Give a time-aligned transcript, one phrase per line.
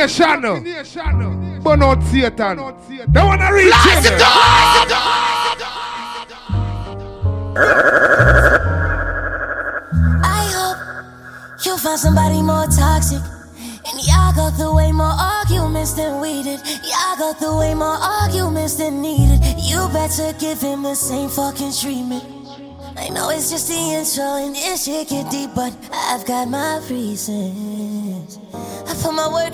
[0.00, 1.60] Rocky Nation.
[1.62, 2.56] But not Satan.
[3.12, 4.18] They wanna reach him.
[10.22, 10.78] I hope
[11.66, 13.22] you find somebody more toxic.
[13.86, 16.60] And y'all go through way more arguments than we did.
[16.84, 19.40] Y'all go through way more arguments than needed.
[19.58, 22.24] You better give him the same fucking treatment.
[22.96, 26.80] I know it's just the intro and this shit get deep, but I've got my
[26.88, 27.59] reasons.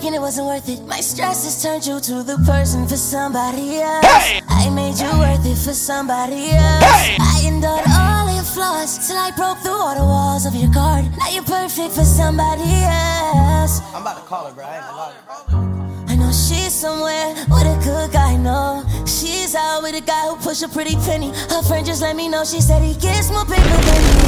[0.07, 0.87] I put my work in, it wasn't worth it.
[0.87, 4.05] My stress has turned you to the person for somebody else.
[4.47, 6.83] I made you worth it for somebody else.
[7.19, 11.05] I endured all your flaws till I broke through all the walls of your guard.
[11.17, 13.81] Now you're perfect for somebody else.
[13.93, 14.65] I'm about to call her, bro.
[14.65, 16.07] I ain't gonna.
[16.09, 18.83] I know she's somewhere with a good guy, no.
[19.05, 21.31] She's out with a guy who push a pretty penny.
[21.49, 24.26] Her friend just let me know she said he gets more paper than me.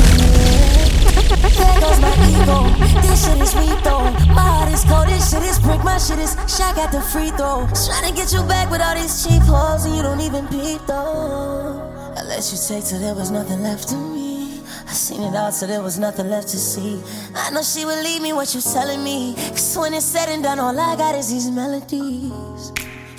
[1.29, 2.66] There goes my ego.
[3.01, 4.09] This shit is sweet though.
[4.34, 5.07] My heart is cold.
[5.07, 5.84] This shit is brick.
[5.84, 7.67] My shit is shot at the free throw.
[7.85, 10.81] Trying to get you back with all these cheap hoes and you don't even peep
[10.88, 11.85] though.
[12.18, 14.62] I let you take till there was nothing left to me.
[14.88, 17.00] I seen it all till there was nothing left to see.
[17.35, 19.35] I know she would leave me what you telling me.
[19.35, 22.73] Cause when it's said and done, all I got is these melodies.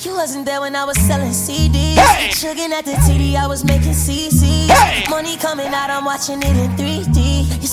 [0.04, 1.94] You wasn't there when I was selling CDs.
[2.40, 5.10] Chugging at the TD, I was making CCs.
[5.10, 6.89] Money coming out, I'm watching it in 3D.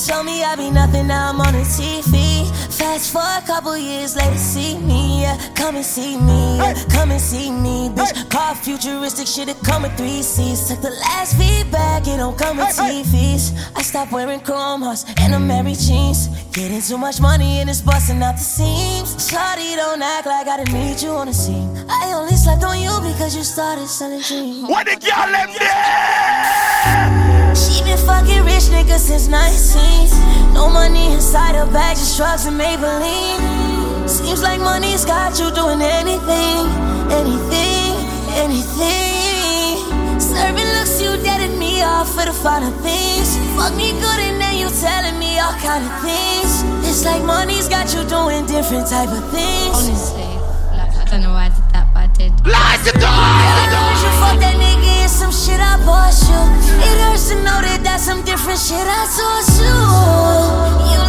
[0.06, 2.46] Told me I'd be nothing, now I'm on the TV.
[2.78, 5.24] Fast for a couple years later, see me.
[5.24, 5.38] Yeah.
[5.56, 6.58] Come and see me.
[6.58, 6.76] Yeah.
[6.90, 8.30] Come and see me, bitch.
[8.30, 10.68] Car futuristic shit, it come with three C's.
[10.68, 13.58] Took the last feedback, it don't come with TVs.
[13.76, 16.28] I stopped wearing chrome hearts and Amiri jeans.
[16.52, 19.16] Getting too much money and it's busting out the seams.
[19.16, 21.76] Shawty, don't act like I didn't need you on the scene.
[21.90, 24.70] I only slept on you because you started selling dreams.
[24.70, 25.32] What the girl
[27.18, 27.27] them
[27.58, 30.54] She been fucking rich niggas since 19.
[30.54, 34.08] No money inside her bag, just drugs and Maybelline.
[34.08, 36.70] Seems like money's got you doing anything,
[37.12, 37.92] anything,
[38.38, 39.82] anything.
[40.20, 43.38] Serving looks you deaded me off for the finer things.
[43.58, 46.64] Fuck me good and then you telling me all kind of things.
[46.88, 49.76] It's like money's got you doing different type of things.
[49.76, 50.30] Honestly,
[50.78, 51.47] like I don't know why
[52.18, 53.70] Did that, but I
[54.02, 56.42] you fuck that nigga and some shit I bought you.
[56.82, 59.78] It hurts to know that that's some different shit I taught you.
[60.98, 61.07] You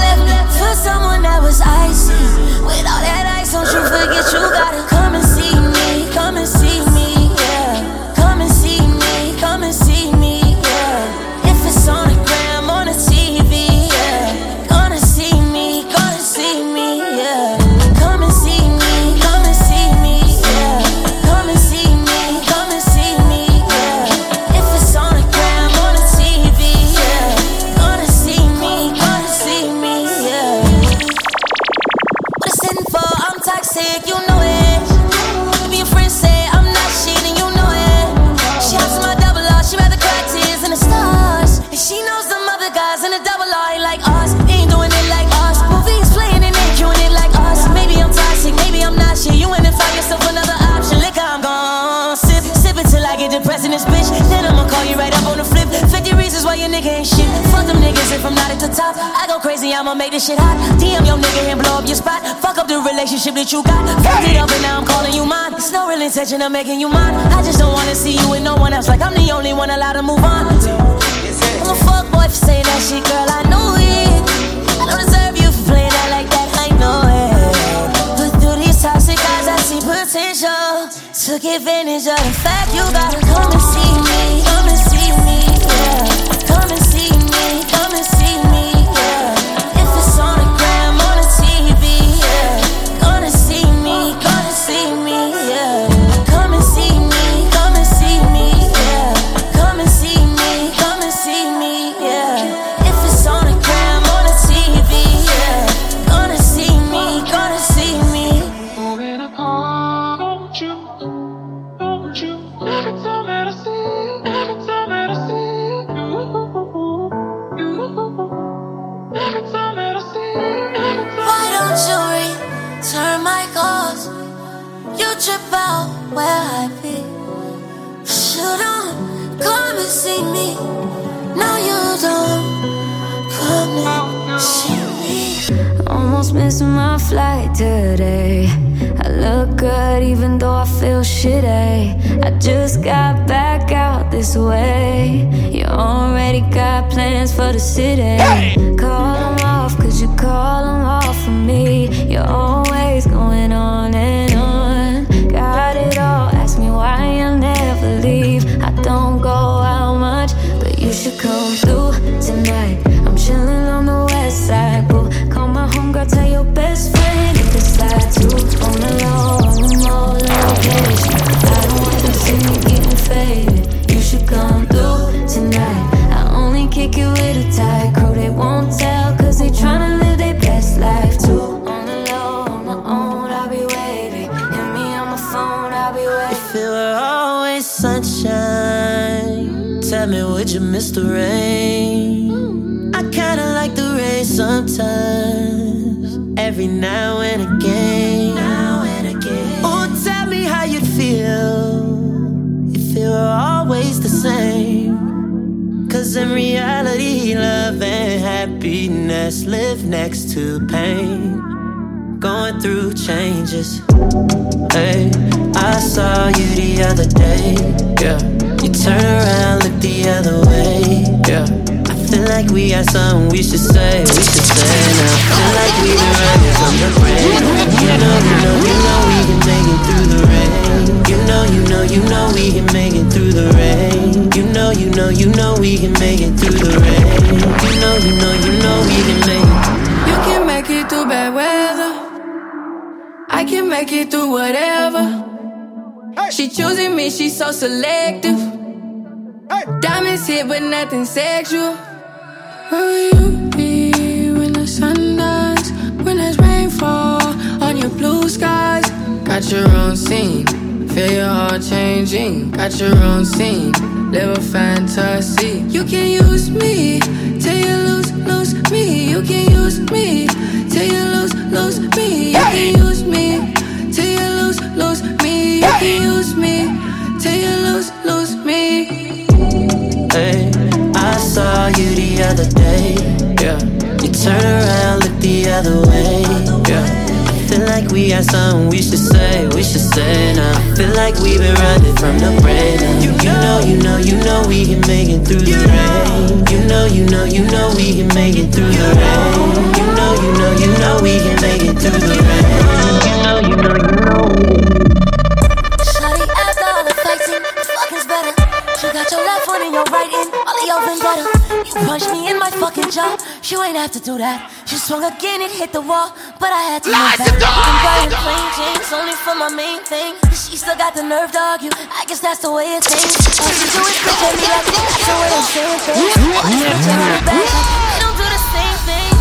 [313.48, 314.52] You ain't have to do that.
[314.69, 317.48] You swung again, it hit the wall, but I had to Lies move back.
[317.48, 320.20] I'm buying plain jeans only for my main thing.
[320.36, 321.72] She still got the nerve to argue.
[321.72, 323.40] I guess that's the way it thinks.
[323.40, 324.76] All she do is look at me like this.
[324.76, 326.12] That's the way I'm saying things.
[326.12, 329.12] They don't do the same thing.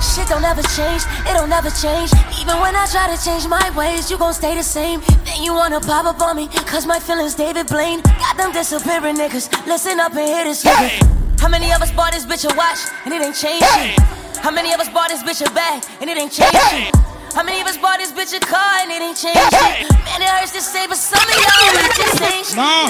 [0.00, 1.04] Shit don't ever change.
[1.28, 2.08] It don't ever change.
[2.40, 5.04] Even when I try to change my ways, you gon' stay the same.
[5.28, 8.00] Then you wanna pop up on me, cause my feelings David Blaine.
[8.16, 9.52] Got them disappearing niggas.
[9.68, 10.88] Listen up and hear this nigga.
[10.88, 11.21] Hey.
[11.42, 13.66] How many of us bought this bitch a watch and it ain't changed?
[13.66, 13.98] Hey.
[14.38, 16.54] How many of us bought this bitch a bag and it ain't changed?
[16.54, 16.86] Hey.
[17.34, 19.50] How many of us bought this bitch a car and it ain't changed?
[19.50, 19.82] Hey.
[20.06, 22.54] Man, it hurts to say, but some of y'all it just ain't changed.
[22.54, 22.86] No,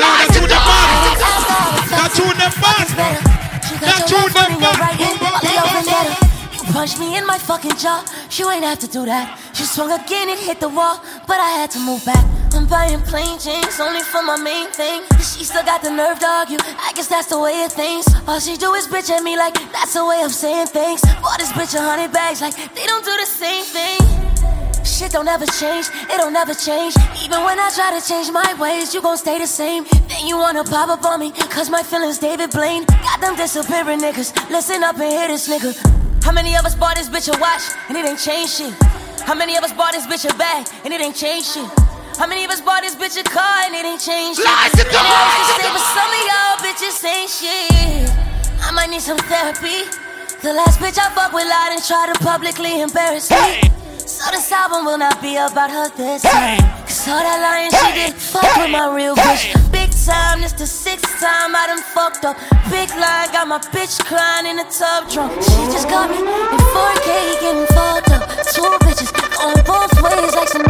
[0.00, 1.92] no, that's who the boss.
[1.92, 2.88] That's who the boss.
[3.84, 4.96] That's who the boss.
[6.56, 8.00] You punched me in my fucking jaw.
[8.30, 9.36] She ain't have to do that.
[9.52, 12.24] She swung again and hit the wall, but I had to move back.
[12.54, 15.02] I'm buying plain jeans only for my main thing.
[15.18, 16.58] She still got the nerve to argue.
[16.60, 18.06] I guess that's the way of things.
[18.26, 21.00] All she do is bitch at me like that's a way of saying things.
[21.22, 23.98] Bought this bitch a hundred bags like they don't do the same thing.
[24.84, 26.94] Shit don't ever change, it don't ever change.
[27.22, 29.84] Even when I try to change my ways, you gon' stay the same.
[30.08, 32.84] Then you wanna pop up on me, cause my feelings David Blaine.
[32.84, 34.32] Got them disappearing niggas.
[34.48, 35.74] Listen up and hear this nigga.
[36.24, 38.74] How many of us bought this bitch a watch and it ain't changed shit?
[39.22, 41.95] How many of us bought this bitch a bag and it ain't changed shit?
[42.16, 44.48] How many of us bought this bitch a car and it ain't changed shit?
[44.48, 45.52] Lies and hurts to lies.
[45.60, 48.08] say, but some of y'all bitches ain't shit.
[48.64, 49.84] I might need some therapy.
[50.40, 53.68] The last bitch I fucked with lied and tried to publicly embarrass me.
[54.00, 56.56] So this album will not be about her this time.
[56.88, 59.52] Cause all that lying she did, fuck with my real bitch.
[59.70, 62.40] Big time, this the sixth time I done fucked up.
[62.72, 65.36] Big line, got my bitch crying in the tub drunk.
[65.44, 67.08] She just got me in 4K
[67.44, 68.24] getting fucked up.
[68.56, 70.64] Two bitches going both ways like some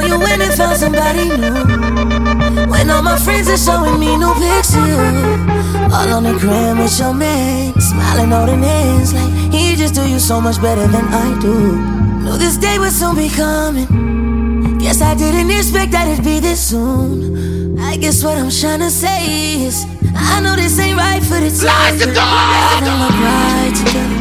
[0.00, 2.70] know you went and found somebody new.
[2.70, 5.92] When all my friends are showing me new pictures.
[5.92, 7.78] All on the gram with your man.
[7.80, 11.76] Smiling holding hands like he just do you so much better than I do.
[12.22, 14.78] Knew this day would soon be coming.
[14.78, 17.78] Guess I didn't expect that it'd be this soon.
[17.78, 21.50] I guess what I'm trying to say is I know this ain't right for the
[21.50, 21.98] time.
[21.98, 24.18] Y'all don't look right together.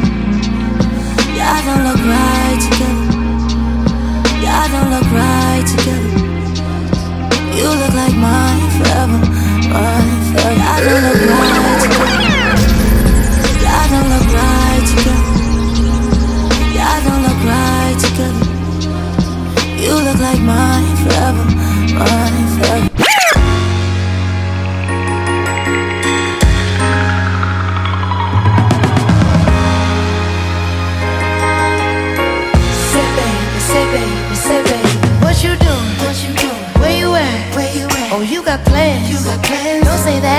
[1.37, 3.04] Y'all don't look right together.
[4.43, 6.11] Y'all don't look right together.
[7.55, 9.19] You look like mine forever,
[9.71, 10.57] mine forever.
[10.59, 12.19] Y'all don't look right together.
[13.63, 15.23] Y'all don't look right together.
[16.75, 18.45] Y'all don't look right together.
[19.81, 21.45] You look like mine forever,
[21.99, 22.44] mine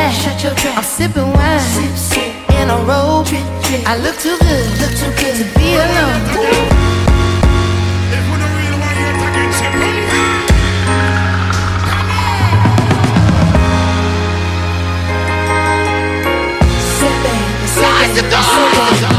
[0.07, 0.39] Don't say that.
[0.39, 0.79] Shut your trap.
[0.79, 2.31] I'm sipping wine, sip, sip.
[2.61, 3.27] in a robe.
[3.27, 3.83] Drip, drip.
[3.87, 6.23] I look too good, look too good to be alone.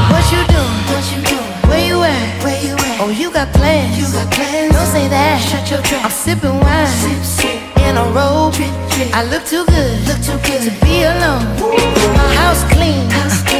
[0.08, 0.82] What you doing?
[0.88, 1.52] What you doing?
[1.68, 2.44] Where you at?
[2.44, 3.02] Where you at?
[3.02, 3.98] Oh, you got plans?
[3.98, 4.74] You got plans?
[4.74, 5.42] Don't say that.
[5.42, 6.06] Shut your trap.
[6.06, 7.67] I'm sipping wine, sip, sip.
[7.98, 9.16] In a drip.
[9.16, 11.46] I look too good, look too good to be alone.
[12.16, 13.08] My house clean,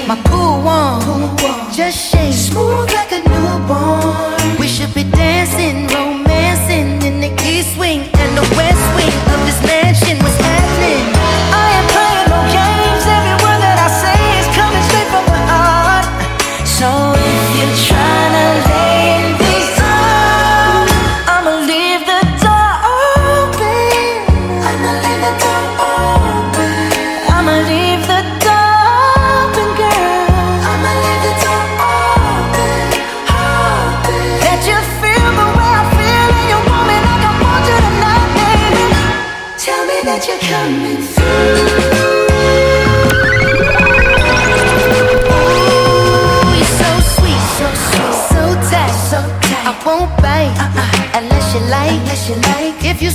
[0.08, 1.36] my pool warm,
[1.74, 4.60] just shake smooth like a newborn.
[4.60, 8.17] We should be dancing, romancing in the east wing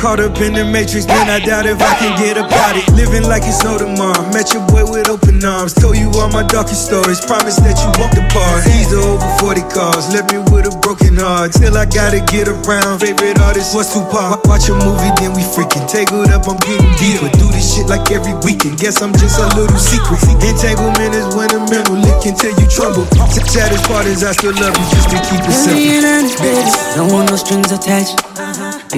[0.00, 2.88] Caught up in the matrix, man, I doubt if I can get about it.
[2.96, 4.24] Living like it's no tomorrow.
[4.32, 5.76] Met your boy with open arms.
[5.76, 7.20] Told you all my darkest stories.
[7.20, 8.64] Promise that you won't depart.
[8.64, 10.08] These are over 40 cars.
[10.08, 11.52] Left me with a broken heart.
[11.52, 13.04] Till I gotta get around.
[13.04, 14.40] Favorite artist was Tupac.
[14.48, 15.84] Watch a movie, then we freaking.
[15.84, 17.28] Tangled up, I'm getting deeper.
[17.36, 18.80] Do this shit like every weekend.
[18.80, 20.16] Guess I'm just a little secret.
[20.40, 23.04] Entanglement is when a mental lick can tell you trouble.
[23.52, 26.96] Saddest part is I still love you just to keep it simple.
[26.96, 28.29] Don't want no strings attached.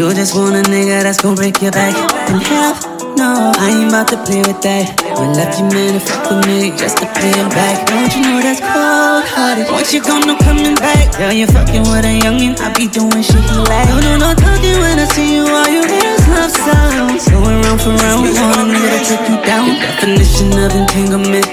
[0.03, 1.95] You just want a nigga that's gon' break your back
[2.27, 2.83] in half.
[3.15, 4.99] No, I ain't about to play with that.
[5.15, 7.87] We left you man to fuck with me just to pay him back.
[7.87, 9.71] Don't you know that's cold hearted?
[9.71, 11.15] Once you gone, no coming back.
[11.15, 13.87] Girl, you fucking with a youngin', I be doing shit he like.
[13.95, 15.47] No, no, no talking when I see you.
[15.47, 17.23] All you hear is love sounds.
[17.31, 19.71] Going round for round, want a nigga to take you down.
[20.03, 21.47] Definition of entanglement.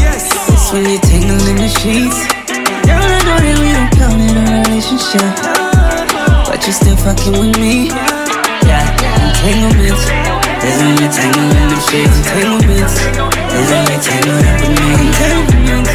[0.00, 2.16] Yes, it's when you're tangled in the sheets.
[2.88, 5.28] Girl, I know that we don't count in a relationship,
[6.70, 7.88] but you still fucking with me.
[8.68, 8.86] Yeah,
[9.26, 10.06] entanglements.
[10.62, 12.18] Is when you're tangled in the sheets.
[12.18, 12.94] Entanglements.
[12.94, 14.86] Is when you're tangled up with me.
[15.10, 15.90] Entanglements.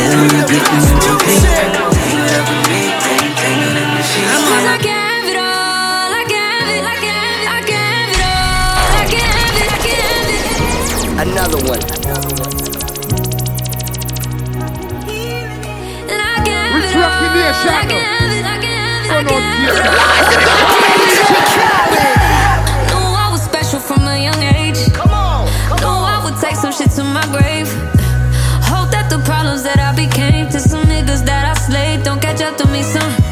[0.00, 1.44] Is when you're getting into deep.
[1.44, 2.82] Tangled up with me.
[3.36, 4.32] Tangled in the sheets.
[4.48, 8.80] Cause I gave it all, I gave it, I gave it, I gave it all,
[8.94, 10.48] I gave it, I gave it.
[11.26, 11.82] Another one.
[16.08, 18.73] And I gave Which it all, rock in here, I
[19.06, 19.18] Shadow?
[19.18, 21.52] I gave it, I Turn on gave theater.
[22.04, 22.90] it.
[22.90, 24.80] Knew I was special from a young age.
[24.92, 27.68] Come on, come Knew I would take some shit to my grave.
[28.70, 32.40] Hope that the problems that I became to some niggas that I slayed don't catch
[32.42, 33.23] up to me someday.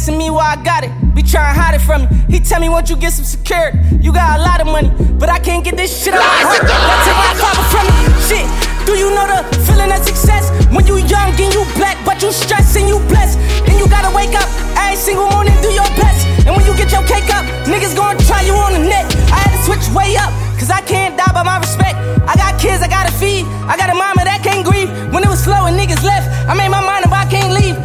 [0.00, 0.92] Asking me why I got it.
[1.14, 2.08] Be trying to hide it from me.
[2.32, 4.88] He tell me once you get some security, you got a lot of money.
[5.20, 6.64] But I can't get this shit out of my heart.
[6.64, 8.00] That take my father from me.
[8.24, 8.46] Shit.
[8.88, 10.48] Do you know the feeling of success?
[10.72, 13.36] When you young and you black, but you stressed and you blessed.
[13.68, 14.48] And you gotta wake up
[14.80, 16.24] every single morning, do your best.
[16.48, 19.04] And when you get your cake up, niggas gonna try you on the net.
[19.28, 22.00] I had to switch way up, cause I can't die by my respect.
[22.24, 23.44] I got kids I gotta feed.
[23.68, 24.88] I got a mama that can't grieve.
[25.12, 27.76] When it was slow and niggas left, I made my mind up, I can't leave.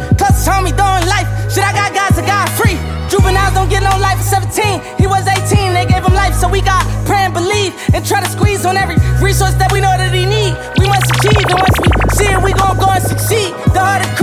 [4.62, 8.20] he was 18, they gave him life, so we got pray and believe and try
[8.20, 10.56] to squeeze on every resource that we know that he need.
[10.80, 13.52] We must achieve, and once we see it, we gon' go and succeed.
[13.74, 14.15] The hardest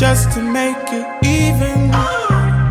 [0.00, 1.90] just to make it even.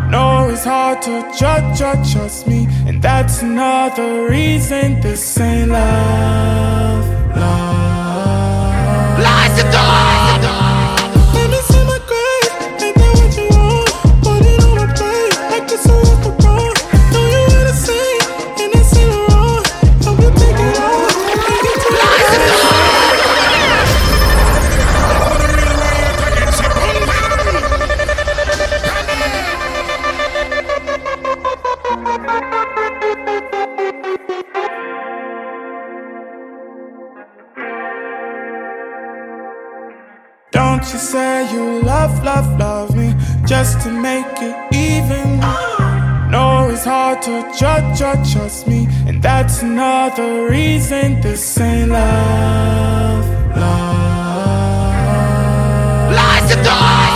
[0.09, 7.05] No, it's hard to judge, judge, trust me, and that's another reason this ain't love,
[7.35, 9.19] love.
[9.19, 9.69] Lies the
[47.29, 54.89] to judge, judge, trust me, and that's another reason this ain't love, love.
[56.11, 57.08] Lies the door.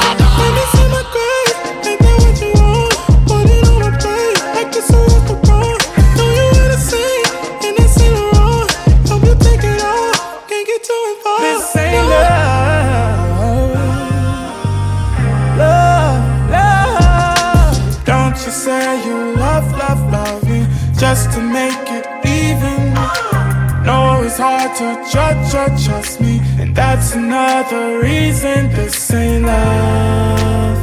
[24.76, 30.78] To judge, judge, trust me, and that's another reason this ain't love,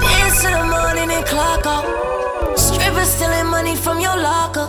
[0.00, 2.58] Dance to the morning and clock out.
[2.58, 4.68] Strippers stealing money from your locker.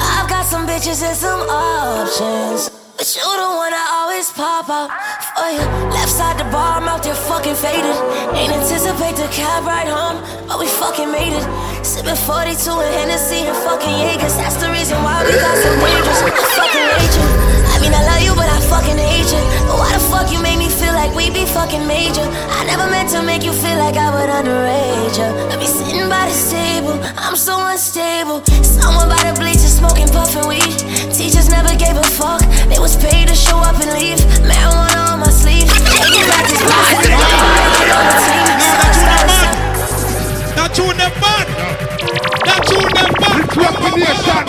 [0.00, 2.70] I've got some bitches and some options.
[2.96, 5.64] But you the one I always pop out for you.
[5.90, 7.96] Left side the bar, I'm out there fucking faded.
[8.38, 11.44] Ain't anticipate the cab ride home, but we fucking made it.
[11.84, 14.36] Sipping 42 and Hennessy and fucking Jaegers.
[14.36, 16.20] That's the reason why we got so dangerous.
[16.22, 17.28] I fucking hate you.
[17.74, 19.42] I mean, I love you, but I fucking hate you.
[19.66, 20.63] But why the fuck you make me
[21.04, 22.24] like we be fucking major?
[22.24, 25.28] I never meant to make you feel like I would underage you.
[25.52, 28.40] I be sitting by this table, I'm so unstable.
[28.64, 30.78] Someone by the bleachers smoking, puffing weed.
[31.12, 32.40] Teachers never gave a fuck,
[32.72, 34.20] they was paid to show up and leave.
[34.48, 35.68] Marijuana on my sleeve.
[35.68, 38.48] Taking back this pussy, on the team.
[38.64, 39.56] So I started
[40.56, 41.46] That tune them bad.
[42.48, 43.44] That tune them bad.
[43.44, 44.44] It's your nation.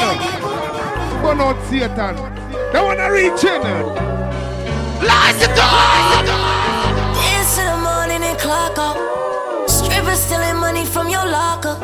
[1.20, 2.16] Burn out Satan.
[2.72, 4.25] They wanna reach in.
[5.06, 6.30] Lies the Dance
[7.56, 8.98] to the morning and clock out.
[9.70, 11.78] Strippers stealing money from your locker.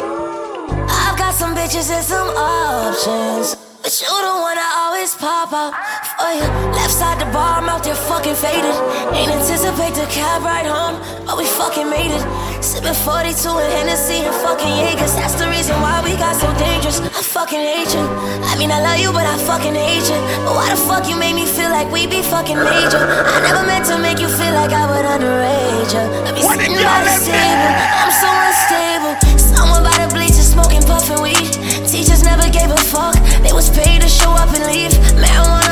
[0.89, 3.55] I've got some bitches and some options.
[3.83, 5.73] But you the one I always pop out
[6.21, 6.45] Oh, for you.
[6.77, 8.77] Left side the bar, I'm out there fucking faded.
[9.17, 12.21] Ain't anticipate the cab ride home, but we fucking made it.
[12.61, 15.17] Sipping 42 and Hennessy and fucking Jaegers.
[15.17, 17.01] That's the reason why we got so dangerous.
[17.01, 18.05] I fucking hate you.
[18.45, 20.19] I mean, I love you, but I fucking hate you.
[20.45, 23.01] But why the fuck you make me feel like we be fucking major?
[23.01, 26.05] I never meant to make you feel like I would underage you.
[26.05, 29.13] I be sitting by the table, I'm so unstable.
[29.57, 31.49] Someone by the bleachers smoking, puffing weed.
[31.89, 33.17] Teachers never gave a fuck.
[33.41, 34.93] They was paid to show up and leave.
[35.17, 35.70] Marijuana on my sleeve.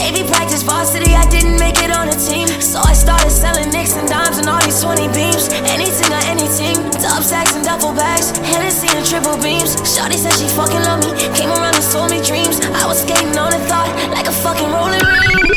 [0.00, 2.48] JV practice varsity, I didn't make it on the team.
[2.64, 5.52] So I started selling nicks and dimes and all these 20 beams.
[5.68, 6.80] Anything or anything.
[7.04, 8.32] Dub sacks and duffel bags.
[8.40, 9.76] Hennessy and triple beams.
[9.84, 11.12] Shawty said she fucking love me.
[11.36, 12.64] Came around and sold me dreams.
[12.80, 15.52] I was skating on a thought like a fucking rolling ring.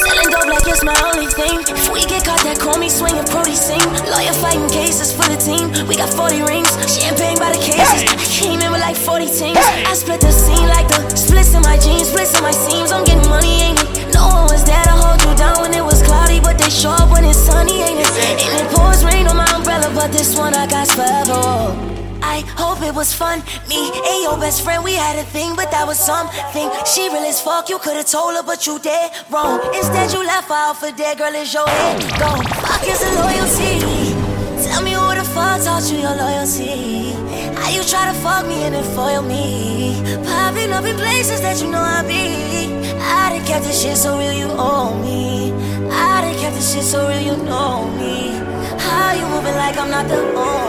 [0.00, 1.60] Selling dope like it's my only thing.
[1.68, 3.61] If we get caught, that call me swinging, sing.
[4.10, 5.72] Lawyer fighting cases for the team.
[5.88, 8.06] We got 40 rings, champagne by the cases.
[8.06, 9.58] I came in with like 40 teams.
[9.58, 12.92] I split the scene like the splits in my jeans, splits in my seams.
[12.92, 14.14] I'm getting money, ain't it?
[14.14, 16.90] No one was there to hold you down when it was cloudy, but they show
[16.90, 18.12] up when it's sunny, ain't it?
[18.44, 22.01] And it pours rain on my umbrella, but this one I got forever.
[22.32, 23.44] I hope it was fun.
[23.68, 26.64] Me and your best friend, we had a thing, but that was something.
[26.88, 29.60] She real as fuck, you could've told her, but you did wrong.
[29.76, 32.40] Instead, you left her out for dead, girl, is your head gone?
[32.64, 34.16] Fuck is loyalty?
[34.64, 37.12] Tell me who the fuck taught you your loyalty?
[37.52, 40.00] How you try to fuck me and then foil me?
[40.24, 42.72] Popping up in places that you know I be.
[42.96, 45.52] I done kept this shit so real, you owe me.
[45.92, 48.40] I done kept this shit so real, you know me.
[48.80, 50.61] How you moving like I'm not the only?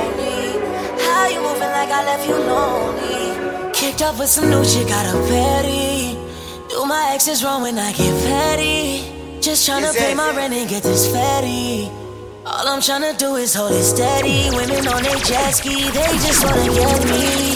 [1.24, 3.72] How you moving like I left you lonely?
[3.72, 6.20] Kicked up with some new chick, got a petty.
[6.68, 9.40] Do my exes wrong when I get petty?
[9.40, 11.90] Just tryna pay my rent and get this fatty.
[12.46, 14.50] All I'm tryna do is hold it steady.
[14.54, 17.56] Women on their jet ski, they just wanna get me.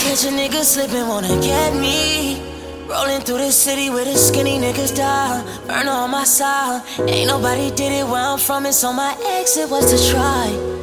[0.00, 2.40] Catch a nigga slipping, wanna get me.
[2.88, 5.44] Rolling through the city with a skinny niggas die.
[5.66, 6.80] Burn on my side.
[7.00, 10.81] Ain't nobody did it where I'm from, and so my exit was to try.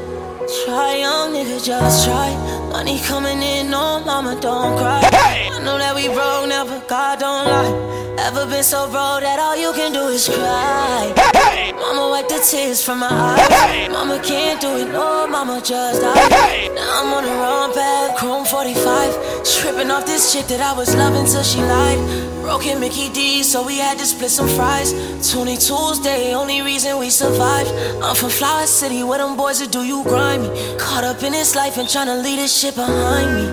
[0.49, 2.33] Try, young nigga, just try.
[2.71, 5.01] Money coming in, no mama, don't cry.
[5.03, 8.15] I know that we broke, never, God don't lie.
[8.17, 11.13] Ever been so broke that all you can do is cry.
[11.15, 11.38] Mama
[12.19, 13.89] wipe the tears from my eyes.
[13.89, 16.71] Mama can't do it, no, mama just died.
[16.75, 19.45] Now I'm on the wrong path, Chrome 45.
[19.45, 21.99] Tripping off this chick that I was loving till she lied.
[22.41, 24.91] Broken Mickey D, so we had to split some fries.
[25.31, 27.71] Tony Tuesday, only reason we survived.
[28.03, 30.49] I'm from Flower City, where them boys that do you grimy.
[30.77, 33.47] Caught up in this life and tryna leave this shit behind me.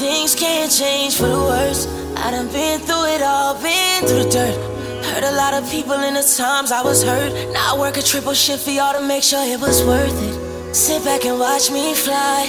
[0.00, 1.86] Things can't change for the worse.
[2.16, 4.77] I done been through it all, been through the dirt.
[5.08, 7.32] Hurt a lot of people in the times I was hurt.
[7.52, 10.74] Now I work a triple shift for y'all to make sure it was worth it.
[10.74, 12.46] Sit back and watch me fly.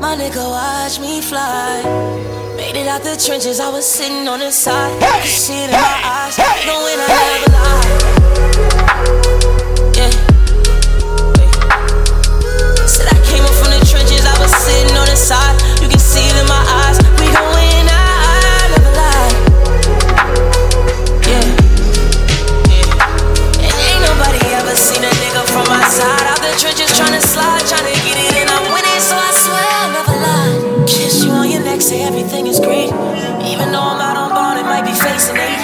[0.00, 1.82] My nigga, watch me fly.
[2.56, 4.92] Made it out the trenches, I was sitting on the side.
[5.22, 7.84] You see it in my eyes, knowing I never lie.
[9.98, 10.10] Yeah.
[12.86, 15.69] Said I came up from the trenches, I was sitting on the side.
[32.10, 32.90] Everything is great.
[33.46, 35.54] Even though I'm out on bond, it might be facing it.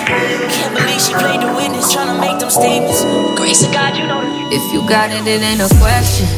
[0.54, 3.02] Can't believe she played the witness, tryna make them statements.
[3.34, 4.22] Grace of God, you know
[4.54, 6.28] If you got it, it ain't a question.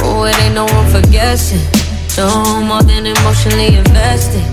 [0.00, 1.60] Oh, it ain't no one for guessing.
[2.16, 4.44] No more than emotionally invested.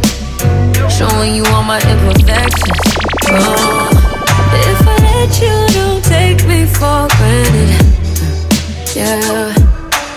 [0.91, 2.83] Showing you all my imperfections.
[3.31, 3.87] Oh,
[4.67, 7.71] if I let you, don't take me for granted.
[8.91, 9.55] Yeah.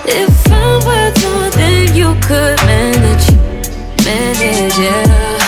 [0.09, 3.36] If I'm worth more than you could manage,
[4.07, 5.39] manage, yeah.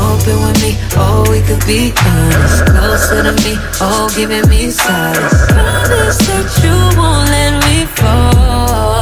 [0.00, 2.66] Open with me, oh, we could be honest.
[2.68, 5.40] Closer to me, oh, giving me solace.
[5.48, 9.00] Promise that you won't let me fall.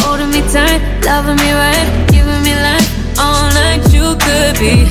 [0.00, 3.82] Holding me tight, loving me right, giving me life all night.
[3.92, 4.88] You could be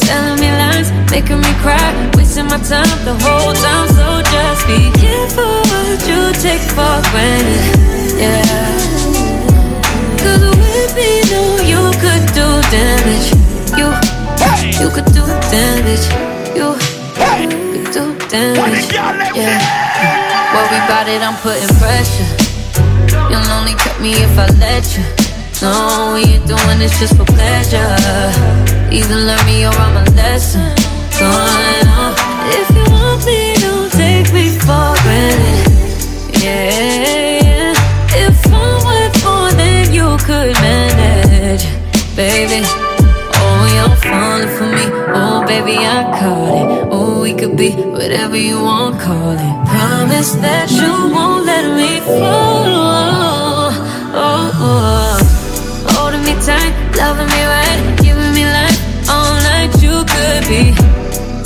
[0.00, 3.88] telling me lies, making me cry, wasting my time the whole time.
[3.96, 8.20] So just be careful what you take for granted.
[8.20, 8.81] Yeah.
[12.72, 13.28] Damage.
[13.76, 13.92] You,
[14.80, 16.08] you could do damage.
[16.56, 16.72] You
[17.36, 18.88] you could do damage.
[19.36, 19.60] Yeah.
[20.54, 22.30] Worry about it, I'm putting pressure.
[23.28, 25.04] You'll only cut me if I let you.
[25.60, 27.92] No, we ain't doing this just for pleasure.
[28.90, 30.72] Either learn me or I'm a lesson.
[31.20, 32.14] Going on.
[32.16, 36.42] Uh, if you want me, don't take me for granted.
[36.42, 37.74] Yeah.
[38.24, 40.56] If I'm worth more than you could
[42.16, 42.60] baby.
[42.64, 44.84] Oh, you're falling for me.
[45.14, 46.88] Oh, baby, I caught it.
[46.90, 49.54] Oh, we could be whatever you want, call it.
[49.68, 52.64] Promise that you won't let me fall.
[52.68, 53.70] Oh,
[54.14, 55.18] oh, oh.
[55.94, 59.72] Holding me tight, loving me right, giving me life all night.
[59.80, 60.74] You could be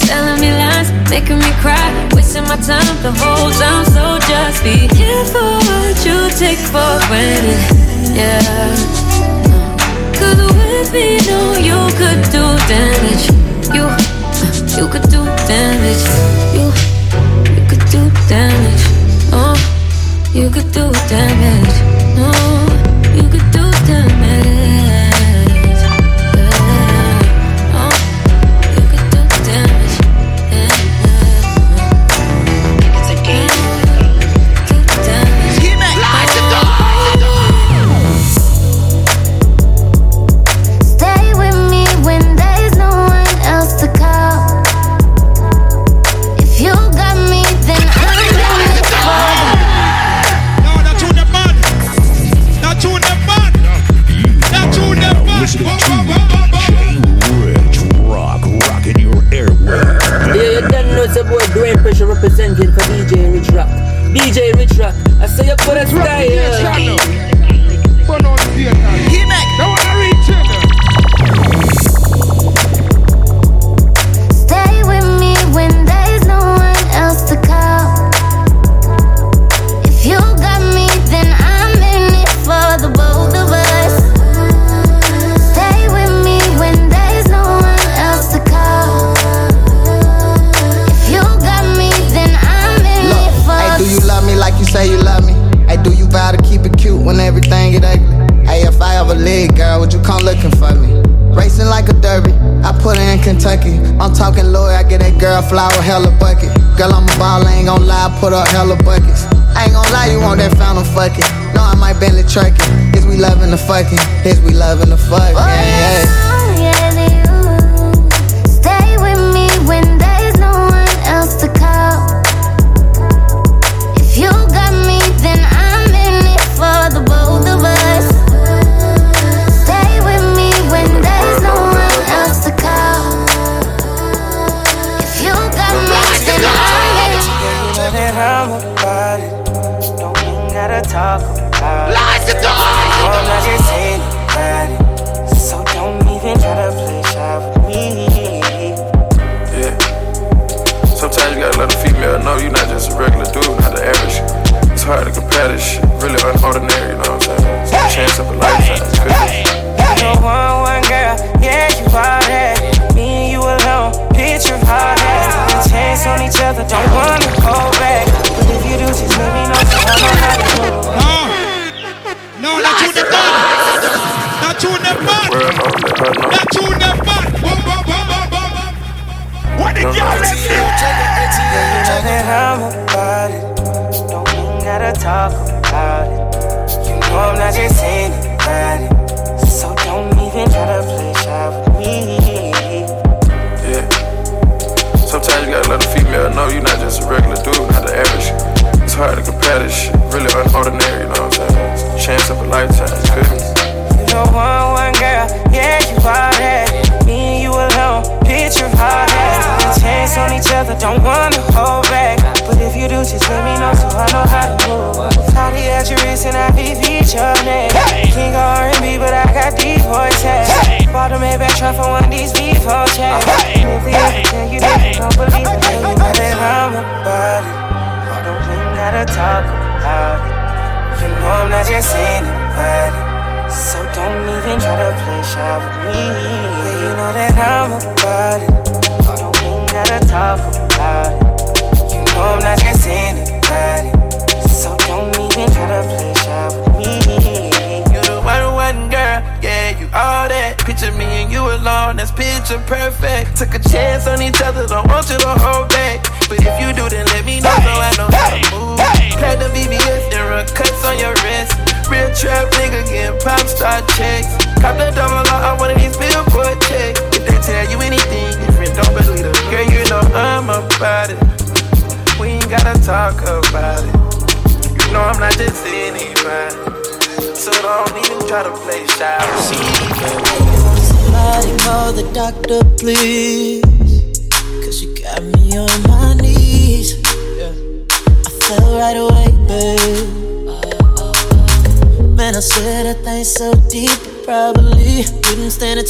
[0.06, 3.84] telling me lies, making me cry, wasting my time the whole time.
[3.94, 8.16] So just be careful what you take for granted.
[8.16, 8.95] Yeah.
[10.76, 13.24] With me, no, you could do damage.
[13.72, 13.88] You,
[14.76, 16.04] you could do damage.
[16.52, 16.66] You,
[17.56, 18.84] you could do damage.
[19.32, 19.56] Oh,
[20.34, 21.76] you could do damage.
[22.18, 22.28] No,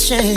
[0.09, 0.36] condition.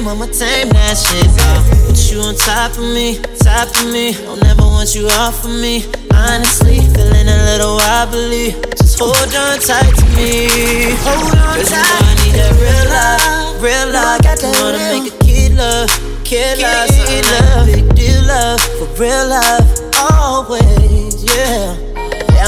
[0.00, 1.28] tame, I'ma tame that shit.
[1.38, 4.12] Uh, put you on top of me, top of me.
[4.12, 5.84] Don't ever want you off of me.
[6.14, 8.52] Honestly, feeling a little wobbly.
[8.76, 10.96] Just hold on tight to me.
[11.04, 11.70] Hold on Cause.
[11.70, 14.22] You know I need that real love, real love.
[14.22, 15.02] Got wanna real.
[15.02, 15.90] make a kid love,
[16.24, 19.66] kid, kid so love, big deal love for real love
[20.00, 21.79] always, yeah.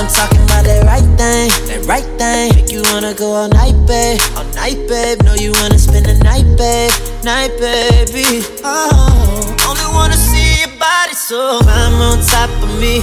[0.03, 2.51] I'm talking about that right thing, that right thing.
[2.57, 5.23] Make you wanna go all night, babe, all night, babe.
[5.23, 6.91] Know you wanna spend the night, babe,
[7.23, 8.43] night, baby.
[8.65, 12.99] Oh, only wanna see your body, so climb on top of me,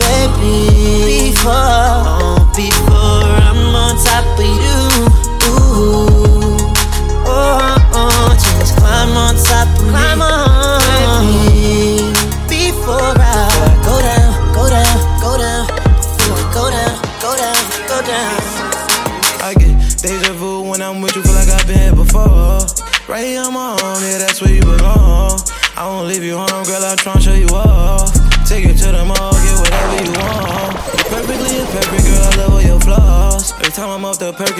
[0.00, 1.28] baby.
[1.28, 2.99] Before, oh, before.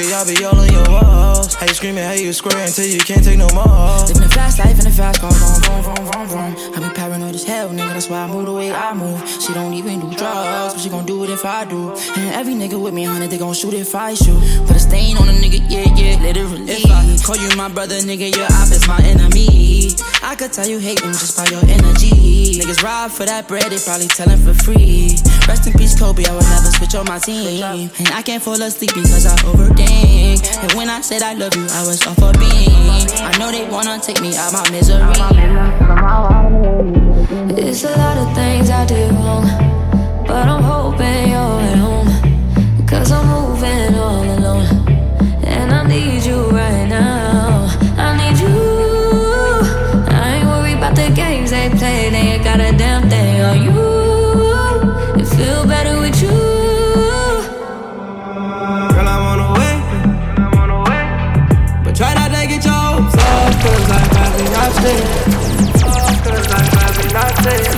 [0.00, 1.54] Nigga, y'all be all on your walls.
[1.54, 3.66] How you screaming, how you square until you can't take no more.
[4.08, 6.74] Living a fast life in a fast car, vroom, vroom, vroom, vroom, vroom.
[6.74, 9.28] I be paranoid as hell, nigga, that's why I move the way I move.
[9.28, 11.90] She don't even do drugs, but she gon' do it if I do.
[12.16, 14.40] And every nigga with me, honey, they gon' shoot if I shoot.
[14.66, 16.64] Put a stain on a nigga, yeah, yeah, literally.
[16.66, 19.90] If I call you my brother, nigga, your opposite's my enemy.
[20.22, 22.58] I could tell you hate him just by your energy.
[22.58, 25.16] Niggas ride for that bread, they probably tellin' for free.
[25.60, 26.24] Rest in peace, Kobe.
[26.24, 27.90] I will never switch on my team.
[27.98, 30.40] And I can't fall asleep because I overthink.
[30.62, 33.06] And when I said I love you, I was off a beam.
[33.20, 35.02] I know they wanna take me out my misery.
[37.58, 39.44] It's a lot of things I did wrong,
[40.26, 42.08] but I'm hoping you're at home.
[42.86, 43.26] Cause I'm
[67.42, 67.69] say.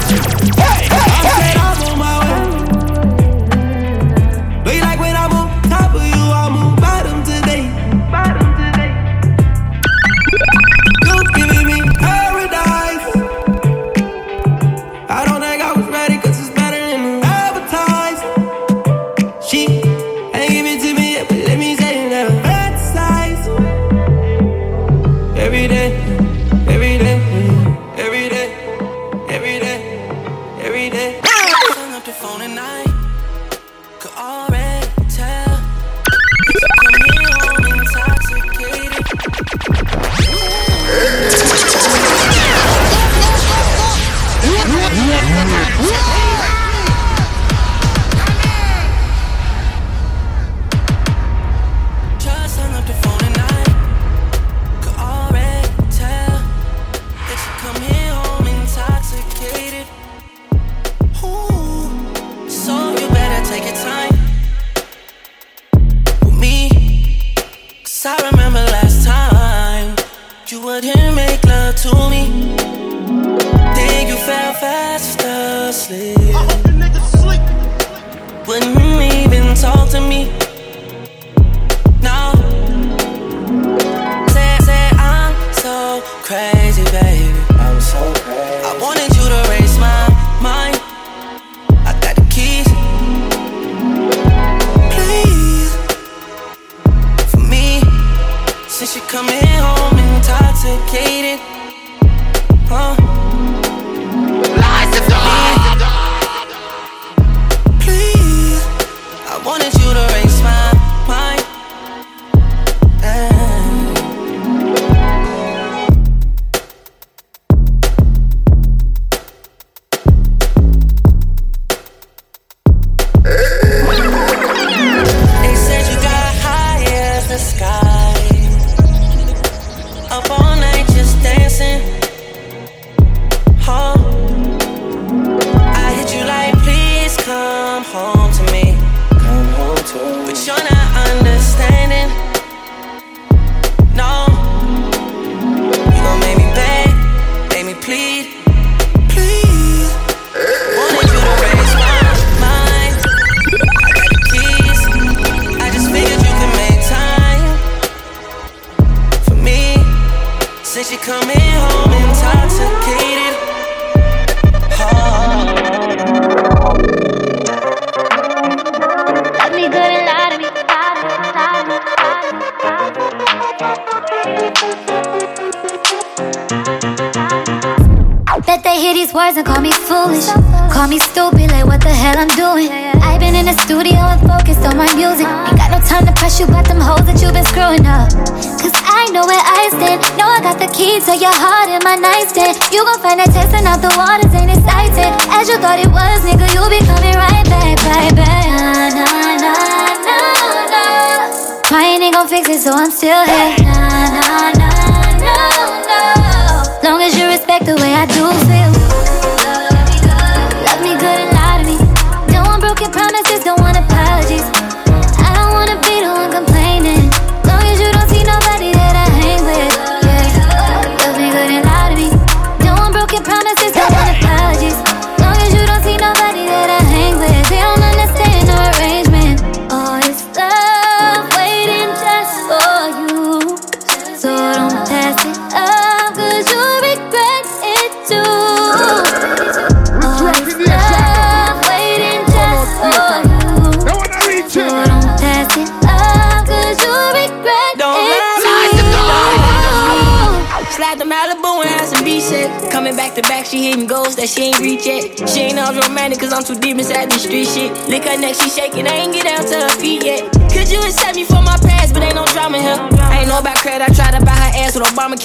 [191.20, 191.41] your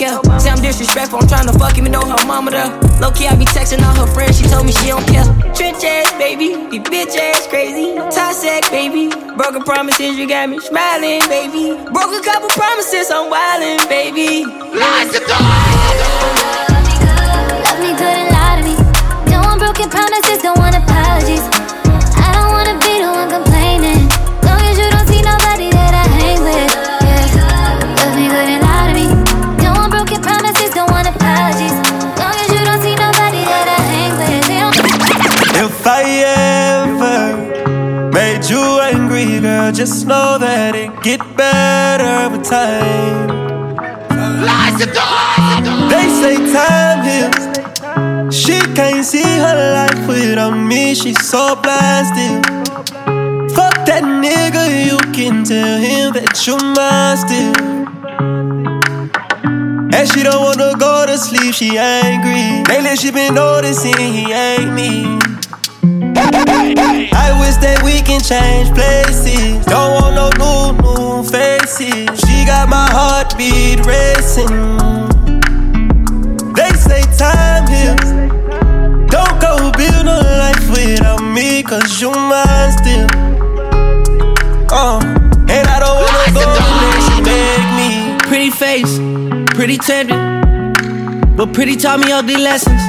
[0.02, 0.42] ass with Obamacare.
[0.42, 2.70] Say I'm disrespectful, I'm trying to fuck even though her mama there.
[3.00, 5.26] Low key, I be texting all her friends, she told me she don't care.
[5.54, 7.96] Trench ass, baby, be bitch ass crazy.
[8.12, 9.10] Toxic, baby.
[9.36, 11.74] Broken promises, you got me smiling, baby.
[11.92, 14.46] Broke a couple promises, I'm wildin', baby.
[14.46, 15.20] Lies to
[17.64, 18.76] Love me good and lie to me.
[19.32, 21.57] Don't want broken promises, don't want apologies.
[39.88, 43.30] Just know that it get better with time.
[45.88, 48.36] They say time heals.
[48.36, 50.94] She can't see her life without me.
[50.94, 52.44] She's so blasted.
[53.56, 57.56] Fuck that nigga, you can tell him that you mine still.
[59.96, 62.64] And she don't wanna go to sleep, she angry.
[62.68, 65.37] Lately she been noticing he ain't me.
[67.58, 69.66] I that we can change places.
[69.66, 72.06] Don't want no new, new faces.
[72.22, 74.54] She got my heartbeat racing.
[76.54, 78.10] They say time heals.
[79.10, 83.08] Don't go build no life without me, cause you mine still.
[84.70, 85.02] Uh,
[85.50, 88.18] and I don't wanna go unless you make me.
[88.30, 89.00] Pretty face,
[89.56, 90.18] pretty tender.
[91.36, 92.82] But pretty taught me ugly lessons.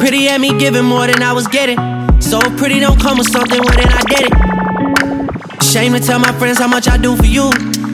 [0.00, 1.91] Pretty had me giving more than I was getting.
[2.32, 5.62] So pretty don't come with something, well then I get it.
[5.62, 7.50] Shame to tell my friends how much I do for you.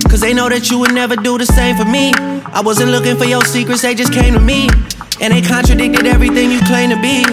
[0.07, 2.13] Cause they know that you would never do the same for me.
[2.55, 4.71] I wasn't looking for your secrets, they just came to me.
[5.21, 7.27] And they contradicted everything you claim to be.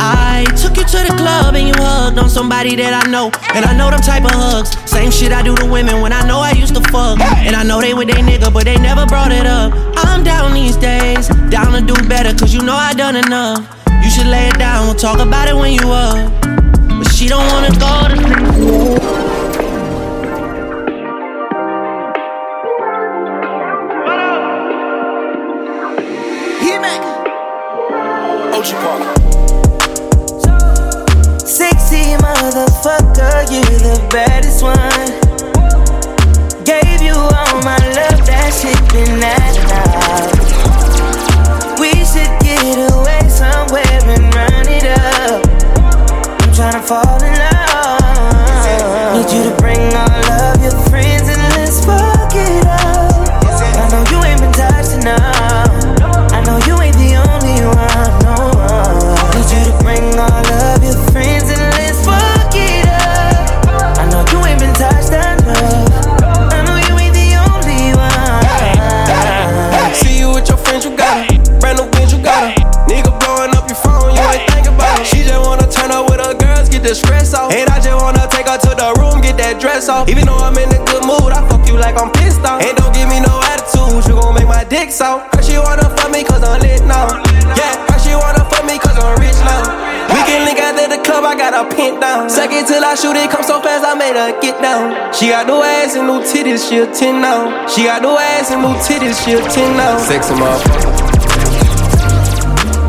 [0.00, 3.30] I took you to the club and you hugged on somebody that I know.
[3.52, 4.72] And I know them type of hugs.
[4.90, 7.20] Same shit I do to women when I know I used to fuck.
[7.44, 9.74] And I know they with they nigga, but they never brought it up.
[10.00, 13.81] I'm down these days, down to do better, cause you know I done enough.
[14.22, 16.14] Should lay it down, we'll talk about it when you up.
[16.42, 18.16] But she don't wanna go to
[18.54, 19.41] sleep.
[92.92, 95.14] I shoot it, come so fast, I made her get down.
[95.14, 97.66] She got no ass and no titties, she a 10 now.
[97.66, 99.96] She got no ass and no titties, she a 10 now.
[99.96, 100.92] Sexy motherfucker.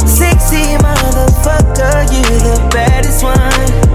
[0.06, 3.93] Sexy motherfucker, you the baddest one.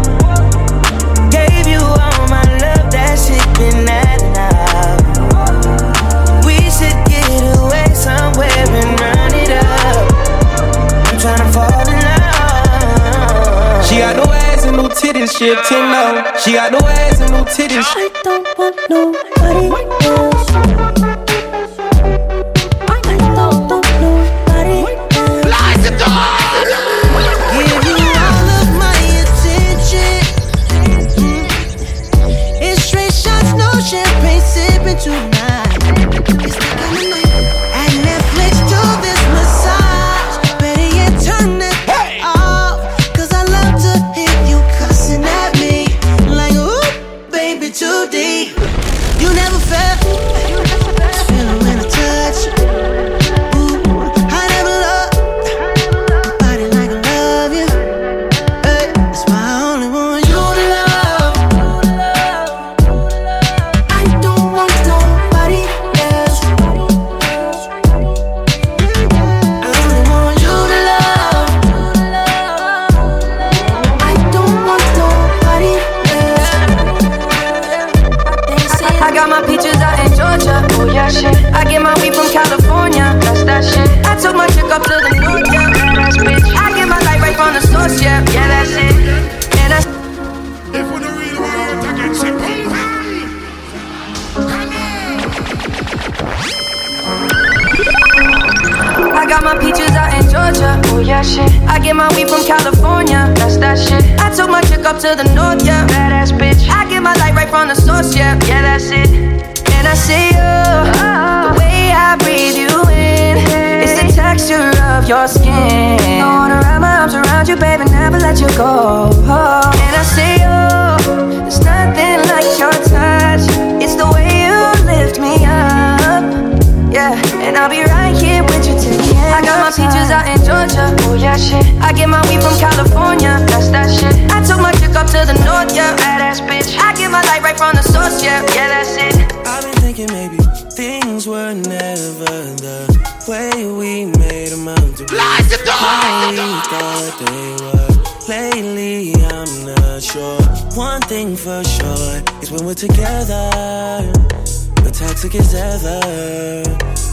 [15.08, 16.36] Titties, she a 10 now.
[16.38, 17.84] She got no ass and no titties.
[17.96, 20.97] I don't want nobody else.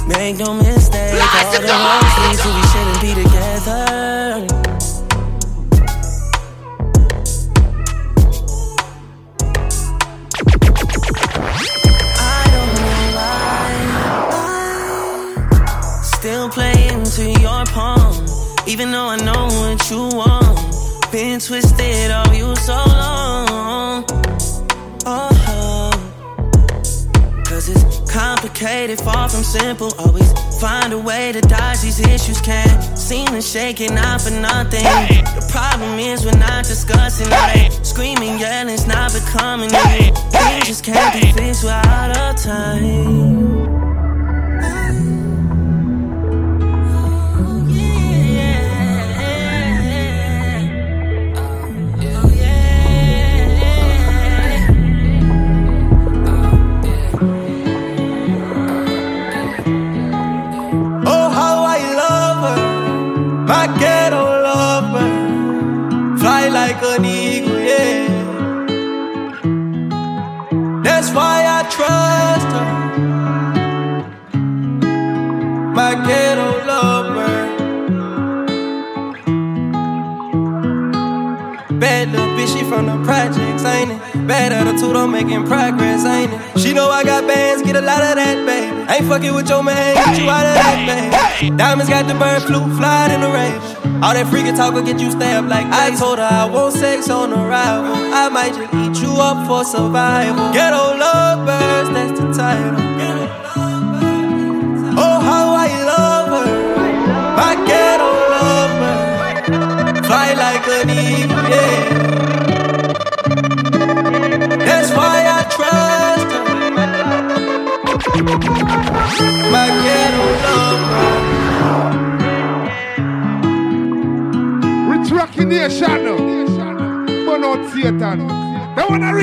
[0.08, 0.65] Make no
[29.60, 29.94] simple.
[30.00, 32.42] Always find a way to dodge these issues.
[32.42, 34.84] Can't seem to shake it out for nothing.
[35.40, 37.86] The problem is we're not discussing it.
[37.86, 40.18] Screaming, yelling, it's not becoming it.
[40.32, 43.65] Things just can't be fixed without a time.
[89.08, 91.56] Fucking with your man, get you out of that, baby.
[91.56, 93.54] Diamonds got the bird flu, fly in the rain.
[94.04, 97.10] All that freaking talk will get you stabbed like I told her I want sex
[97.10, 97.96] on arrival.
[98.14, 100.52] I might just eat you up for survival.
[100.54, 103.15] Ghetto lovers, that's the title.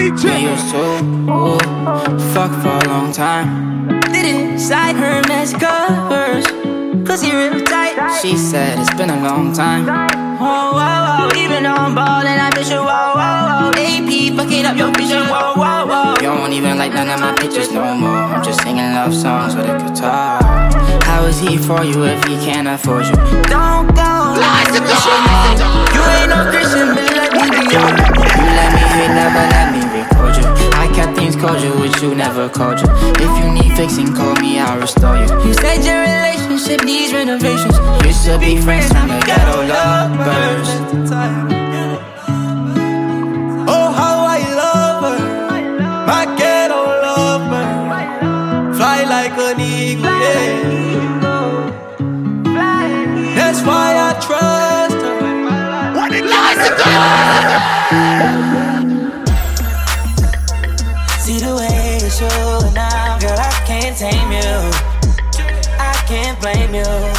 [0.02, 0.50] They wanna reach We it.
[0.50, 0.82] used to
[1.30, 4.00] ooh, fuck for a long time.
[4.10, 6.44] Didn't sign her mess covers.
[7.06, 8.18] Cause you real tight.
[8.20, 9.86] She said it's been a long time.
[9.88, 11.38] Oh, oh, oh, whoa, whoa, whoa.
[11.38, 12.78] Even though I'm ballin', I miss you.
[12.78, 13.78] Whoa, whoa, whoa.
[13.78, 15.22] AP fucking up your vision.
[15.22, 16.14] Whoa, whoa, whoa.
[16.18, 18.10] You don't even like none of my pictures no more.
[18.10, 20.42] I'm just singing love songs with a guitar.
[21.06, 23.14] How is he for you if he can't afford you?
[23.46, 24.10] Don't go.
[24.34, 24.98] Like to go
[25.94, 30.46] you ain't no Christian, but You let me hit, never let me record you.
[30.78, 32.86] I kept things cordial with you, never called you.
[33.18, 35.26] If you need fixing, call me, I'll restore you.
[35.46, 37.76] You said your relationship needs renovations.
[38.06, 40.68] Used to be friends from the ghetto lovers.
[43.74, 45.18] Oh, how I love her,
[46.06, 48.74] my ghetto lover.
[48.76, 50.70] Fly like an eagle, yeah.
[53.34, 54.51] That's why I trust
[56.72, 56.78] See
[61.38, 64.70] the way you're showing now, girl, I can't tame you.
[65.78, 67.11] I can't blame you.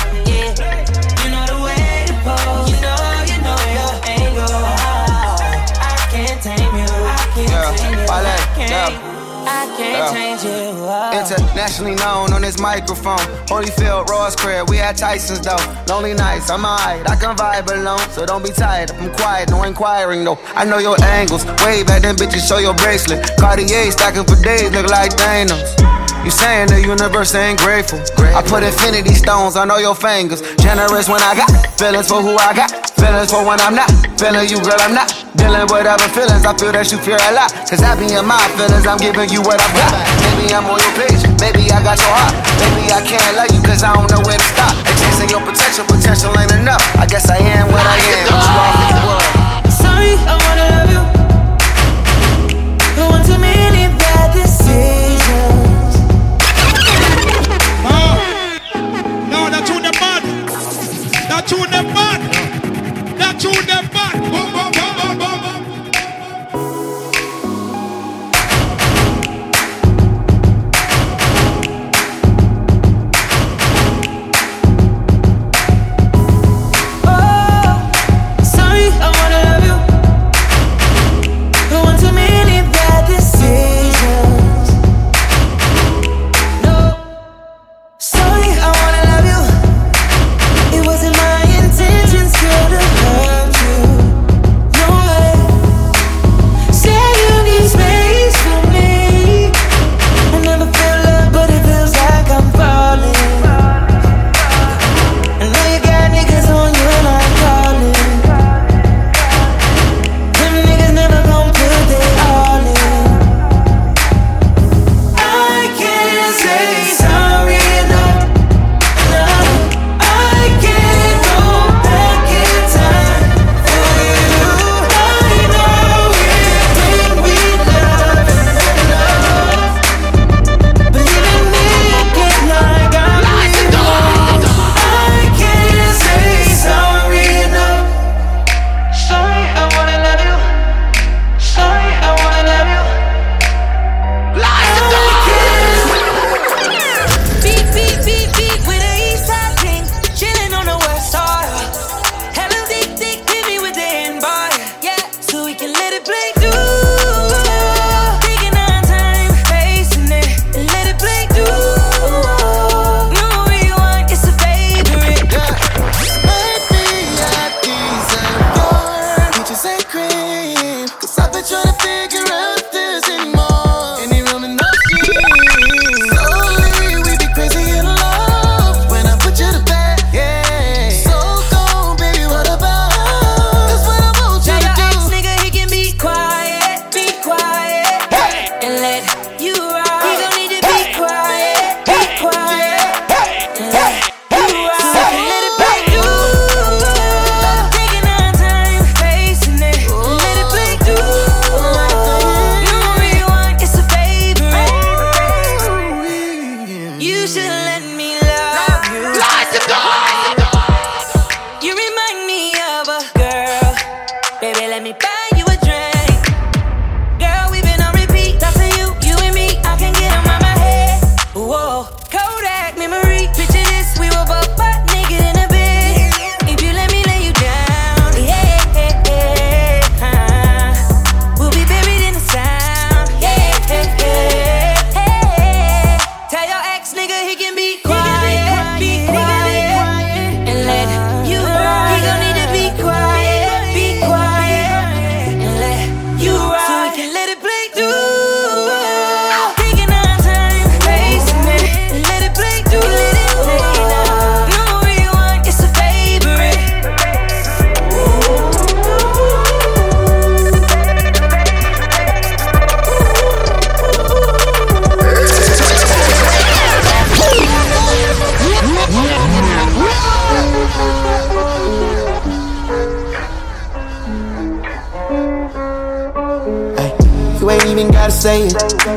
[9.78, 10.41] Can't change.
[10.45, 11.19] Oh.
[11.19, 13.26] Internationally known on this microphone.
[13.47, 15.57] Holyfield, Ross Crab, we had Tyson's though.
[15.88, 17.99] Lonely nights, I'm alright, I can vibe alone.
[18.11, 20.39] So don't be tired, I'm quiet, no inquiring though.
[20.55, 23.30] I know your angles, way back then bitches show your bracelet.
[23.38, 25.93] Cartier stacking for days, look like Thanos.
[26.24, 27.99] You saying the universe ain't grateful.
[28.34, 30.41] I put infinity stones on all your fingers.
[30.55, 32.71] Generous when I got feelings for who I got.
[32.95, 33.91] Feelings for when I'm not.
[34.17, 35.22] Feeling you, girl, I'm not.
[35.36, 37.49] Dealing with other feelings, I feel that you fear a lot.
[37.65, 39.89] Cause I be in my feelings, I'm giving you what I've got.
[40.29, 42.38] Maybe I'm on your page, maybe I got your heart.
[42.61, 44.77] Maybe I can't love you cause I don't know where to stop.
[44.86, 46.84] And chasing your potential, potential ain't enough.
[47.01, 49.71] I guess I am what I am.
[49.73, 50.72] Sorry, I wanna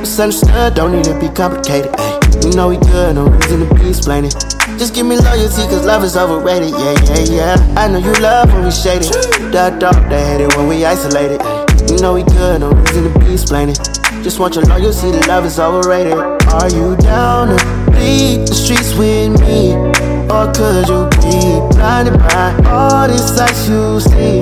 [0.06, 1.90] Understood, don't need to be complicated.
[1.98, 2.20] Ay.
[2.42, 4.30] You know we good, no reason to be explaining.
[4.78, 6.70] Just give me loyalty, cause love is overrated.
[6.70, 7.74] Yeah, yeah, yeah.
[7.76, 9.12] I know you love when we shaded.
[9.52, 11.42] That dog, they hate it when we isolated.
[11.42, 11.66] Ay.
[11.90, 13.74] You know we good, no reason to be explaining.
[14.22, 16.14] Just want your loyalty, the love is overrated.
[16.14, 19.74] Are you down to bleed the streets with me?
[20.32, 24.40] Or could you be blinded by all these sights you see?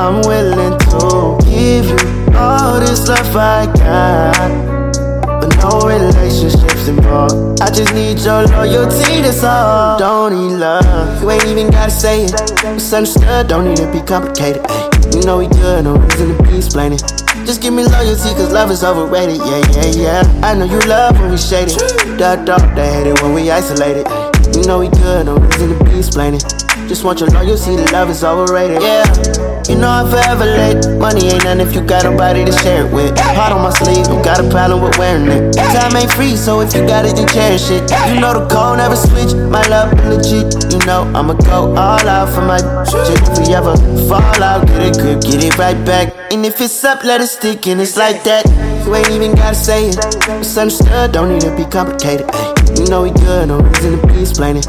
[0.00, 4.73] I'm willing to give you all this love I got
[5.44, 7.60] but no relationships involved.
[7.60, 9.98] I just need your loyalty, that's all.
[9.98, 12.32] Don't need love, you ain't even gotta say it.
[12.64, 14.62] It's understood, don't need to be complicated.
[14.68, 14.90] Ay.
[15.12, 16.98] You know we good, no reason to be explaining.
[17.44, 19.36] Just give me loyalty, cause love is overrated.
[19.36, 20.40] Yeah, yeah, yeah.
[20.42, 21.76] I know you love when we shaded.
[22.18, 24.06] Duck, duck, they hate it when we isolated.
[24.56, 26.40] You know we good, no reason to be explaining.
[26.88, 28.82] Just want your loyalty, the love is overrated.
[28.82, 29.08] Yeah,
[29.68, 30.84] you know I'm forever late.
[31.00, 33.18] Money ain't nothing if you got nobody to share it with.
[33.18, 35.56] Heart on my sleeve, don't got a problem with wearing it.
[35.56, 37.90] Time ain't free, so if you got it, then cherish it.
[38.12, 39.32] You know the code never switch.
[39.34, 40.54] My love legit.
[40.72, 43.18] You know I'ma go all out for my chick.
[43.32, 43.74] If we ever
[44.06, 46.14] fall out, get it grip, get it right back.
[46.30, 48.44] And if it's up, let it stick, and it's like that.
[48.84, 49.96] You ain't even gotta say it.
[50.28, 52.28] It's understood, don't need to be complicated.
[52.30, 54.62] Ay, you know we good, no reason to be explaining.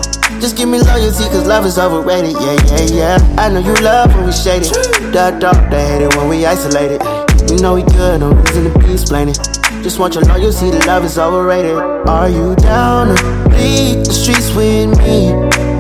[0.46, 2.34] Just give me loyalty, cause love is overrated.
[2.34, 3.36] Yeah, yeah, yeah.
[3.36, 4.72] I know you love when we shaded.
[5.12, 7.02] Dark, dark, they hate it when we isolated.
[7.50, 9.34] You know we good, no reason to be explaining.
[9.82, 11.76] Just want your loyalty, the love is overrated.
[11.76, 15.34] Are you down to bleed the streets with me?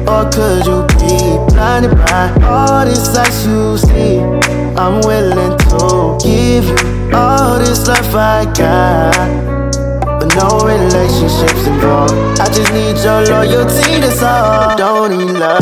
[0.09, 4.17] Or could you be blinded by all this sights you see?
[4.17, 9.54] I'm willing to give you all this love I got.
[10.25, 12.39] But no relationships involved.
[12.39, 14.75] I just need your loyalty, that's all.
[14.75, 15.61] Don't need love.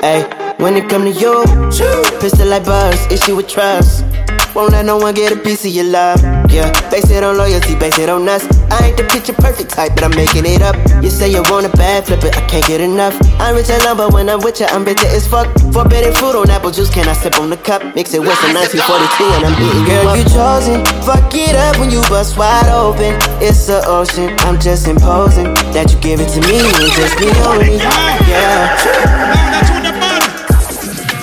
[0.00, 0.24] Hey,
[0.56, 1.44] when it come to you,
[2.20, 4.04] pistol like buzz, issue with trust.
[4.54, 6.41] Won't let no one get a piece of your love.
[6.52, 8.44] Yeah, base it on loyalty, base it on us.
[8.70, 10.76] I ain't the picture perfect type, but I'm making it up.
[11.02, 13.16] You say you want a bad flip it, I can't get enough.
[13.40, 15.48] I'm rich and love, but when I'm with you, I'm bitter as fuck.
[15.72, 17.80] Forbidden fruit on apple juice, can I sip on the cup?
[17.96, 20.84] Mix it with some 1942 and I'm beating you Girl, you chosen.
[21.08, 23.16] Fuck it up when you bust wide open.
[23.40, 27.32] It's the ocean, I'm just imposing that you give it to me and just me
[27.48, 27.80] only.
[28.28, 28.76] Yeah.
[28.76, 30.20] Now tune the man.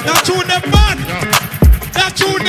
[0.10, 0.98] Now tune the man.
[1.94, 2.49] Now tune the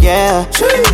[0.00, 0.48] Yeah,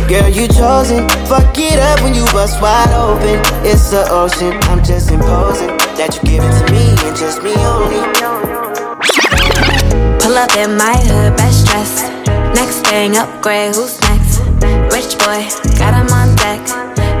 [0.09, 1.07] girl, you chosen.
[1.31, 3.39] Fuck it up when you bust wide open.
[3.65, 7.55] It's the ocean, I'm just imposing that you give it to me and just me
[7.55, 8.03] only.
[10.19, 12.03] Pull up in my hood, best dress.
[12.53, 14.43] Next thing, upgrade, who's next?
[14.91, 15.39] Rich boy,
[15.79, 16.59] got him on deck.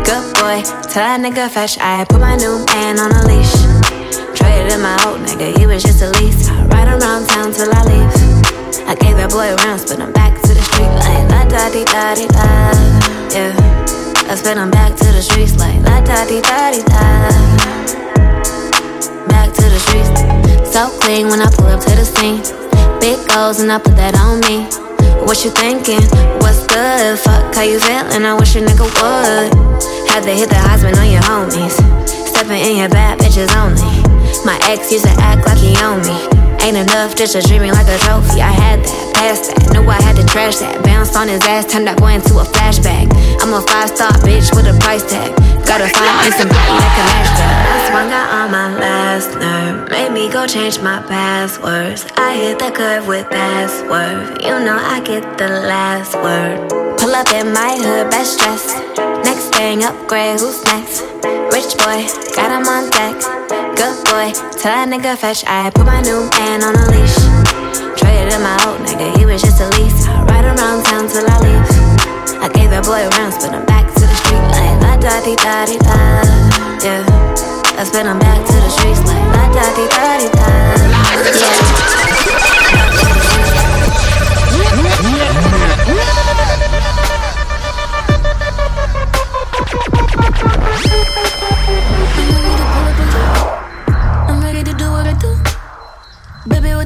[0.03, 1.77] Good boy, tell that nigga fetch.
[1.79, 3.55] I put my new man on a leash.
[4.35, 6.49] Traded my old nigga, he was just a lease.
[6.67, 8.56] Ride around town till I leave.
[8.87, 11.83] I gave that boy rounds, but I'm back to the street like la da di
[11.87, 12.75] da di da.
[13.31, 13.55] Yeah,
[14.27, 17.01] I spin him back to the streets like la da di da di da.
[19.31, 20.11] Back to the streets,
[20.71, 22.43] so clean when I pull up to the scene.
[22.99, 24.67] Big goals and I put that on me.
[25.23, 26.03] What you thinking?
[26.43, 27.19] What's good?
[27.19, 28.23] Fuck how you feeling?
[28.23, 29.51] I wish a nigga would.
[30.11, 31.75] Had to hit the Heisman on your homies.
[32.07, 34.03] Stepping in your bad bitches only.
[34.45, 36.46] My ex used to act like he owned me.
[36.61, 38.41] Ain't enough just treat me like a trophy.
[38.41, 40.83] I had that, passed that, knew I had to trash that.
[40.83, 43.07] Bounced on his ass, turned that boy into a flashback.
[43.41, 45.31] I'm a five star bitch with a price tag.
[45.67, 47.55] Gotta find me somebody that can match that.
[47.67, 49.89] That's one got on my last nerve.
[49.89, 52.05] Made me go change my passwords.
[52.15, 54.41] I hit the curve with password.
[54.41, 56.69] You know I get the last word.
[56.97, 58.73] Pull up in my hood, best dress.
[59.23, 61.01] Next thing, upgrade, who's next?
[61.53, 63.56] Rich boy, got him on deck.
[63.77, 65.45] Good boy, tell that nigga fetch.
[65.45, 67.13] I put my new man on a leash.
[67.93, 70.09] Traded in my old nigga, he was just a lease.
[70.09, 71.69] I ride around town till I leave.
[72.41, 75.37] I gave that boy rounds, but I'm back to the street like la da di
[75.37, 75.93] da di da.
[76.81, 77.05] Yeah,
[77.77, 80.49] I spin him back to the streets like la da di da di da.
[82.01, 82.06] I'm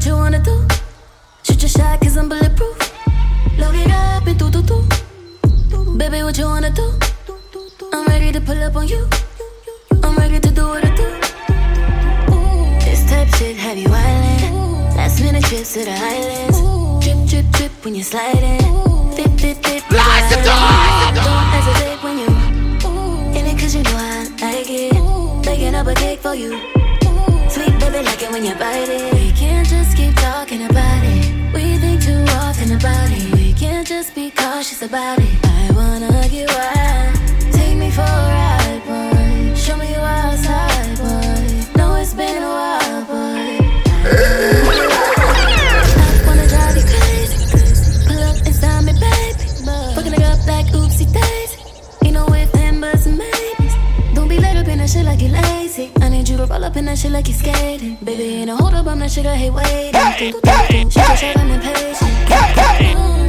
[0.02, 0.68] what you wanna do?
[1.44, 2.78] Shoot your shot, cause I'm bulletproof.
[3.60, 4.78] Load it up and do do do.
[5.96, 6.88] Baby, what you wanna do?
[7.94, 9.08] I'm ready to pull up on you.
[10.02, 11.08] I'm ready to do what I do.
[12.84, 14.98] This type shit have you island.
[14.98, 16.58] Last minute trips to the islands.
[17.06, 18.60] Drip, drip, drip when you're sliding.
[19.16, 19.84] Fit, fit, fit.
[19.92, 20.70] Lock the door.
[21.14, 22.32] Don't hesitate when you
[23.38, 25.46] in it cause you know I like it.
[25.46, 26.81] Baking up a cake for you.
[27.82, 29.14] Baby, like it when you bite it.
[29.16, 31.54] We can't just keep talking about it.
[31.54, 33.34] We think too often about it.
[33.34, 35.30] We can't just be cautious about it.
[35.44, 37.16] I wanna get wild.
[37.52, 39.56] Take me for a ride, boy.
[39.56, 41.78] Show me your wild side, boy.
[41.78, 43.58] Know it's been a while, boy.
[45.82, 47.38] I wanna drive you crazy.
[48.08, 49.44] Pull up and stop me, baby.
[49.96, 51.58] Fucking it up like oopsie daisy.
[52.06, 53.74] Ain't no with him, but some maybes.
[54.14, 55.92] Don't be laid up in that shit like you late lazy.
[56.02, 57.98] I need you to roll up in that shit like you skating.
[58.04, 60.90] Baby, ain't a hold up, I'm that shit I hate waiting.
[60.90, 62.12] Just said I'm impatient.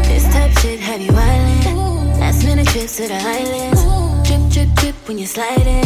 [0.06, 2.20] This type shit have you island.
[2.20, 3.82] Last minute trips to the islands.
[4.28, 5.84] Drip, drip, drip when you're sliding.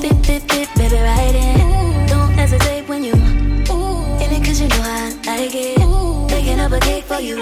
[0.00, 2.08] Bip, bip, bip, baby, ride it.
[2.08, 6.28] Don't hesitate when you in it, cause you know I like it.
[6.28, 7.36] Baking up a cake for you.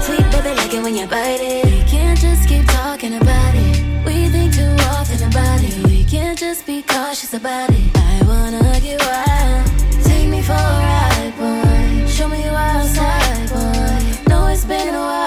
[0.00, 1.64] Sweet baby, like it when you bite it.
[1.66, 4.06] We can't just keep talking about it.
[4.06, 5.89] We think too often about it.
[6.10, 7.90] Can't just be cautious about it.
[7.94, 10.04] I wanna get wild.
[10.04, 12.08] Take me for a ride, boy.
[12.08, 14.28] Show me you outside, boy.
[14.28, 15.19] Know it's been a while,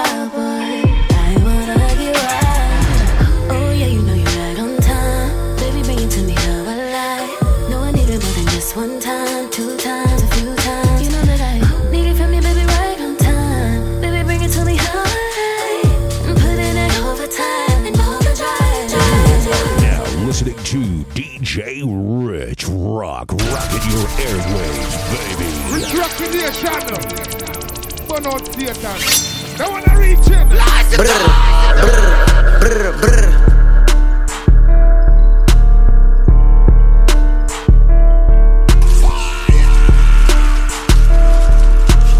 [22.94, 25.50] Rock, rocking your airwaves, baby.
[25.74, 26.86] Rich Rock Nation.
[28.08, 29.00] Burn out Satan.
[29.58, 30.48] They wanna reach in.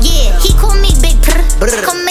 [0.02, 1.22] Yeah, he call me Big.
[1.22, 2.03] Come make that pussy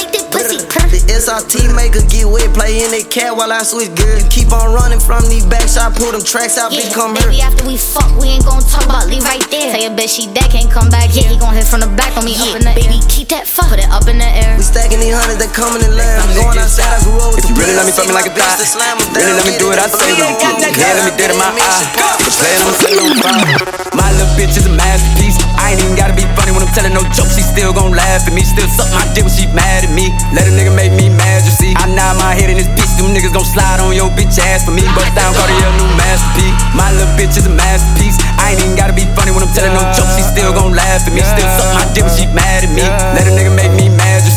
[1.12, 1.20] purr.
[1.20, 4.24] The SRT maker get wet, play in that cat while I switch gears.
[4.32, 7.36] Keep on running from these backs, I pull them tracks out, Yeah, bitch come baby,
[7.36, 7.48] here.
[7.48, 9.72] after we fuck, we ain't gon' talk about leave right there.
[9.72, 11.12] Tell your bitch she dead, can't come back.
[11.12, 13.44] Yeah, he gon' hit from the back on me up in the baby, keep that
[13.44, 14.56] fuck, put it up in the air.
[14.56, 16.24] We stacking these hundreds that coming in land.
[16.24, 18.28] I'm going outside, I grew up with If you really let me fuck me like
[18.28, 20.80] a thot, really let me do it, I say what you do.
[20.80, 21.84] Yeah, let me dead in my eye.
[22.24, 23.82] If you play it, I'ma set it on fire.
[23.92, 25.36] My little bitch is a masterpiece.
[25.60, 27.36] I ain't even gotta be funny when I'm telling no jokes.
[27.36, 28.42] She still gon' laugh at me.
[28.42, 30.08] Still suck my dick when she mad at me.
[30.32, 31.72] Let a nigga make me you see.
[31.74, 32.94] I nod my head in this bitch.
[33.00, 34.86] Them niggas gon' slide on your bitch ass for me.
[34.94, 36.54] Bust down, call a new masterpiece.
[36.76, 38.20] My little bitch is a masterpiece.
[38.38, 40.14] I ain't even gotta be funny when I'm telling no jokes.
[40.14, 41.24] She still gon' laugh at me.
[41.24, 42.86] Still suck my dick when she mad at me.
[42.86, 43.90] Let a nigga make me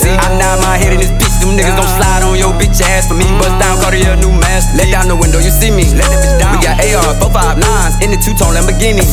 [0.06, 0.14] see.
[0.14, 1.36] I nod my head in this bitch.
[1.42, 3.26] Them niggas gon' slide on your bitch ass for me.
[3.42, 4.78] Bust down, call a new masterpiece.
[4.78, 5.86] Let down the window, you see me.
[5.94, 6.52] Let that bitch down.
[6.56, 9.06] We got AR, 459s in the two-tone Lamborghini.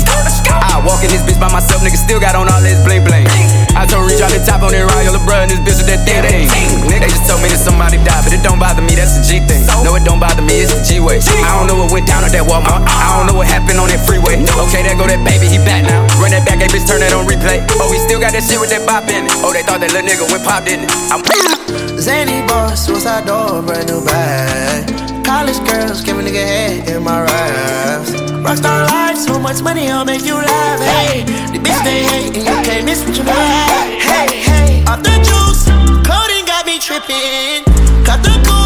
[0.49, 3.27] I walk in this bitch by myself, nigga still got on all this bling bling.
[3.77, 6.47] I told Reach out the top on that Royal and this bitch with that thing.
[7.03, 9.67] They just told that somebody died, but it don't bother me, that's the G thing.
[9.83, 11.19] No, it don't bother me, it's the G way.
[11.19, 12.85] I don't know what went down at that Walmart.
[12.85, 12.87] Uh-uh.
[12.87, 14.39] I don't know what happened on that freeway.
[14.69, 16.07] Okay, there go that baby, he back now.
[16.23, 17.65] Run that back, hey bitch, turn that on replay.
[17.83, 19.33] Oh, he still got that shit with that bop in it.
[19.43, 20.93] Oh, they thought that little nigga went pop, didn't it?
[21.11, 21.23] I'm
[21.99, 24.91] Zany boss, suicide door, brand new bag.
[25.25, 28.11] College girls, give a nigga head in my raps.
[28.43, 30.81] Rockstar life, so much money, I'll make you laugh.
[30.81, 31.23] Hey,
[31.55, 33.89] the bitch they hate, and you can't miss what you have.
[34.03, 35.71] Hey, hey, off the juice,
[36.83, 37.65] got tripping.
[38.05, 38.62] Cut the coupe,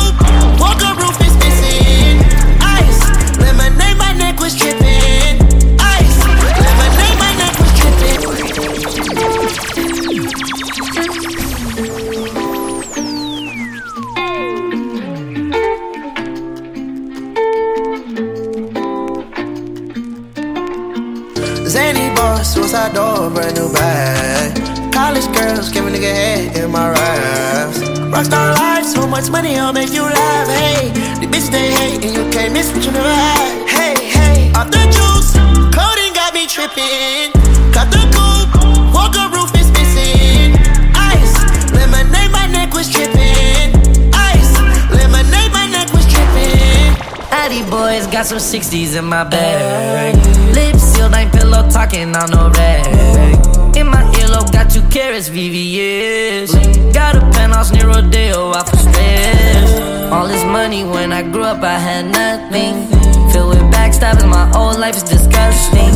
[48.77, 50.15] 60s in my bag.
[50.55, 53.77] Lips sealed, ain't pillow talking on no rag.
[53.77, 56.93] In my earlobe, got two carrots, VVS.
[56.93, 60.13] Got a penthouse near Rodeo, out for stress.
[60.13, 62.89] All this money when I grew up, I had nothing.
[63.33, 65.95] Filled with backstabbing, my whole life is disgusting.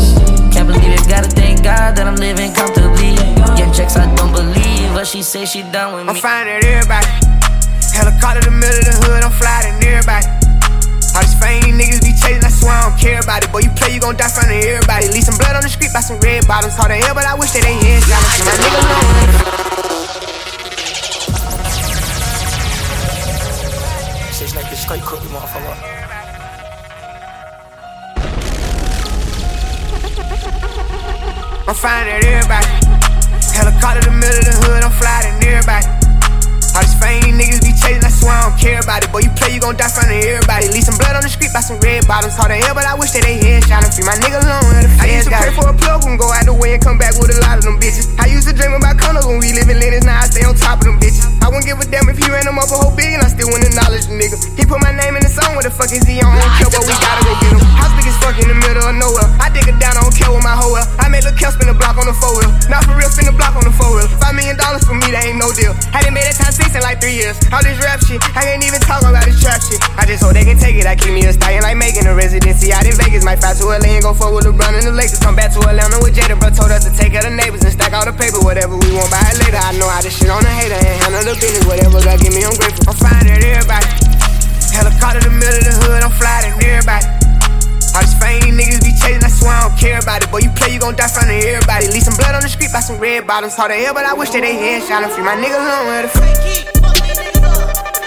[0.53, 3.15] Can't believe it, gotta thank God that I'm living comfortably.
[3.57, 6.11] Getting checks, I don't believe, but she say she done with me.
[6.11, 7.09] I'm fine at everybody.
[7.93, 10.40] Helicopter in the middle of the hood, I'm flying everybody.
[12.61, 13.53] Swear I don't care about it.
[13.53, 15.09] Boy, you play, you gon' die front of everybody.
[15.09, 16.77] Leave some blood on the street by some red bottoms.
[16.77, 18.21] Hard to hell, but I wish that they hands down.
[18.45, 19.01] My nigga know.
[24.37, 25.77] Shit's like straight cook, motherfucker.
[31.69, 32.67] I'm fine at everybody.
[33.55, 35.87] Helicopter in the middle of the hood, I'm flying everybody.
[36.73, 37.60] All these fame niggas be chasing, I
[38.21, 39.09] swear I don't care about it.
[39.09, 40.69] Boy, you play, you gon' die front of everybody.
[40.69, 42.37] Leave some blood on the street by some red bottoms.
[42.37, 44.65] Hard to hell, but I wish that they head shot and free my nigga alone.
[44.69, 46.83] where the I used to pray for a plug and go out the way and
[46.83, 48.13] come back with a lot of them bitches.
[48.21, 50.55] I used to dream about condos when we live in Linus, now I stay on
[50.55, 51.30] top of them bitches.
[51.41, 53.21] I wouldn't give a damn if he ran him up a whole billion.
[53.21, 54.37] I still wouldn't acknowledge the nigga.
[54.57, 55.57] He put my name in the song.
[55.57, 56.31] What the fuck is he on?
[56.31, 57.61] I don't care, but we gotta go get him.
[57.77, 59.29] House big as fuck in the middle of nowhere.
[59.41, 59.97] I dig it down.
[59.97, 60.71] I don't care with my hoe.
[61.01, 62.53] I made Lil Kel spin the block on the four wheel.
[62.71, 64.07] Not for real, spin the block on the four wheel.
[64.23, 65.75] Five million dollars for me, that ain't no deal.
[65.91, 67.35] Hadn't made that time six in like three years.
[67.51, 69.83] All this rap shit, I can't even talk about this trap shit.
[69.99, 70.87] I just hope they can take it.
[70.87, 73.27] I keep me a stallion like making a residency out in Vegas.
[73.27, 75.19] Might fly to LA and go fuck with LeBron and the Lakers.
[75.19, 76.55] Come back to Atlanta with Jada, bro.
[76.55, 78.39] Told us to take out the neighbors and stack all the paper.
[78.39, 79.59] Whatever we want, buy it later.
[79.59, 81.65] I know how this shit on a hater and handle the business.
[81.67, 82.91] Whatever God give me, I'm grateful.
[82.91, 83.87] I'm fine at everybody.
[84.75, 87.07] Helicopter in the middle of the hood, I'm flying at everybody.
[87.95, 90.31] All these fame niggas be chasing, I swear I don't care about it.
[90.31, 91.91] Boy, you play, you gon' die front of everybody.
[91.91, 93.59] Leave some blood on the street by some red bottoms.
[93.59, 96.03] Hard to hell, but I wish that they had shot free my niggas alone where
[96.07, 96.35] the fuck.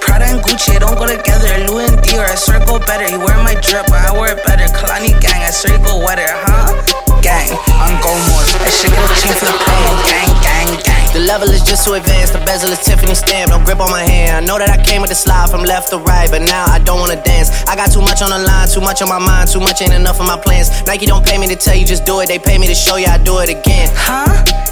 [0.07, 1.51] Prada and Gucci don't go together.
[1.67, 3.07] Louis and Dior, I swear go better.
[3.11, 4.71] He wear my drip, but I wear it better.
[4.71, 6.71] Kalani gang, I swear go wetter, huh?
[7.19, 8.43] Gang, I'm more.
[8.63, 9.91] That shit a chain for the promo.
[10.07, 10.92] Gang, gang, gang.
[11.13, 14.01] The level is just so advanced, the bezel is Tiffany stamp, no grip on my
[14.01, 14.33] hand.
[14.33, 16.79] I know that I came with the slide from left to right, but now I
[16.81, 17.53] don't wanna dance.
[17.69, 19.93] I got too much on the line, too much on my mind, too much ain't
[19.93, 20.73] enough of my plans.
[20.89, 22.97] Nike don't pay me to tell you just do it, they pay me to show
[22.97, 23.93] you I do it again.
[23.93, 24.25] Huh?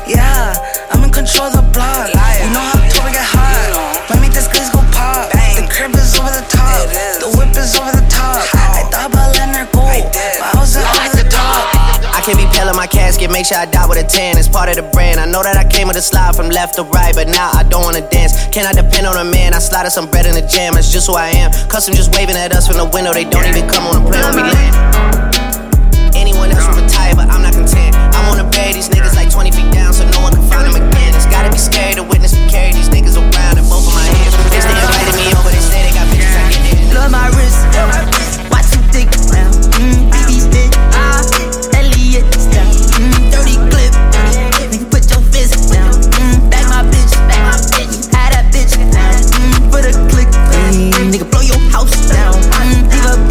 [0.10, 0.58] Yeah,
[0.90, 2.10] I'm in control of the block.
[2.10, 4.10] You know how to get hot.
[4.10, 5.30] Let me this glaze go pop.
[5.30, 6.90] The crib is over the top.
[7.22, 8.42] The whip is over the top.
[8.58, 11.21] I thought about letting her go, but I was over the.
[12.22, 14.38] I can't be pale in my casket, make sure I die with a tan.
[14.38, 15.18] It's part of the brand.
[15.18, 17.66] I know that I came with a slide from left to right, but now I
[17.66, 18.38] don't wanna dance.
[18.54, 19.58] Can I depend on a man?
[19.58, 21.50] I slide some bread in the jam, it's just who I am.
[21.66, 24.22] Custom just waving at us from the window, they don't even come on the plane
[24.22, 26.14] when we land.
[26.14, 27.98] Anyone else would retire, but I'm not content.
[27.98, 30.78] I wanna bury these niggas like 20 feet down so no one can find them
[30.78, 31.18] again.
[31.18, 34.06] It's gotta be scary to witness me carry these niggas around in both of my
[34.06, 34.38] hands.
[34.54, 36.94] They invited me over, they say they got bitches, I get it.
[36.94, 38.21] Love my wrist,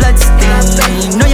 [0.00, 1.29] Mm, leave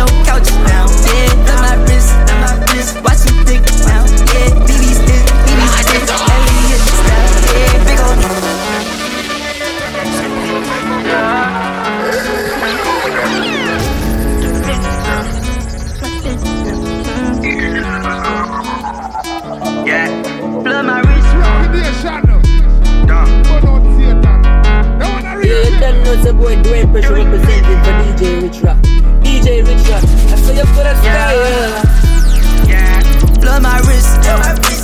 [26.46, 28.78] boy Dwayne Pressure representing for DJ Rich Rock.
[29.24, 31.82] DJ Rich Rock, I saw you put a style.
[33.40, 34.75] Blood my wrist, watch him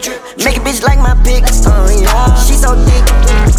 [0.00, 2.34] drip, make a bitch like my pics, uh, yeah.
[2.36, 3.04] She so thick,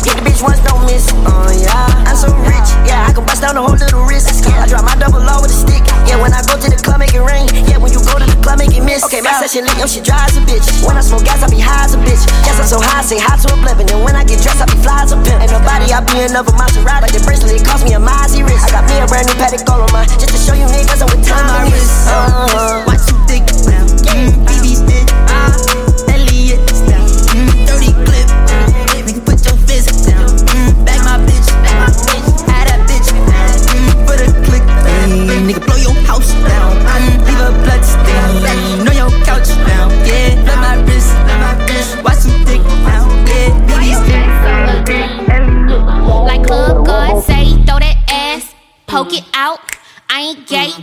[0.06, 2.06] get the bitch once, don't miss, uh, yeah.
[2.07, 4.45] I'm so rich, yeah, I can bust down the whole little wrist.
[4.45, 6.22] Yeah, I drop my double low with a stick, yeah.
[6.22, 7.77] When I go to the club, make it rain, yeah.
[7.81, 9.02] When you go to the club, make it miss.
[9.06, 10.65] Okay, my session lit, yo, she dry as a bitch.
[10.85, 12.22] When I smoke gas, I be high as a bitch.
[12.45, 14.41] Yes, I'm so high, I say hi to a blimp, and then when I get
[14.45, 15.41] dressed, I be fly as a pimp.
[15.41, 18.02] Ain't nobody, I be in love with Maserati, like the bracelet, it cost me a
[18.02, 18.69] Mozzie wrist.
[18.69, 21.02] I got me a brand new Patek all on my, just to show you niggas
[21.02, 21.45] I'm with time.
[21.49, 22.85] my wrist, Uh-huh.
[22.85, 23.18] watch you
[23.65, 23.89] round.
[24.11, 24.41] Mm,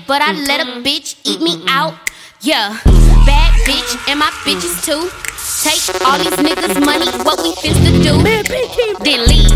[0.09, 0.83] but I let a mm-hmm.
[0.83, 1.69] bitch eat me mm-hmm.
[1.69, 1.95] out.
[2.41, 2.81] Yeah,
[3.29, 5.13] bad bitch and my bitches too.
[5.61, 8.17] Take all these niggas' money, what we finna do?
[9.05, 9.53] Then leave,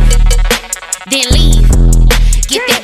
[1.09, 1.69] then leave.
[2.53, 2.81] Get that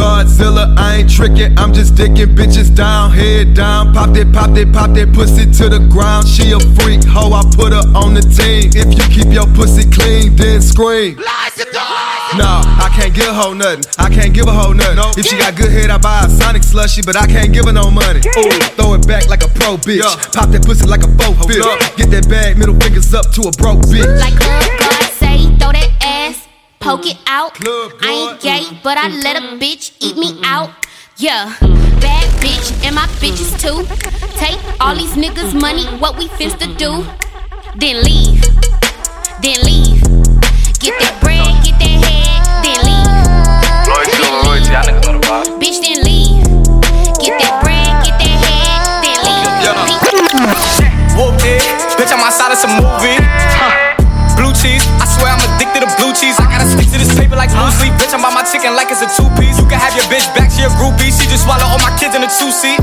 [0.00, 3.92] Godzilla, I ain't tricking, I'm just dicking bitches down, head down.
[3.92, 6.26] Pop that, pop that, pop that pussy to the ground.
[6.26, 8.72] She a freak, hoe, I put her on the team.
[8.72, 11.16] If you keep your pussy clean, then scream.
[12.40, 13.84] No, I can't give a hoe nothing.
[13.98, 15.20] I can't give a hoe nothing.
[15.20, 17.72] If she got good head, I buy a Sonic slushy, but I can't give her
[17.72, 18.20] no money.
[18.40, 18.50] Ooh,
[18.80, 20.00] throw it back like a pro bitch.
[20.32, 21.60] Pop that pussy like a faux bitch.
[21.98, 24.08] Get that bag, middle fingers up to a broke bitch.
[24.16, 26.48] Like Club God say, throw that ass,
[26.80, 27.52] poke it out.
[28.02, 30.70] I ain't gay, but I let a bitch eat me out.
[31.18, 31.54] Yeah,
[32.00, 33.84] bad bitch and my bitches too.
[34.40, 37.04] Take all these niggas' money, what we finna do?
[37.76, 38.40] Then leave,
[39.44, 40.00] then leave.
[40.80, 43.12] Get that bread, get that head, then leave.
[43.84, 45.60] Loyalty on royalty, y'all niggas know the vibe.
[45.60, 46.40] Bitch, then leave.
[47.20, 50.00] Get that bread, get that head, then leave.
[51.12, 51.60] Whoop it,
[52.00, 53.29] bitch, I'm outside of some movie.
[55.70, 55.86] Huh.
[56.02, 57.30] Blue cheese, I gotta stick to blue cheese.
[57.38, 57.94] like loosely.
[57.94, 59.54] Bitch, I'm by my chicken like it's a two piece.
[59.54, 61.14] You can have your bitch back, she a groupie.
[61.14, 62.82] She just swallow all my kids in a two seat.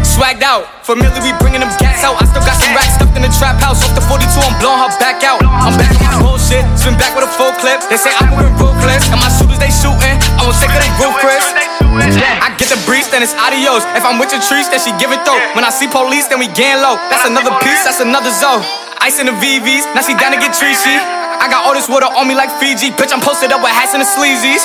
[0.00, 2.16] Swagged out, familiar, we bringing them gas out.
[2.16, 3.84] I still got some racks stuffed in the trap house.
[3.84, 5.44] Off the 42, I'm blowing her back out.
[5.44, 7.84] I'm back on my bullshit, spin back with a full clip.
[7.92, 10.16] They say I'm moving ruthless, and my shooters they shooting.
[10.40, 11.44] I'm won't take her, they roof Chris.
[11.44, 13.84] I get the breeze, then it's adios.
[13.92, 15.40] If I'm with your trees, then she give it though.
[15.52, 16.96] When I see police, then we gang low.
[17.12, 18.64] That's another piece, that's another zone.
[19.00, 20.94] Ice in the VVs, now she down to get treachy.
[21.42, 22.90] I got all this water on me like Fiji.
[22.94, 24.62] Bitch, I'm posted up with hats and the sleazies.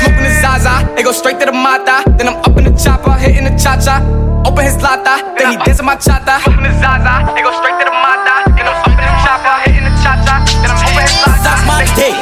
[0.00, 2.04] Smoking the Zaza, they go straight to the Mata.
[2.16, 4.00] Then I'm up in the chopper, hitting the cha cha.
[4.46, 6.40] Open his lata, then he dancing my chata.
[6.40, 8.48] Smoking the Zaza, they go straight to the Mata.
[8.56, 10.36] Then I'm up in the chopper, hitting the cha cha.
[10.62, 11.42] Then I'm open his lata.
[11.44, 12.16] Suck my dick.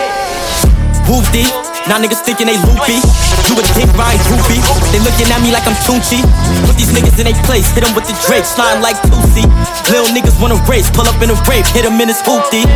[1.06, 1.75] Woofy.
[1.86, 2.98] Now niggas thinking they loopy.
[3.46, 4.58] You a dick ride groupie.
[4.90, 6.18] They looking at me like I'm Tunchi.
[6.66, 7.70] Put these niggas in they place.
[7.70, 8.44] Hit them with the Drake.
[8.44, 9.46] Slime like Tusi.
[9.90, 10.90] Little niggas wanna race.
[10.90, 11.66] Pull up in a rape.
[11.70, 12.66] Hit them in his hoopty.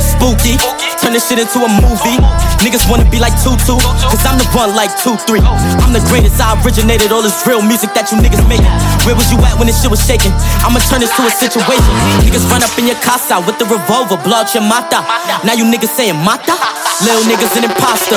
[0.00, 0.60] Spooky.
[1.00, 2.20] Turn this shit into a movie.
[2.60, 3.80] Niggas wanna be like Tutu.
[3.80, 5.40] Cause I'm the one like 2-3.
[5.80, 6.36] I'm the greatest.
[6.40, 8.68] I originated all this real music that you niggas making.
[9.08, 10.32] Where was you at when this shit was shaking?
[10.60, 11.88] I'ma turn this to a situation.
[12.20, 14.20] Niggas run up in your casa with the revolver.
[14.20, 15.00] Blow out your mata.
[15.40, 16.52] Now you niggas saying mata?
[17.00, 18.09] Little niggas an imposter.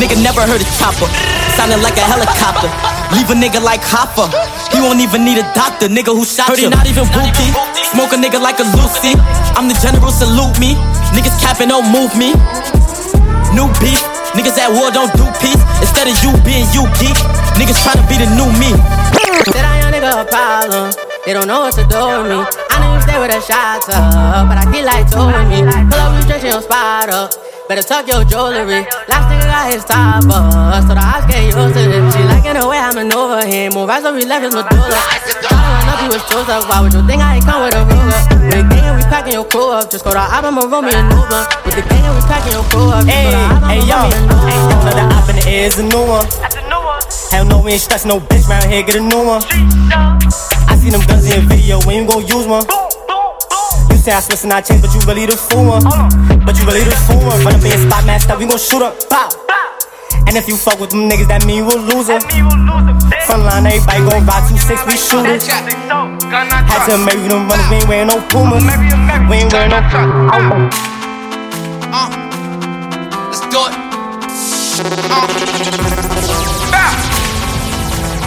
[0.00, 1.08] Nigga never heard a chopper.
[1.58, 2.70] Sounding like a helicopter.
[3.12, 4.26] Leave a nigga like Hopper.
[4.72, 5.86] He won't even need a doctor.
[5.86, 6.70] Nigga who shot heard you.
[6.72, 7.48] Heard he not even whoopty.
[7.92, 9.12] Smoke a nigga like a Lucy.
[9.54, 10.74] I'm the general, salute me.
[11.12, 12.32] Niggas capping, don't move me.
[13.52, 14.02] New beef.
[14.34, 15.62] Niggas at war don't do peace.
[15.78, 17.14] Instead of you being you geek,
[17.54, 18.74] niggas trying to be the new me.
[19.54, 20.90] Said I young nigga a problem.
[21.24, 22.38] They don't know what to do with me.
[22.42, 25.62] I know you stay with a shot up, but I feel like two with me.
[25.86, 27.53] Pull up, you drinking your spot up.
[27.64, 28.84] Better tuck your jewelry.
[29.08, 32.12] Last nigga got his top up, so the eyes get used to it.
[32.12, 33.72] She liking the way I maneuver him.
[33.72, 35.00] Move right so we left his medulla.
[35.40, 36.68] Tryna run up, you was chose up.
[36.68, 38.20] Why would you think I ain't come with a ruler?
[38.44, 39.88] With the gang and we packing your crew up.
[39.88, 41.40] Just go to album and roll me an Uber.
[41.64, 43.08] With the gang and we packing your crew up.
[43.08, 44.44] Just go to album Hey and yo, roll me an Uber.
[44.44, 46.28] hey yo, the op in the air is a new one.
[47.32, 49.40] Hell no, we ain't stressing no bitch round here, get a new one.
[49.88, 50.20] Uh,
[50.68, 52.68] I see them guns in your video, when you gon' use one?
[54.04, 55.80] You say I switch and I change, but you really the fool one.
[56.44, 57.40] But you really the fool one.
[57.40, 59.32] Run up in your spot, masked up, we gon' shoot up, pop.
[60.28, 62.20] And if you fuck with them niggas, that mean you a loser.
[63.24, 65.48] Frontline, everybody gon' ride 2-6, we shooters.
[65.48, 68.60] Had to marry them runners, we ain't wearing no Pumas.
[68.60, 70.68] We ain't wearing no Pumas.
[73.32, 73.72] Let's do it.
[75.08, 75.32] Uh.
[76.68, 76.92] Bow.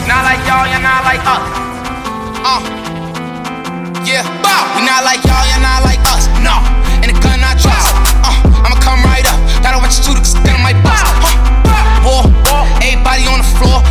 [0.10, 1.46] Not like y'all, you're not like us.
[2.42, 2.87] Uh.
[4.08, 4.64] Yeah, bow.
[4.80, 6.32] We not like y'all, you're not like us.
[6.40, 6.56] No,
[7.04, 7.92] and the gun not trust.
[8.24, 9.36] Uh, I'ma come right up.
[9.60, 11.04] Gotta watch you too, cause I might bust.
[11.68, 12.08] Huh.
[12.08, 12.24] War,
[12.80, 13.84] everybody on the floor.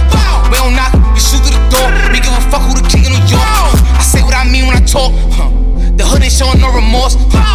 [0.49, 1.93] We don't knock, we shoot through the door.
[2.17, 3.45] We give a fuck who the king of New York.
[3.93, 5.13] I say what I mean when I talk.
[5.37, 5.53] Huh.
[6.01, 7.21] The hood ain't showing no remorse.
[7.37, 7.46] Huh.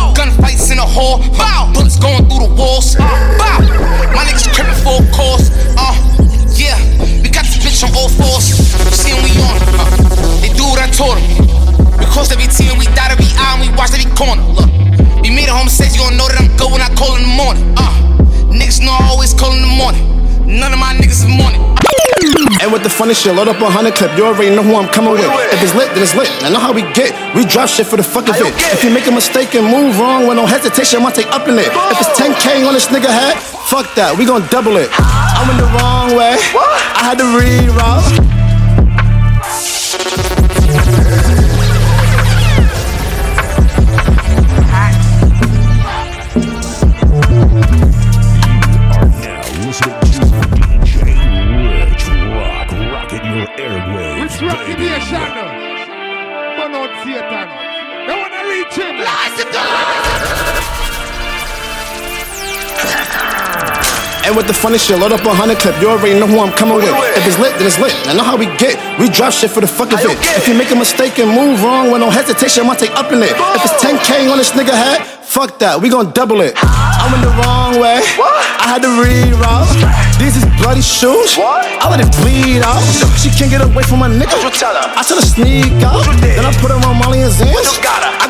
[23.01, 24.15] Funny shit, load up a hundred clip.
[24.15, 25.25] You already know who I'm coming with.
[25.49, 26.29] If it's lit, then it's lit.
[26.45, 27.09] I know how we get.
[27.33, 28.53] We drop shit for the fuck of it.
[28.69, 31.47] If you make a mistake and move wrong with no hesitation, I might take up
[31.47, 31.65] in it.
[31.65, 34.13] If it's 10k on this nigga head, fuck that.
[34.19, 34.89] We gon' double it.
[34.93, 36.37] I went the wrong way.
[36.37, 38.40] I had to reroute.
[64.31, 65.75] And with the funny shit, load up a hundred clip.
[65.83, 66.87] You already know who I'm coming with.
[67.19, 67.91] If it's lit, then it's lit.
[68.07, 68.79] I know how we get.
[68.95, 70.15] We drop shit for the fuck of it.
[70.39, 73.11] If you make a mistake and move wrong with no hesitation, I might take up
[73.11, 73.35] in it.
[73.35, 75.83] If it's 10k on this nigga head, fuck that.
[75.83, 76.55] We gon' double it.
[76.55, 77.99] I went the wrong way.
[77.99, 79.67] I had to reroute.
[80.15, 81.35] These is bloody shoes.
[81.35, 82.79] I let it bleed out.
[83.19, 84.31] She can't get away from my nigga.
[84.31, 86.07] I tell her sneak out.
[86.23, 87.51] Then I put her on Molly and Xans.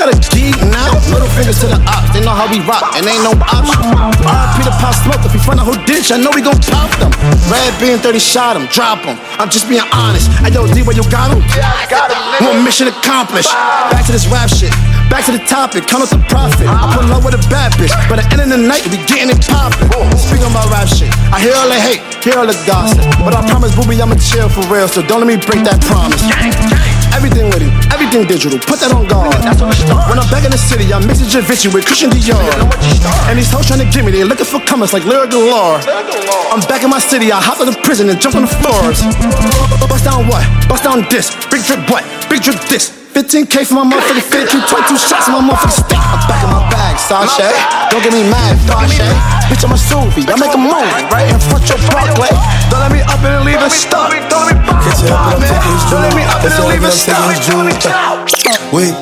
[0.02, 0.98] I got a geek now.
[1.14, 2.10] Little fingers to the ops.
[2.10, 3.86] They know how we rock, and ain't no option.
[4.26, 5.22] RP the pop smoke.
[5.22, 7.14] If we find out who ditch, I know we gon' pop them.
[7.53, 9.22] Red being 30 shot him, drop him.
[9.38, 10.34] I'm just being honest.
[10.41, 11.45] Hey yo, D, where you got him?
[11.53, 12.18] Yeah, I got him.
[12.41, 13.53] One mission accomplished.
[13.94, 14.73] Back to this rap shit.
[15.14, 16.65] Back to the topic, count up the profit.
[16.65, 18.98] I put love with a bad bitch, but at the end of the night, we
[19.06, 19.86] getting it poppin'.
[20.18, 23.06] Speaking about rap shit, I hear all the hate, hear all the gossip.
[23.22, 26.26] But I promise, booby, I'ma chill for real, so don't let me break that promise.
[27.22, 28.57] Everything with him, everything digital.
[28.57, 29.30] Put that on guard.
[29.45, 32.41] That's When I'm back in the city, I'm mixing Givenchy with Christian Dior.
[33.30, 35.77] And these hoes trying to get me, they looking for comers like Lyric Galore.
[36.49, 39.06] I'm back in my city, I hop out of prison and jump on the floors.
[39.85, 40.41] Bust down what?
[40.65, 41.30] Bust down this.
[41.53, 42.02] Big drip what?
[42.26, 42.89] Big drip this.
[43.14, 46.02] 15k for my motherfucking fit, 22 shots in my motherfucking stick.
[46.02, 46.51] I'm back in
[47.12, 47.52] Sashay.
[47.92, 49.04] Don't get me mad, Sashay.
[49.52, 50.72] Bitch, I'm a Suvi, I make a move
[51.12, 52.32] right in front your Broadway.
[52.72, 54.16] Don't let me up and leave it stuck.
[54.32, 57.28] Don't let me up and leave it stuck.
[58.72, 58.96] Wait.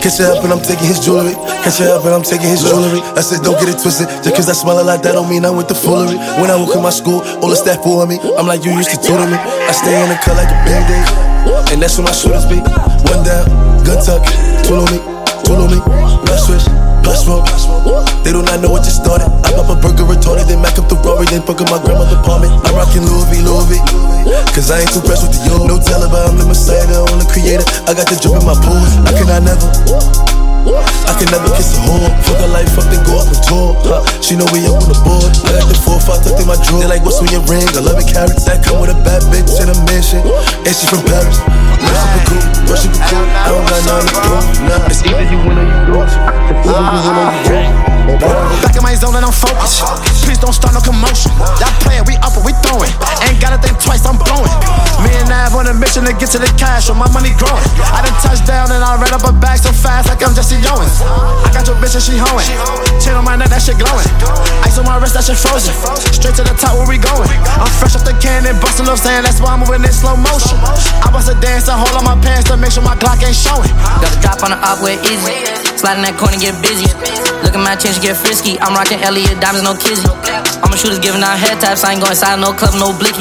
[0.00, 1.34] Catch it up and I'm taking his jewelry.
[1.64, 3.00] Catch it up and I'm taking his jewelry.
[3.16, 4.08] I said, don't get it twisted.
[4.22, 6.16] Just cause I smell a lot, that don't mean I went to foolery.
[6.40, 8.18] When I walk in my school, all the staff for me.
[8.38, 9.36] I'm like, you used to tutor me.
[9.36, 11.72] I stay in the cut like a band aid.
[11.72, 12.60] And that's where my shooters be.
[13.08, 13.48] One down,
[13.84, 14.22] gun tuck,
[14.64, 14.98] tool on me,
[15.44, 15.80] tool on me.
[16.26, 16.66] Plus switch,
[17.02, 18.11] plus smoke.
[18.22, 19.26] They do not know what just started.
[19.42, 22.18] I pop a burger retorted, then back up the Rory, then fuck up my grandmother's
[22.18, 22.54] apartment.
[22.66, 23.74] I'm rocking Louis V, Louis V.
[24.54, 25.66] Cause I ain't too pressed with the yo.
[25.66, 27.66] No Taliban, I'm the messiah, the only creator.
[27.90, 28.78] I got the drip in my pool.
[29.06, 30.41] I cannot never.
[30.62, 32.06] I can never kiss a whore.
[32.22, 33.74] Fuck her life up, then go up and tour.
[34.22, 35.30] She know we up on the board.
[35.42, 36.80] I got the four, five tucked in my drawer.
[36.80, 37.66] They like, what's on your ring?
[37.74, 38.46] I love it, carrots.
[38.46, 40.22] That come with a bad bitch in a mansion.
[40.22, 41.42] And she from Paris.
[41.82, 43.26] Love super cool, love super cool.
[43.26, 44.46] I don't got nothing to prove.
[44.70, 44.86] Nah.
[44.86, 46.14] It's either you win or you lose.
[46.14, 48.46] It's either you win or you ah.
[48.46, 48.62] lose.
[48.62, 50.21] Back in my zone and I'm focused.
[50.32, 51.28] Please don't start no commotion.
[51.60, 51.68] Y'all
[52.08, 52.88] we up and we throwing.
[53.28, 54.48] Ain't gotta think twice, I'm blowing.
[55.04, 57.60] Me and Nav on a mission to get to the cash, so my money growing.
[57.92, 60.56] I done touched down and I ran up a bag so fast like I'm Jesse
[60.64, 61.04] Owens.
[61.04, 62.48] I got your bitch and she hoeing.
[62.96, 64.08] Chain on my neck, that shit glowing.
[64.64, 65.76] Ice on my wrist, that shit frozen.
[66.16, 67.28] Straight to the top, where we going?
[67.60, 70.16] I'm fresh off the can and bustin' up saying that's why I'm moving in slow
[70.16, 70.56] motion.
[71.04, 73.36] I bust a dance I hold on my pants to make sure my Glock ain't
[73.36, 73.68] showing.
[74.00, 75.44] Got a drop on the up where easy.
[75.76, 76.88] Sliding that corner, get busy.
[77.44, 78.56] Look at my chin, she get frisky.
[78.62, 80.21] I'm rocking Eliantte diamonds, no kizzy.
[80.72, 81.84] My shooters giving out head taps.
[81.84, 83.20] I ain't going inside no club, no blicky.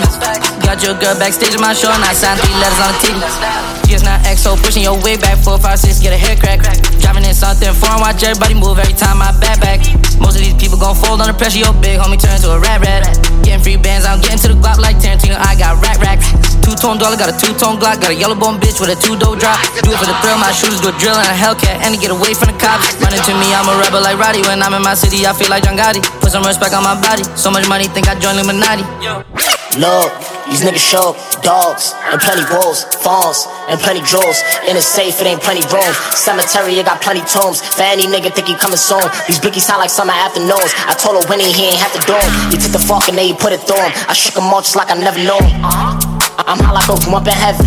[0.63, 3.71] Got your girl backstage in my show, and I signed three letters on the titty.
[3.91, 5.37] GS not XO, pushing your way back.
[5.43, 6.63] Four, five, six, get a hair crack.
[7.03, 9.83] Driving in something foreign, watch everybody move every time I back back.
[10.21, 11.59] Most of these people gon' fold under pressure.
[11.59, 13.03] Your big homie turn to a rat rat.
[13.43, 15.35] Getting free bands, I'm getting to the guap like Tarantino.
[15.35, 16.50] I got rack rack.
[16.61, 18.97] Two tone dollar, got a two tone Glock, got a yellow bone bitch with a
[18.97, 19.57] two dough drop.
[19.81, 22.11] Do it for the thrill, my shooters go drill and a Hellcat, and to get
[22.11, 22.93] away from the cops.
[23.01, 24.41] Running to me, I'm a rebel like Roddy.
[24.45, 26.01] When I'm in my city, I feel like John Gotti.
[26.21, 27.23] Put some respect on my body.
[27.35, 29.60] So much money, think I joined Illuminati.
[29.79, 30.11] Look,
[30.51, 34.43] these niggas show dogs and plenty wolves, fawns and plenty jewels.
[34.67, 35.87] In a safe, it ain't plenty room.
[36.11, 37.63] Cemetery, it got plenty tombs.
[37.63, 38.99] For any nigga think he coming soon.
[39.31, 40.75] These blickies sound like summer afternoons.
[40.91, 42.31] I told her Winnie he ain't have to do him.
[42.51, 43.95] He took the fork and then he put it through him.
[44.11, 45.63] I shook him off just like I never knew him.
[45.63, 47.63] I'm high like up in heaven.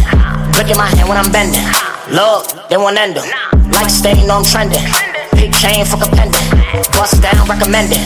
[0.52, 1.64] Brick in my hand when I'm bending.
[2.12, 3.24] Look, they won't end them.
[3.72, 4.85] Like staying on trending.
[5.40, 6.36] Big chain, fuck a pendant.
[6.93, 7.97] Bust down, recommended.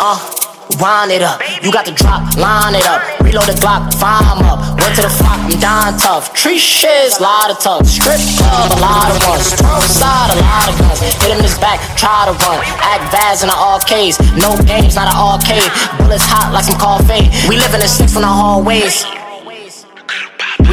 [0.00, 0.51] Uh.
[0.80, 3.02] Wind it up, you got the drop, line it up.
[3.20, 4.60] Reload the Glock, fire up.
[4.80, 6.32] Went to the flock, I'm dying tough.
[6.32, 7.86] Tree shits, a lot of tough.
[7.86, 9.46] Strip club, a lot of ones.
[9.52, 11.00] Strong side, a lot of guns.
[11.00, 12.60] Hit him in his back, try to run.
[12.80, 14.18] Act vaz in the arcades.
[14.36, 15.70] No games, not an arcade.
[15.98, 17.28] Bullets hot like some coffee.
[17.48, 19.04] We live in the six from the hallways.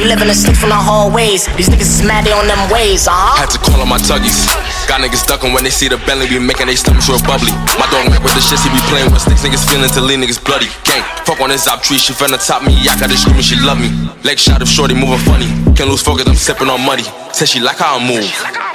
[0.00, 1.44] We live in the six from the hallways.
[1.60, 3.44] These niggas is mad, they on them ways, uh huh.
[3.44, 4.48] Had to call on my tuggies.
[4.88, 7.52] Got niggas duckin' when they see the belly be making they stomachs real bubbly.
[7.76, 10.40] My dog with the shit he be playing with sticks niggas feeling to lean niggas
[10.40, 10.72] bloody.
[10.88, 12.72] Gang, fuck on this op tree, she finna top me.
[12.88, 13.92] I got her screaming, she love me.
[14.24, 15.52] Leg shot of shorty moving funny.
[15.76, 17.04] Can't lose focus, I'm sippin' on money.
[17.36, 18.69] Said she like how I move.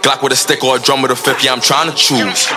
[0.00, 2.48] Glock with a stick or a drum with a fifth, yeah, I'm trying to choose.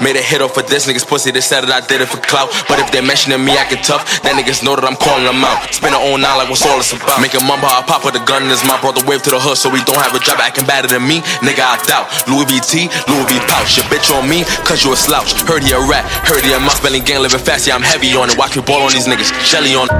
[0.00, 2.22] Made a hit off of this niggas pussy, they said that I did it for
[2.22, 2.50] clout.
[2.70, 5.42] But if they mentioning me I acting tough, then niggas know that I'm calling them
[5.42, 5.66] out.
[5.74, 7.18] Spin her own nine like what's all this about.
[7.18, 9.40] Make a mumble, I pop with a gun in mouth, brought the wave to the
[9.42, 11.20] hood so we don't have a job acting better than me.
[11.42, 12.06] Nigga, I doubt.
[12.30, 12.72] Louis V T,
[13.10, 13.76] Louis V pouch.
[13.76, 15.34] Your bitch on me, cause you a slouch.
[15.42, 18.14] Heard he a rat, heard he a mouse belly gang living fast, yeah, I'm heavy
[18.14, 18.38] on it.
[18.38, 19.90] Watch me ball on these niggas, jelly on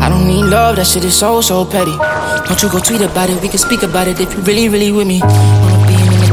[0.00, 1.96] I don't need love, that shit is so, so petty.
[2.46, 4.92] Don't you go tweet about it, we can speak about it if you really, really
[4.92, 5.20] with me.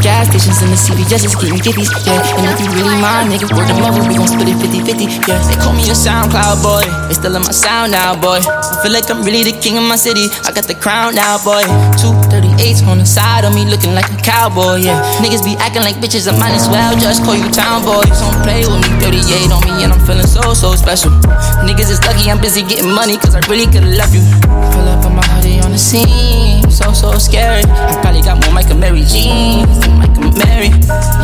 [0.04, 2.20] In gas stations and the CVS is getting giffies, yeah.
[2.36, 5.32] And if you really mind, nigga, word them over, we gon' split it 50 50,
[5.32, 5.40] yeah.
[5.48, 8.44] They call me a SoundCloud boy, they still in my sound now, boy.
[8.44, 11.40] I feel like I'm really the king of my city, I got the crown now,
[11.40, 11.64] boy.
[12.04, 15.00] 238s on the side of me, looking like a cowboy, yeah.
[15.24, 18.04] Niggas be acting like bitches, I might as well just call you town boy.
[18.04, 21.16] Don't play with me, 38 on me, and I'm feeling so, so special.
[21.64, 24.28] Niggas is lucky I'm busy getting money, cause I really could've left you.
[24.76, 27.66] Pull up on my hoodie the scene, so, so scary.
[27.66, 30.70] I probably got more Mike Amiri jeans than Mike Amiri.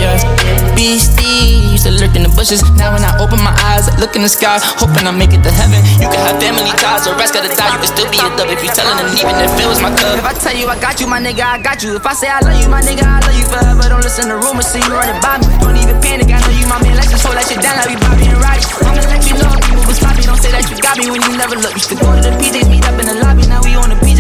[0.02, 0.18] Yeah,
[0.74, 2.66] beastie used to lurk in the bushes.
[2.74, 5.46] Now when I open my eyes, I look in the sky, hoping I make it
[5.46, 5.78] to heaven.
[6.02, 7.78] You can have family ties, the rest gotta die.
[7.78, 9.94] You can still be a dub if you telling them even if it was my
[9.94, 10.18] club.
[10.18, 11.94] If I tell you I got you, my nigga, I got you.
[11.94, 13.86] If I say I love you, my nigga, I love you forever.
[13.86, 15.46] Don't listen to rumors, see you running by me.
[15.62, 16.98] Don't even panic, I know you my man.
[16.98, 18.66] Let's just hold that shit down like we Bobby and Roddy.
[18.82, 20.26] I'm gonna let you know you move sloppy.
[20.26, 21.78] Don't say that you got me when you never look.
[21.78, 23.46] Used to go to the PJs, meet up in the lobby.
[23.46, 23.69] Now we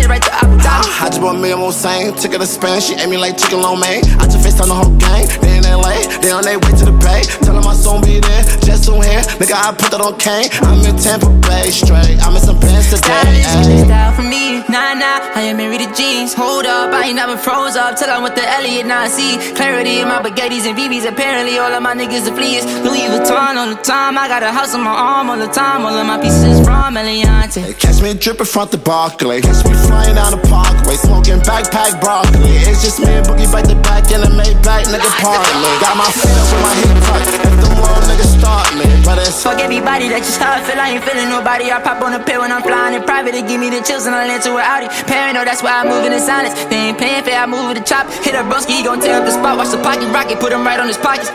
[0.10, 3.10] right to I just bought me a more same, took her to Spain, she ate
[3.10, 4.04] me like chicken lo mein.
[4.22, 6.86] I just faced on the whole gang, they in LA, they on their way to
[6.86, 7.24] the bay.
[7.42, 10.50] Tell them my son be there, just on here, nigga I put that on Kane.
[10.62, 13.42] I'm in Tampa Bay straight, I'm in some bands today.
[13.42, 16.34] Style, style for me, nah nah, I ain't married to jeans.
[16.34, 18.86] Hold up, I ain't never froze up till I'm with the Elliot.
[18.86, 21.08] Now I see clarity in my baguettes and BBs.
[21.08, 22.66] Apparently all of my niggas are fleas.
[22.86, 25.86] Louis Vuitton all the time, I got a house on my arm all the time.
[25.86, 27.66] All of my pieces from Eliantte.
[27.66, 32.00] They catch me dripping front the Barclay, catch me flying down the parkway, smoking backpack
[32.04, 32.60] broccoli.
[32.68, 35.74] It's just me and Boogie back to back in the Maybach, nigga parlay.
[35.80, 36.16] Got my up
[36.52, 40.28] with my hip tucked, if the world niggas start me, but it's Fuck everybody, that's
[40.28, 40.80] just how I feel.
[40.80, 41.72] I ain't feeling nobody.
[41.72, 43.32] I pop on a pill when I'm flying in private.
[43.32, 44.88] They give me the chills and I land to an Audi.
[45.08, 46.54] Paranoid, that's why I move in silence.
[46.68, 48.12] They ain't paying fair, I move with the chop.
[48.22, 49.58] Hit a broski, he gon' tear up the spot.
[49.58, 51.32] Watch the pocket rocket, put him right on his pockets.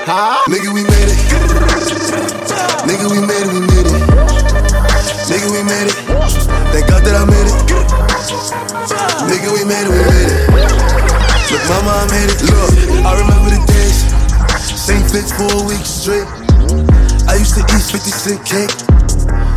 [0.53, 1.19] Nigga, we made it.
[2.85, 4.05] Nigga, we made it, we made it.
[5.25, 5.97] Nigga, we made it.
[6.71, 7.53] Thank God that I made it.
[9.26, 10.44] Nigga, we made it, we made it.
[11.51, 12.40] Look, mama, I made it.
[12.47, 12.72] Look,
[13.02, 13.98] I remember the days.
[14.78, 16.28] Same fits for a week straight.
[17.26, 18.74] I used to eat 50 cent cake.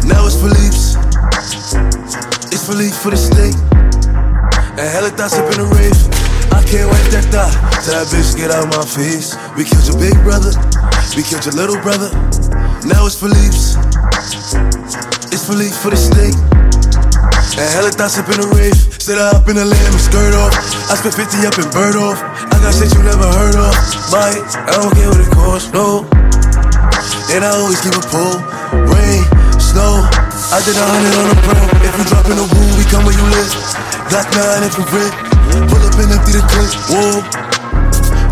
[0.06, 0.98] Now it's Philippe's.
[2.50, 3.54] It's Philippe for the steak.
[4.78, 6.00] And hella thoughts up in the rave.
[6.54, 7.54] I can't wipe that thought
[7.84, 9.36] till that bitch get out my face.
[9.58, 10.54] We killed your big brother.
[11.16, 12.10] We killed your little brother.
[12.88, 13.78] Now it's Philippe's.
[15.30, 16.57] It's Philippe for the steak.
[17.58, 18.78] And hella thoughts up in the rave.
[19.02, 20.54] Sit up in the lamb skirt off.
[20.88, 22.22] I spent 50 up in bird off.
[22.22, 23.74] I got shit you never heard of.
[23.74, 26.06] It, I don't care what it costs, no.
[27.34, 28.38] And I always keep a pull.
[28.94, 29.26] Rain,
[29.58, 30.06] snow.
[30.54, 31.58] I did a hundred on the pro.
[31.82, 33.50] If you drop in the woo, we come where you live.
[34.06, 35.14] Glock 9 infrared.
[35.66, 36.72] Pull up and empty the clip.
[36.94, 37.26] Whoa.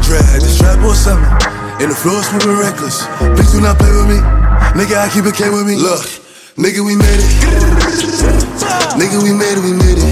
[0.06, 1.34] Drag the strap or something.
[1.82, 3.10] And the floor's moving reckless.
[3.34, 4.22] Please do not play with me.
[4.78, 5.82] Nigga, I keep it K with me.
[5.82, 6.06] Look,
[6.62, 7.85] nigga, we made it.
[9.00, 10.06] Nigga, we made it, we made it.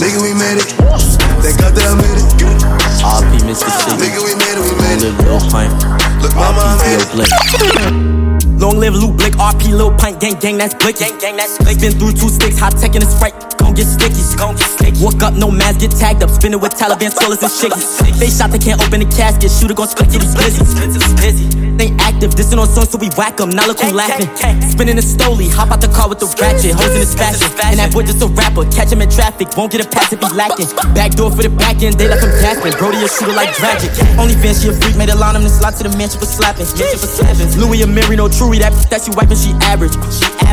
[0.00, 0.68] Nigga, we made it.
[1.42, 2.24] Thank God that I made it.
[3.04, 3.68] RP Mr.
[3.68, 4.00] City.
[4.00, 5.12] Nigga, we made it, we made it.
[5.24, 5.72] Lil Pint.
[6.22, 8.58] Look, mama, I made it.
[8.58, 10.96] Long live Luke Blick, RP Lil Pint, gang gang, that's Blick.
[10.96, 11.78] Gang gang, that's Blick.
[11.80, 13.34] Been through two sticks, hot tech in the sprite.
[13.74, 15.02] Gon' get sticky, gon' get sticky.
[15.02, 16.30] Walk up, no mask, get tagged up.
[16.30, 17.98] Spinning with Taliban strollers and shakers.
[18.22, 19.50] They shot, they can't open the casket.
[19.50, 20.62] Shooter gon' split he's busy.
[21.18, 21.46] busy.
[21.82, 23.50] Ain't active, dissing on songs so we whack 'em.
[23.50, 24.30] Now look who laughing.
[24.70, 26.78] Spinning a stoley, hop out the car with the ratchet.
[26.78, 27.50] Hoes in his fashion.
[27.66, 28.62] And that boy just a rapper.
[28.70, 30.70] Catch him in traffic, won't get a pass if he lacking.
[30.94, 32.78] Back door for the back end, they left him gasping.
[32.78, 33.90] Brody a shooter like Dragic.
[34.22, 36.30] Only fan, she a freak, made a line him to slide to the mansion for
[36.30, 36.70] slapping.
[36.78, 37.50] Mansion for slapping.
[37.58, 39.98] Louis and Mary, no truly, that that she wiping, she average.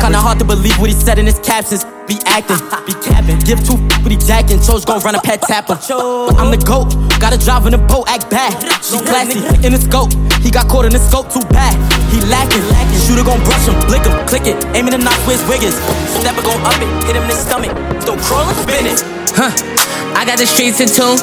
[0.02, 1.86] Kinda hard to believe what he said in his captions.
[2.12, 3.40] Be acting, be capping.
[3.40, 4.60] Give two what he jacking.
[4.60, 5.80] Chose gon' run a pet tapper.
[5.80, 6.92] But I'm the goat.
[7.16, 8.52] Gotta drive in a boat, act bad.
[8.84, 10.12] She classy in the scope.
[10.44, 11.72] He got caught in the scope too bad.
[12.12, 12.60] He lacking.
[12.68, 13.00] Lacking.
[13.00, 14.60] Shooter gon' brush him, blick him, click it.
[14.76, 15.72] Aiming to knock where his wig is.
[16.20, 17.72] Stepper gon' up it, hit him in the stomach.
[18.04, 19.00] Don't crawl and spin it.
[19.32, 19.48] Huh.
[20.12, 21.16] I got the streets in tune.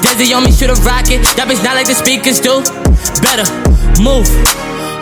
[0.00, 1.20] Desi on me, shoot a rocket.
[1.36, 2.64] That bitch not like the speakers do.
[3.20, 3.44] Better
[4.00, 4.24] move.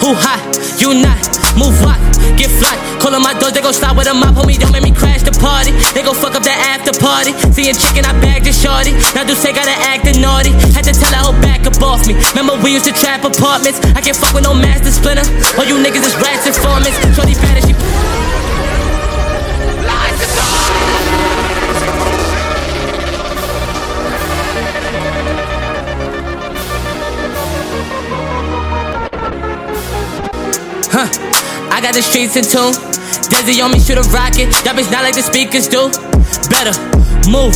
[0.03, 0.43] Who hot?
[0.83, 1.23] You not.
[1.55, 2.18] Move what?
[2.39, 2.79] Get fly.
[3.03, 4.39] Call on my doors, they gon' stop with a mop.
[4.39, 5.75] Homie, don't make me crash the party.
[5.91, 7.35] They gon' fuck up the after party.
[7.51, 8.95] Seeing chicken, I bagged the shorty.
[9.19, 10.55] Now do say gotta act the naughty.
[10.71, 12.15] Had to tell her whole back up off me.
[12.39, 13.83] Remember we used to trap apartments.
[13.99, 15.27] I can't fuck with no master splinter.
[15.59, 16.95] All you niggas is rats informants.
[17.19, 17.75] Shorty bad she.
[30.91, 31.38] Huh.
[31.79, 32.75] I got the streets in tune.
[33.31, 34.51] Desi on me, shoot a rocket.
[34.67, 35.87] That bitch not like the speakers do.
[36.51, 36.75] Better
[37.31, 37.55] move.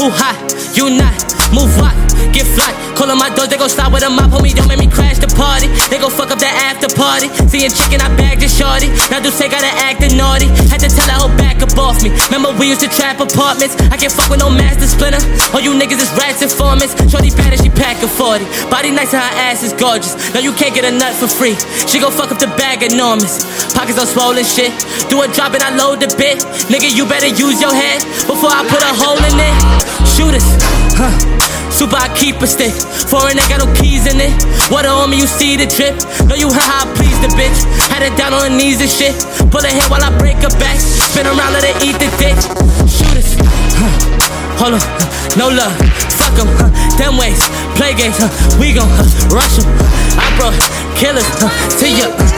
[0.00, 0.40] Who hot?
[0.72, 1.12] You not.
[1.52, 2.13] Move what?
[2.34, 2.74] Get fly.
[2.98, 4.34] Call on my doors, they gon' stop with a mop.
[4.34, 5.70] Homie, don't make me crash the party.
[5.86, 7.30] They gon' fuck up the after party.
[7.46, 8.90] Seeing chicken, I bagged the shorty.
[9.06, 10.50] Now do say gotta act naughty.
[10.66, 12.10] Had to tell her whole back up off me.
[12.28, 13.78] Remember we used to trap apartments.
[13.90, 15.22] I can't fuck with no master splinter.
[15.54, 16.98] All you niggas is rats informants.
[17.06, 18.42] Shorty bad she pack a 40.
[18.66, 20.18] Body nice and her ass is gorgeous.
[20.34, 21.54] No, you can't get a nut for free.
[21.86, 23.46] She gon' fuck up the bag enormous.
[23.74, 24.74] Pockets all swollen shit.
[25.06, 26.42] Do a drop and I load the bit.
[26.66, 29.54] Nigga, you better use your head before I put a hole in it.
[30.14, 30.46] Shooters,
[30.98, 31.33] huh?
[31.74, 32.70] Super, I keep a stick.
[33.10, 34.30] Foreign, ain't got no keys in it.
[34.70, 35.98] Water on me, you see the drip.
[36.30, 37.66] Know you heard how I please the bitch.
[37.90, 39.18] Had it down on her knees and shit.
[39.50, 40.78] Pull her hair while I break her back.
[40.78, 42.38] Spin around, let her eat the dick.
[42.86, 43.34] Shooters,
[43.74, 43.90] huh?
[44.62, 44.82] Hold on,
[45.34, 45.74] no love.
[46.14, 46.70] fuck them, huh?
[46.94, 47.42] Them ways,
[47.74, 48.30] play games, huh?
[48.62, 49.34] We gon' huh?
[49.34, 49.66] rush them.
[50.14, 50.54] I brought
[50.94, 51.50] killers huh?
[51.78, 52.34] to your uh.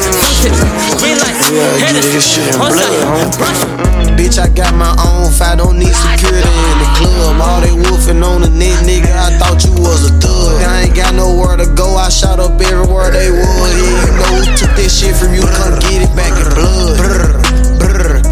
[1.01, 1.49] Green lights,
[1.81, 4.17] hitters, on side.
[4.17, 7.41] Bitch, I got my own fight, don't need security in the club.
[7.41, 10.63] All they wolfing on the net, nigga, I thought you was a thug.
[10.63, 13.73] I ain't got nowhere to go, I shot up everywhere they was.
[13.77, 17.46] Yeah, you know who took that shit from you, come get it back in blood.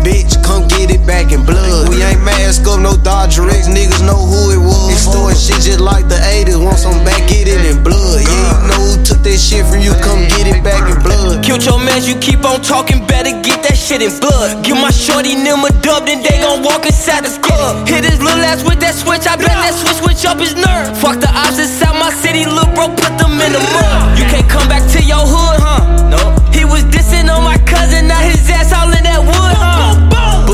[0.04, 1.88] Bitch, come get it back in blood.
[1.88, 4.92] We ain't mask up, no Dodger X, niggas know who it was.
[4.92, 8.20] Extorting shit just like the 80s, want some back, get it in blood.
[8.20, 11.40] Yeah, you know who took that shit from you, come get it back in blood.
[11.40, 14.60] Killed your man, you keep on talking, better get that shit in blood.
[14.60, 17.88] Give my shorty them a dub, then they gon' walk inside the club.
[17.88, 20.92] Hit his little ass with that switch, I bet that switch switch up his nerve.
[21.00, 24.20] Fuck the odds inside my city, little bro, put them in the mud.
[24.20, 26.12] You can't come back to your hood, huh?
[26.12, 26.20] No.
[26.52, 29.73] He was dissing on my cousin, now his ass all in that wood, huh?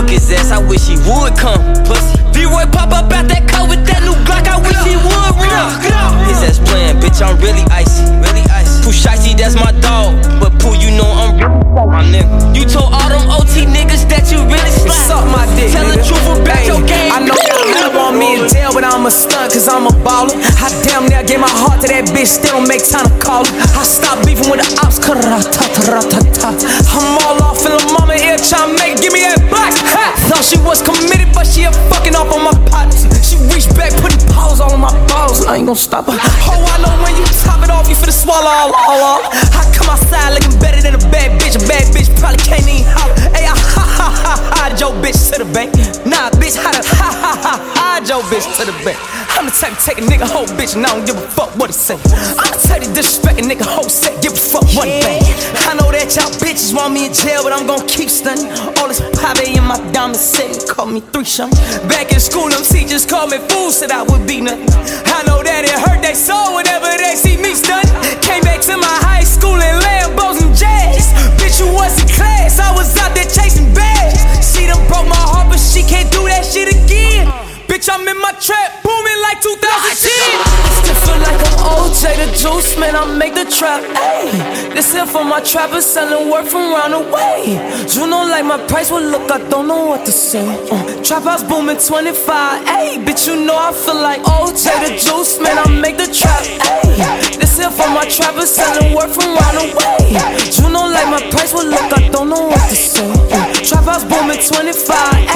[0.00, 1.60] Book his ass, I wish he would come.
[1.84, 2.16] Pussy.
[2.32, 6.24] V-Roy pop up out that car with that new Glock, I wish he would run.
[6.24, 8.08] His ass playing, bitch, I'm really icy.
[8.24, 8.80] Really icy.
[8.80, 10.16] Pooh Shiesty, that's my dog.
[10.40, 12.56] But Pooh, you know I'm really my nigga.
[12.56, 15.04] You told all them OT niggas that you really slap.
[15.04, 15.68] Suck my dick.
[15.68, 17.12] Tell the truth about Hey, your game.
[17.12, 20.36] I know y'all want me in jail, but I'm a stunt, cause I'm a baller.
[20.60, 23.44] I damn near gave my heart to that bitch, still don't make time to call
[23.44, 23.54] her.
[23.74, 26.50] I stopped beefing with the ops, ta-ta-ta-ta-ta.
[26.92, 30.19] I'm all off in the mama ear trying make, give me that black hat.
[30.30, 33.02] Thought she was committed, but she a fucking off on my partners.
[33.26, 36.14] She reached back, putting paws all on my balls, and I ain't gonna stop her.
[36.14, 39.22] Oh, I know when you top it off, you finna swallow all, all, all.
[39.26, 42.86] I come outside looking better than a bad bitch, a bad bitch probably can't even
[42.86, 43.18] holler.
[43.34, 45.74] Hey, I ha ha ha hide your bitch to the bank.
[46.06, 49.02] Nah, bitch, how to ha ha ha hide your bitch to the bank.
[49.34, 51.50] I'm the type to take a nigga whole bitch and I don't give a fuck
[51.56, 51.96] what he say.
[52.38, 55.24] I'm the type to disrespect a nigga whole set, give a fuck what he think.
[55.66, 58.52] I know that y'all bitches want me in jail, but I'm gon' keep stunning.
[58.78, 61.50] All this pave in my diamond city, call me three shun.
[61.88, 64.68] Back in school, them teachers called me fool, said I would be nothing.
[65.08, 67.90] I know that it hurt they soul whenever they see me stunning.
[68.20, 71.10] Came back to my high school in Lambos and jazz.
[71.40, 74.20] Bitch, you was in class, I was out there chasing bags.
[74.44, 77.39] She done broke my heart, but she can't do that shit again.
[77.70, 79.94] Bitch, I'm in my trap, booming like 2010.
[79.94, 82.96] Still feel like I'm OJ the juice, man.
[82.96, 83.86] I make the trap.
[83.94, 87.62] Ayy, this here for my trappers selling work from round the way.
[87.94, 90.42] You know, like my price will look, I don't know what to say.
[90.66, 92.66] Uh, trap house booming 25.
[92.66, 95.56] Ayy, bitch, you know I feel like OJ the juice, man.
[95.56, 96.42] I make the trap.
[96.42, 100.18] Ayy, this here for my trappers selling work from round the way.
[100.58, 103.06] You know, like my price will look, I don't know what to say.
[103.30, 104.74] Uh, trap house booming 25.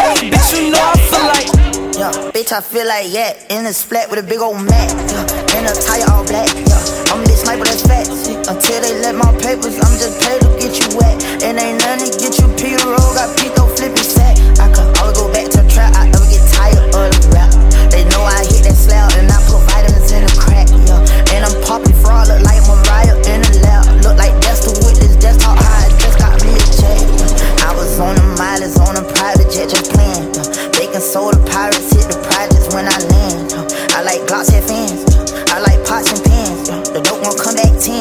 [0.03, 1.23] Ayy, bitch, you know I feel
[1.63, 1.74] like.
[1.95, 4.91] Yeah, bitch, I feel like yeah, in the splat with a big old mat.
[5.15, 6.51] Yeah, and a tire all black.
[6.51, 8.11] Yeah, I'm this sniper that's fat.
[8.51, 11.23] Until they let my papers, I'm just paid to get you wet.
[11.47, 14.35] And ain't nothing to get you Peter Roll, got Pito flippy sack.
[14.59, 17.55] I could always go back to trap, I never get tired of the rap.
[17.95, 20.67] They know I hit that slab and I put vitamins in the crack.
[20.91, 20.99] Yeah,
[21.31, 24.03] and I'm popping fraud, look like Mariah in the lab.
[24.03, 26.99] Look like that's the witness, that's how I just got me a check.
[27.07, 30.34] Yeah, I was on the mileage on a private jet, just playing.
[30.95, 33.51] Yeah, Baking soda pirates hit the projects when I land.
[33.99, 35.03] I like Glocks and fans.
[35.51, 36.71] I like pots and pans.
[36.71, 37.99] The dope won't come back 10.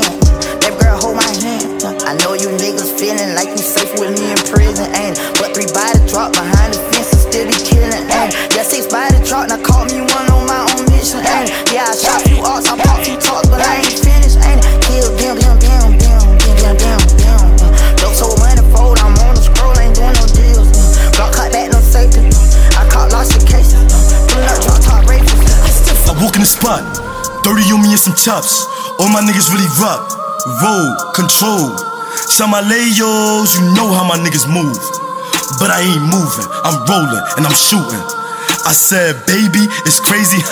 [0.62, 1.82] That girl hold my hand.
[2.06, 4.94] I know you niggas feeling like you safe with me in prison.
[4.94, 8.06] Ain't but three body drop behind the fence and still be killing.
[8.14, 9.50] Ain't yeah, six body drop.
[9.50, 11.26] Now call me one on my own mission.
[11.26, 14.38] Ain't yeah, I shot few arts, I pop few talks, but I ain't finished.
[14.38, 15.42] Ain't kill them,
[27.44, 28.64] 30 on me and some chops.
[29.00, 30.08] All my niggas really rock.
[30.64, 31.76] Roll, control.
[32.32, 34.80] Some layos, you know how my niggas move.
[35.60, 38.02] But I ain't moving, I'm rolling and I'm shooting.
[38.64, 40.40] I said, baby, it's crazy.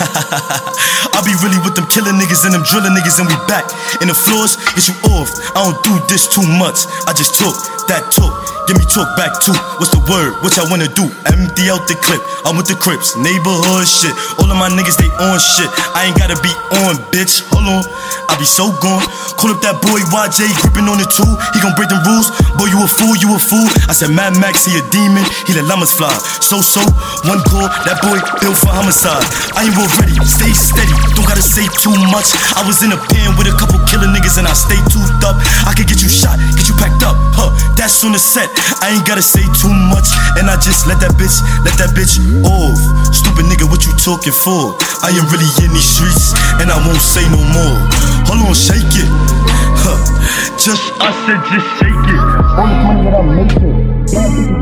[1.16, 3.64] I be really with them killing niggas and them drilling niggas, and we back.
[4.04, 5.32] In the floors, get you off.
[5.56, 6.84] I don't do this too much.
[7.08, 7.56] I just talk,
[7.88, 8.41] that talk.
[8.72, 9.52] Give me talk back too.
[9.76, 10.32] What's the word?
[10.40, 11.04] What y'all wanna do?
[11.28, 12.24] Empty out the clip.
[12.48, 14.16] I'm with the Crips, neighborhood shit.
[14.40, 15.68] All of my niggas, they on shit.
[15.92, 16.48] I ain't gotta be
[16.80, 17.44] on, bitch.
[17.52, 17.84] Hold on,
[18.32, 19.04] I be so gone.
[19.36, 21.28] Call up that boy YJ, gripping on the two.
[21.52, 22.32] He gon' break them rules.
[22.56, 23.68] Boy, you a fool, you a fool.
[23.88, 25.20] I said, Mad Max, he a demon.
[25.44, 26.08] He let llamas fly.
[26.40, 26.80] So, so,
[27.28, 29.20] one call, that boy built for homicide.
[29.52, 30.96] I ain't real ready, stay steady.
[31.12, 32.32] Don't gotta say too much.
[32.56, 35.36] I was in a pen with a couple killer niggas and I stay toothed up.
[35.68, 37.20] I could get you shot, get you packed up.
[37.36, 38.46] Huh, that's on the set.
[38.78, 40.06] I ain't gotta say too much.
[40.38, 42.14] And I just let that bitch, let that bitch
[42.46, 42.78] off.
[43.10, 44.78] Stupid nigga, what you talking for?
[45.02, 46.30] I am really in these streets
[46.62, 47.76] and I won't say no more.
[48.30, 49.10] Hold on, shake it.
[49.82, 49.98] Huh,
[50.54, 52.22] just, I said just shake it.
[52.54, 54.61] Money that I make it.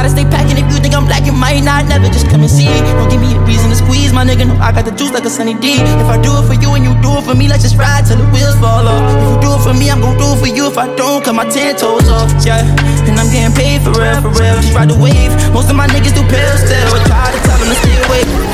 [0.00, 2.48] Gotta stay packing if you think I'm black, you might not never just come and
[2.48, 2.64] see.
[2.96, 5.26] Don't give me a reason to squeeze my nigga know I got the juice like
[5.26, 5.76] a sunny D.
[5.76, 8.08] If I do it for you and you do it for me, let's just ride
[8.08, 9.04] till the wheels fall off.
[9.12, 10.72] If you do it for me, I'm gon' do it for you.
[10.72, 12.32] If I don't, cut my ten toes off.
[12.40, 12.64] Yeah,
[13.04, 14.56] and I'm getting paid for real, for real.
[14.64, 15.36] Just ride the wave.
[15.52, 16.96] Most of my niggas do pills still.
[16.96, 18.49] I try to tell them to stay away.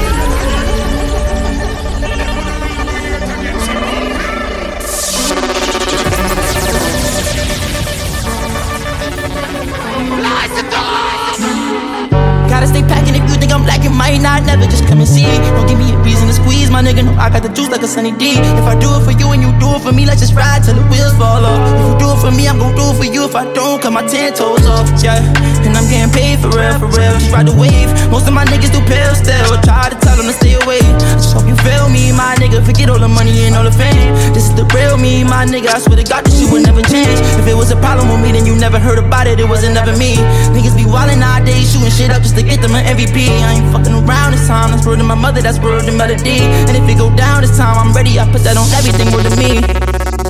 [13.96, 15.24] Might not never just come and see.
[15.56, 17.02] Don't give me a reason to squeeze, my nigga.
[17.04, 18.36] No, I got the juice like a sunny D.
[18.36, 20.62] If I do it for you and you do it for me, let's just ride
[20.62, 21.58] till the wheels fall off.
[21.72, 23.24] If you do it for me, I'm gon' do it for you.
[23.24, 24.86] If I don't, cut my ten toes off.
[25.02, 25.18] Yeah,
[25.64, 27.16] and I'm getting paid for real, for real.
[27.16, 27.88] Just ride the wave.
[28.12, 29.56] Most of my niggas do pills still.
[29.64, 30.84] Try to tell them to stay away.
[31.16, 32.60] Just hope you feel me, my nigga.
[32.60, 34.12] Forget all the money and all the fame.
[34.36, 35.72] This is the real me, my nigga.
[35.72, 37.16] I swear to God, this shit would never change.
[37.40, 39.40] If it was a problem with me, then you never heard about it.
[39.40, 40.20] It wasn't never me.
[40.52, 43.30] Niggas be wildin' nowadays, shooting shit up just to get them an MVP.
[43.46, 44.70] I ain't fucking around this time.
[44.70, 46.40] That's word to my mother, that's word to melody.
[46.68, 48.18] And if it go down this time, I'm ready.
[48.18, 49.60] I put that on everything, word to me.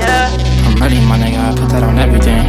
[0.00, 0.30] Yeah.
[0.66, 1.38] I'm ready, my nigga.
[1.38, 2.40] I put that on everything.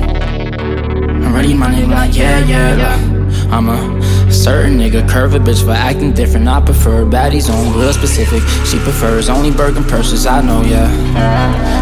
[1.24, 1.90] I'm ready, my nigga.
[1.90, 5.08] Like, yeah, yeah, like, I'm a certain nigga.
[5.08, 6.48] Curve a bitch for acting different.
[6.48, 8.42] I prefer baddies on real specific.
[8.66, 10.26] She prefers only Birkin purses.
[10.26, 10.88] I know, yeah.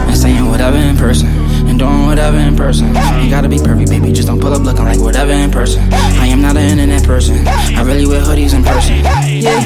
[0.08, 1.45] And saying whatever in person.
[1.68, 2.88] And doing whatever in person.
[2.90, 4.12] You gotta be perfect, baby.
[4.12, 5.82] Just don't pull up looking like whatever in person.
[5.94, 7.48] I am not an internet person.
[7.48, 8.98] I really wear hoodies in person.
[9.26, 9.60] Yeah.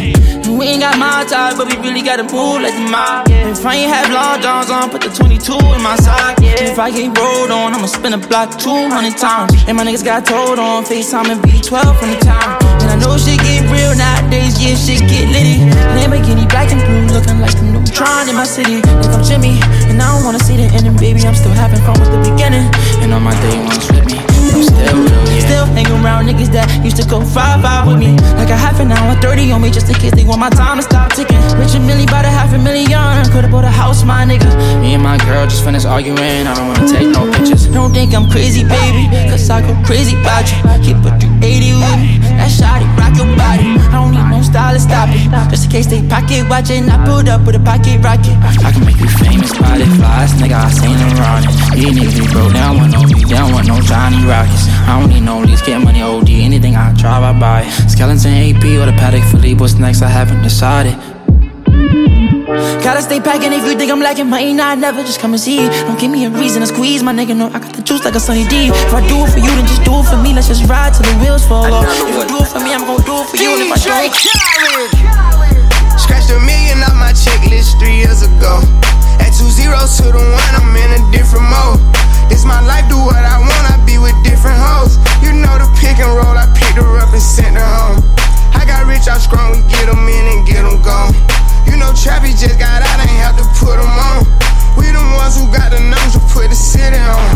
[0.45, 3.27] and We ain't got my type, but we really gotta move like the mob.
[3.29, 6.37] If I ain't have long johns on, put the 22 in my sock.
[6.41, 9.51] If I get rolled on, I'ma spin a block 200 times.
[9.67, 12.59] And my niggas got told on FaceTime and V12 from the town.
[12.81, 15.65] And I know shit get real nowadays, yeah, shit get litty.
[15.97, 18.79] Lamborghini black and blue, looking like the new Tron in my city.
[18.79, 19.59] Like I'm Jimmy,
[19.89, 21.21] and I don't wanna see the ending, baby.
[21.27, 22.67] I'm still having fun with the beginning.
[23.01, 24.18] And on my day ones with me,
[24.63, 25.45] still real, yeah.
[25.45, 28.15] Still hanging around niggas that used to go 5-5 with me.
[28.35, 30.77] Like a half an hour, 30 on me, just in case they want my time
[30.77, 31.39] to stop ticking.
[31.57, 33.23] Richard Mille by a half a million.
[33.31, 34.49] Could've bought a house, my nigga.
[34.81, 36.47] Me and my girl just finished arguing.
[36.47, 37.67] I don't wanna take no pictures.
[37.67, 39.07] Don't think I'm crazy, baby.
[39.29, 40.57] Cause I go crazy about you.
[40.83, 42.19] Keep a 380 with me.
[42.39, 43.75] That shawty rock your body.
[43.91, 45.27] I don't need no stylist, stop it.
[45.49, 48.35] Just in case they pocket watching, I pulled up with a pocket rocket.
[48.63, 50.55] I can make you famous by the flies, nigga.
[50.55, 51.51] I seen them running.
[51.75, 54.67] These niggas be broke, they don't want no they don't want no Johnny Rockets.
[54.87, 56.29] I don't need no leads, get money OD.
[56.29, 57.69] Anything I drive, I buy.
[57.87, 60.01] Skeleton AP or the Patek Philippe, what's next?
[60.01, 60.95] I haven't decided.
[62.83, 65.57] Gotta stay packing if you think I'm lacking, might not never just come and see.
[65.57, 67.35] Don't give me a reason to squeeze, my nigga.
[67.35, 68.69] No, I got the juice like a sunny D.
[68.69, 70.33] If I do it for you, then just do it for me.
[70.33, 71.85] Let's just ride till the wheels fall off.
[71.87, 73.53] If you do it for me, I'm gonna do it for you.
[73.53, 75.58] And if I don't,
[75.99, 78.63] Scratched a million off my checklist three years ago.
[79.19, 81.83] At two zeros to the one, I'm in a different mode.
[82.31, 84.95] This my life, do what I want, I be with different hoes.
[85.19, 87.99] You know the pick and roll, I picked her up and sent her home.
[88.55, 91.11] I got rich, I strong, we get them in and get them gone.
[91.67, 94.23] You know Trappy just got out, ain't have to put them on.
[94.79, 97.27] We the ones who got the numbers to put the city on.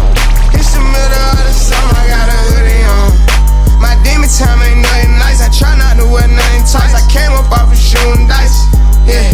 [0.56, 3.33] It's the middle of the summer, I got a hoodie on.
[3.80, 6.94] My demon time ain't nothing nice, I try not to wear nothing tight.
[6.96, 8.68] I came up off of shooting dice,
[9.08, 9.34] yeah.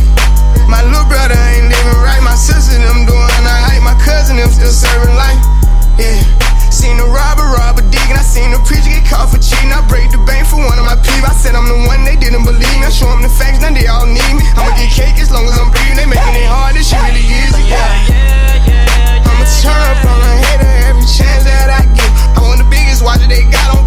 [0.70, 4.74] My little brother ain't living right, my sister them doing hype, my cousin them still
[4.74, 5.42] serving life,
[5.98, 6.22] yeah.
[6.70, 9.74] Seen the robber rob a dig, and I seen the preacher get caught for cheating.
[9.74, 11.26] I break the bank for one of my people.
[11.26, 12.86] I said I'm the one they didn't believe me.
[12.86, 14.46] I show them the facts, now they all need me.
[14.54, 15.98] I'ma get cake as long as I'm breathing.
[15.98, 18.06] They making it hard, this shit really easy, yeah.
[18.06, 19.28] Yeah, yeah.
[19.28, 22.12] I'ma turn on a hater every chance that I get.
[22.38, 23.79] I want the biggest watch that they got, don't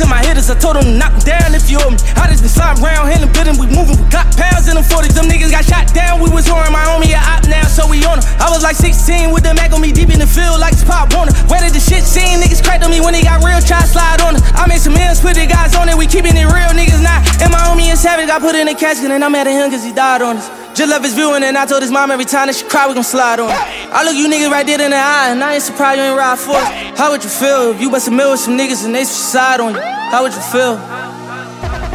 [0.00, 2.00] to my hitters, I told them knock them down if you owe me.
[2.16, 5.12] I just been sliding around, hitting, bidding, we moving, we got pounds in them 40s.
[5.12, 8.00] Them niggas got shot down, we was touring my homie a op now, so we
[8.08, 8.26] on them.
[8.40, 10.84] I was like 16 with the Mac on me deep in the field like it's
[10.84, 11.36] Pop Warner.
[11.52, 12.40] Where did the shit scene?
[12.40, 14.42] Niggas cracked on me when they got real, try slide on us.
[14.56, 17.20] I made some ends, put the guys on it, we keeping it real, niggas not.
[17.44, 19.68] And my homie is savage, got put in a casket, and I'm mad at him
[19.68, 20.48] cause he died on us.
[20.72, 22.94] Just love his viewing, and I told his mom every time that she cry, we
[22.94, 23.50] gon' slide on.
[23.50, 26.16] I look you niggas right dead in the eye, and I ain't surprised you ain't
[26.16, 26.89] ride for us.
[27.00, 29.58] How would you feel if you bust a mill with some niggas and they suicide
[29.58, 29.80] on you?
[29.80, 30.76] How would you feel?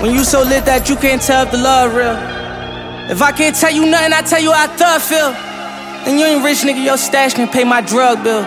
[0.02, 2.18] When you so lit that you can't tell if the love real.
[3.11, 5.30] If I can't tell you nothing, I tell you how I thug feel.
[6.10, 8.45] And you ain't rich, nigga, your stash can pay my drug bill.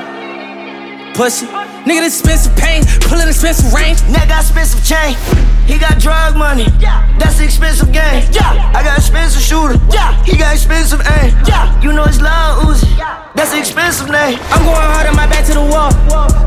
[1.14, 1.46] Pussy.
[1.88, 3.96] Nigga, this expensive pain, pullin' expensive range.
[4.12, 5.16] Nigga got expensive chain.
[5.64, 6.68] He got drug money.
[6.76, 7.00] Yeah.
[7.16, 8.28] That's expensive game.
[8.28, 8.76] Yeah.
[8.76, 9.80] I got expensive shooter.
[9.88, 10.12] Yeah.
[10.22, 11.32] He got expensive aim.
[11.48, 11.72] Yeah.
[11.80, 12.92] You know it's loud Uzi.
[13.32, 14.36] That's an expensive name.
[14.52, 15.88] I'm going hard on my back to the wall.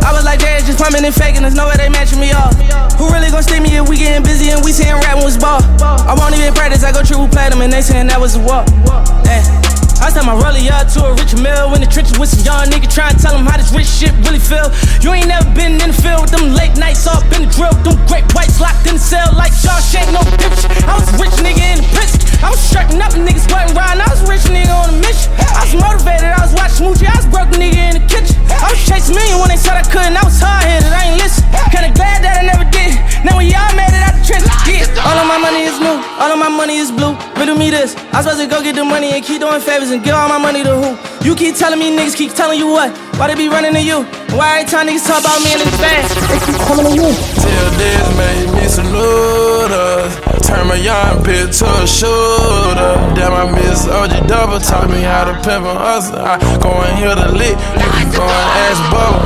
[0.06, 1.42] I was like, Dad, just pumping and faking.
[1.42, 2.54] There's no way they matching me off.
[3.02, 5.66] Who really gon' stick me if we getting busy and we saying rap was ball?
[5.82, 6.84] I won't even practice.
[6.84, 8.70] I go triple platinum and they saying that was a walk.
[9.26, 9.61] Hey.
[10.02, 12.66] I tell my rollie up to a rich mill in the trenches with some young
[12.74, 14.74] nigga trying to tell him how this rich shit really feel.
[14.98, 17.72] You ain't never been in the field with them late nights up in the drill,
[17.86, 20.66] them great whites locked in the cell like Shawshank, no bitch.
[20.90, 22.18] I was a rich nigga in the prison.
[22.42, 24.02] I was strapping up niggas wasn't riding.
[24.02, 25.30] I was a rich nigga on a mission.
[25.54, 28.34] I was motivated, I was watching Smoochie, I was broke nigga in the kitchen.
[28.50, 30.18] I was chasing million when they said I couldn't.
[30.18, 31.46] I was hard headed, I ain't listen.
[31.70, 32.98] Kinda glad that I never did.
[33.22, 34.50] Now we all made it out the trenches.
[34.66, 37.14] Yeah, all of my money is new, all of my money is blue.
[37.38, 37.94] Riddle me this.
[38.10, 40.30] I was supposed to go get the money and keep doing favors and give all
[40.30, 40.96] my money to who?
[41.28, 42.96] You keep telling me niggas keep telling you what?
[43.20, 44.04] Why they be running to you?
[44.32, 47.10] Why every time niggas talk about me in the bag, they keep coming to you?
[47.12, 50.12] Till this made me salute us.
[50.48, 52.94] Turn my young bitch to a shooter.
[53.16, 54.60] Damn, I miss OG Double.
[54.60, 56.20] Taught me how to pimp a hustle.
[56.20, 57.56] I go and hear the lick.
[57.76, 59.20] You can go and ask Bubba.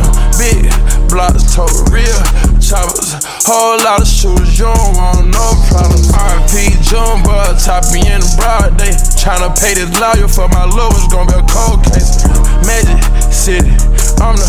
[0.00, 0.72] Uh, big
[1.08, 2.20] blocks, total real
[2.60, 3.20] choppers.
[3.46, 6.02] Whole lot of shooters, you don't want no problem.
[6.12, 8.96] RP Jumbo, top me in the broad day.
[9.26, 12.22] Tryna pay this lawyer for my love, it's gonna be a cold case.
[12.62, 12.94] Magic
[13.34, 13.74] City,
[14.22, 14.46] I'm the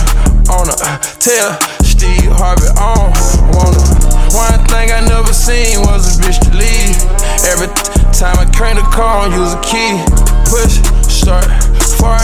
[0.54, 0.78] owner.
[1.18, 3.10] Tell Steve Harvey on.
[3.58, 3.82] Wanna.
[4.38, 6.94] One thing I never seen was a bitch to leave.
[7.50, 7.74] Every
[8.14, 9.98] time I crank the car, I use a key.
[10.46, 10.78] Push,
[11.10, 11.50] start,
[11.98, 12.22] fire,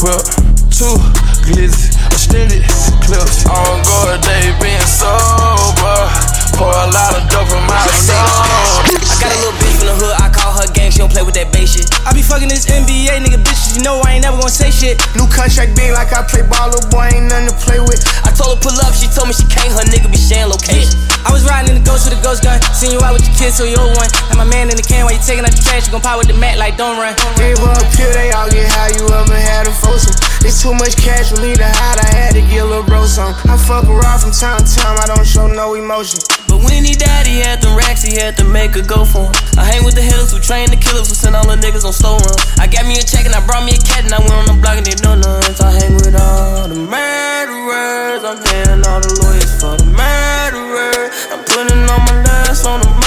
[0.00, 0.24] whip,
[0.72, 0.96] two
[1.44, 2.64] glizzy, extended
[3.04, 3.44] clips.
[3.44, 6.39] On guard, they been sober.
[6.60, 8.20] Pour a lot of dope from my soul.
[8.20, 11.24] I got a little bitch from the hood, I call her gang, she don't play
[11.24, 11.88] with that bass shit.
[12.04, 15.00] I be fucking this NBA nigga bitches, you know I ain't never gonna say shit.
[15.16, 18.04] New contract being like I play ball, little boy ain't nothing to play with.
[18.28, 21.00] I told her pull up, she told me she can't, her nigga be sharing location.
[21.24, 23.36] I was riding in the ghost with a ghost gun, seen you out with your
[23.40, 24.12] kids, so you old one.
[24.28, 26.20] And my man in the can while you taking out the trash, you gon' pop
[26.20, 27.16] with the mat like don't run.
[27.40, 30.12] Gave up here, they all get how you ever had a foursome.
[30.44, 33.08] It's too much cash for me to hide, I had to get a little bro
[33.08, 33.32] some.
[33.48, 36.20] I fuck around from time to time, I don't show no emotion.
[36.50, 39.30] But when he died, he had them racks, he had to make a go for
[39.30, 39.34] him.
[39.54, 41.94] I hang with the hitters who train the killers who send all the niggas on
[41.94, 42.34] slow run.
[42.58, 44.46] I got me a check and I brought me a cat and I went on
[44.50, 45.62] the block and they know nuns.
[45.62, 51.14] I hang with all the murderers, I'm paying all the lawyers for the murderers.
[51.30, 52.99] I'm putting all my last on the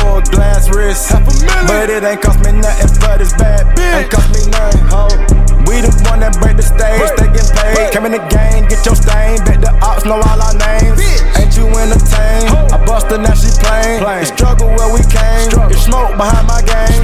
[0.00, 1.08] for a glass wrist.
[1.10, 1.66] Half a million.
[1.68, 4.02] But it ain't cost me nothing for this bad bitch.
[4.02, 5.08] Ain't cost me nothing, ho.
[5.68, 7.92] We the one that break the stage, they get paid.
[7.92, 9.38] Come in the game, get your stain.
[9.44, 11.39] Bet the ops know all our names.
[11.50, 12.46] Ain't you entertained?
[12.70, 13.98] I busted, now she plain.
[13.98, 15.50] The struggle where we came.
[15.66, 17.02] It's smoke behind my game.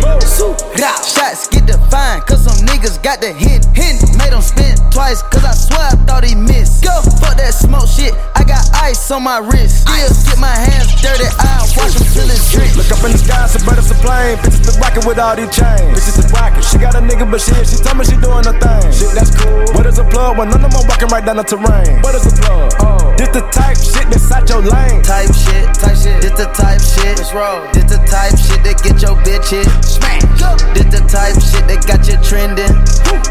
[0.79, 3.67] Drop shots, get defined, cause some niggas got the hit.
[3.75, 3.99] hit.
[4.15, 6.85] Made them spin twice, cause I swear I thought he missed.
[6.85, 9.83] Go, fuck that smoke shit, I got ice on my wrist.
[9.83, 12.71] Still get my hands dirty, I watch them till it's drip.
[12.79, 14.39] Look up in the sky, some birds are plane.
[14.47, 15.91] Bitches been rockin' with all these chains.
[15.91, 16.63] Bitches been rockin'.
[16.63, 18.95] She got a nigga, but shit, she told me she doing her thing.
[18.95, 19.75] Shit, that's cool.
[19.75, 21.99] What is a plug when none of them walking right down the terrain?
[22.07, 22.71] What is a plug?
[22.85, 25.03] Oh, this the type shit that's out your lane.
[25.03, 26.21] Type shit, type shit.
[26.21, 27.17] This the type shit.
[27.17, 27.65] Let's roll.
[27.73, 29.69] This the type shit that get your bitch hit.
[29.81, 30.21] Smack.
[30.37, 30.53] Go.
[30.77, 32.75] This the type shit that got you trending.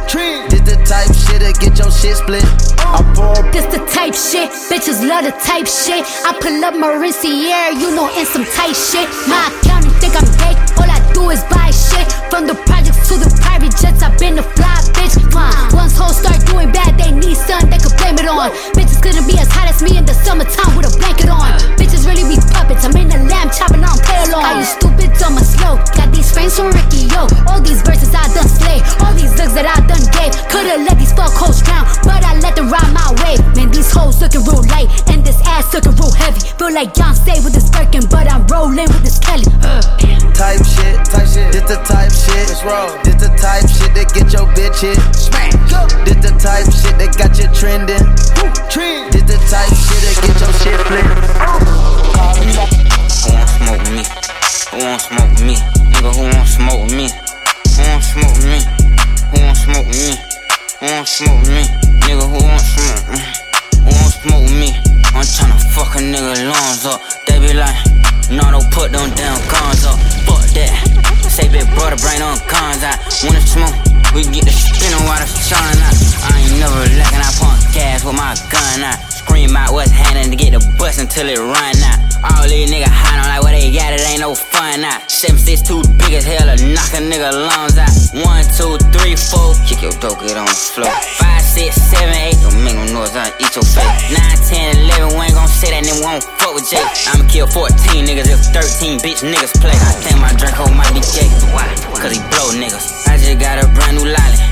[0.09, 0.49] Trend.
[0.49, 2.45] This the type shit that get your shit split.
[2.81, 3.37] I pour.
[3.53, 6.05] This the type shit, bitches love the type shit.
[6.25, 9.05] I pull up Mauricia, you know, in some tight shit.
[9.29, 12.07] My accountant think I'm gay, all I do is buy shit.
[12.29, 15.17] From the projects to the private jets, I've been a fly bitch.
[15.35, 17.35] Uh, once hoes start doing bad, they need
[36.75, 39.47] like John stay with this Birkin, but I'm rolling with this Kelly.
[39.63, 39.79] Uh.
[40.35, 41.47] Type shit, type shit.
[41.55, 42.51] This the type shit.
[42.51, 42.91] Let's roll.
[43.07, 44.99] This the type shit that get your bitch hit.
[45.15, 45.55] Smack.
[45.71, 45.87] Go.
[46.03, 47.94] This the type shit that got you trending.
[81.15, 81.99] Until it run out.
[82.27, 85.07] All these niggas hot on like what they got, it ain't no fun out.
[85.07, 87.93] Seven six too big as hell to knock a nigga lungs out.
[88.19, 90.91] One, two, three, four, kick your dope, get on the floor.
[91.15, 94.11] Five, six, seven, eight, don't make no noise, I'll eat your face.
[94.11, 96.83] Nine, ten, eleven, we ain't gon' say that, then won't fuck with Jake.
[97.07, 99.71] I'ma kill 14 niggas if 13 bitch niggas play.
[99.71, 101.31] I think my drink Draco might be Jake.
[101.55, 101.63] Why?
[101.95, 103.07] Cause he blow niggas.
[103.07, 104.43] I just got a brand new lolly.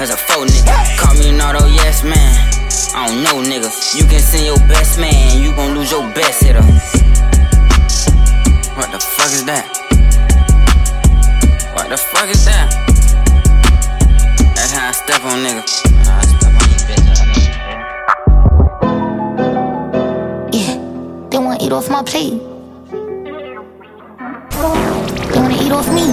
[0.00, 0.72] That's a faux nigga.
[0.96, 2.65] Call me an auto yes man.
[2.98, 3.68] I don't know nigga.
[3.94, 6.62] You can send your best man, you gon' lose your best hitter.
[8.72, 9.68] What the fuck is that?
[11.74, 12.70] What the fuck is that?
[14.54, 15.84] That's how I step on bitch.
[20.54, 20.78] Yeah,
[21.28, 22.40] they wanna eat off my plate.
[25.30, 26.06] They wanna eat off me.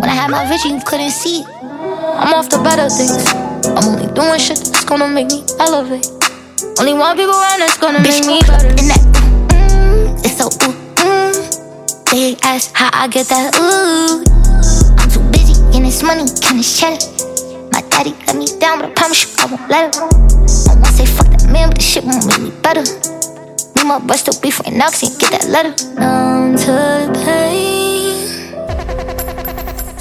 [0.00, 1.44] When I had my vision, you couldn't see.
[1.46, 3.51] I'm off the better things.
[3.64, 6.06] I'm only doing shit that's gonna make me elevate.
[6.78, 8.68] Only one people around that's gonna make me better.
[8.68, 9.02] In that,
[9.50, 12.10] mm, it's so ooh, mm.
[12.10, 14.24] They ask how I get that ooh.
[14.98, 16.98] I'm too busy getting this money, can this cheddar.
[17.72, 20.02] My daddy let me down, but I promise you I won't let him.
[20.02, 22.82] I won't say fuck that man, but the shit won't make me better.
[23.76, 25.72] Me my boy still beef right now, cause he get that letter.
[25.94, 27.70] Numb to the pain.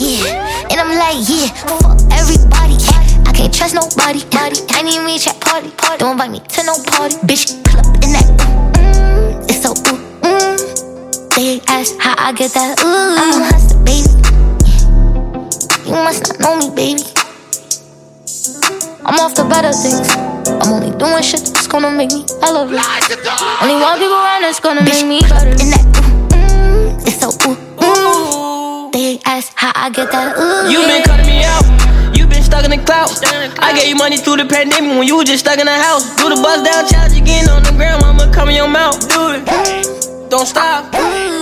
[0.01, 2.73] Yeah, and I'm like, yeah, fuck everybody.
[2.73, 3.00] Yeah.
[3.31, 4.19] I can't trust nobody.
[4.27, 4.59] Body.
[4.75, 5.71] I need me chat party.
[5.71, 5.99] party.
[5.99, 7.15] Don't invite me to no party.
[7.23, 8.27] Bitch, pull up in that.
[8.43, 11.35] Uh, mm, it's so ooh, mm.
[11.35, 12.83] They ask how I get that.
[12.83, 14.11] Ooh, I'm a hustler, baby.
[15.87, 17.07] You must not know me, baby.
[19.07, 20.11] I'm off the better things.
[20.59, 22.83] I'm only doing shit that's gonna make me elevate.
[23.63, 25.55] Only one people around that's gonna make me better.
[25.55, 28.91] In that, ooh, mm, it's so ooh, ooh.
[28.91, 30.35] They ask how I get that.
[30.35, 31.90] Ooh, You been cutting me out.
[32.51, 33.63] You been stuck in the clout.
[33.63, 36.03] I gave you money through the pandemic when you was just stuck in the house.
[36.19, 38.03] Do the bust down challenge again on the ground.
[38.03, 38.99] I'ma come in your mouth.
[39.07, 39.47] Do it.
[40.27, 40.91] Don't stop.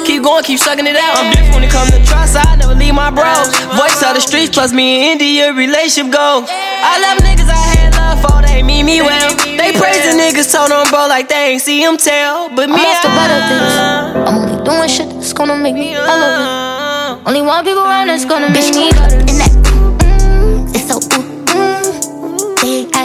[0.05, 1.17] Keep going, keep sucking it out.
[1.17, 2.37] I'm different when it comes to trust.
[2.37, 3.49] I never leave my bros.
[3.73, 6.45] Voice of the streets plus me and India relationship goals.
[6.45, 8.45] I love niggas I had love for.
[8.45, 9.33] They mean me well.
[9.57, 12.53] They praise the niggas told on bro like they ain't see him tell.
[12.53, 13.73] But me, I'm off the better things.
[13.73, 16.13] Uh, I'm only doing shit that's gonna make me elevate.
[16.13, 19.48] Uh, only one people around that's gonna make me better.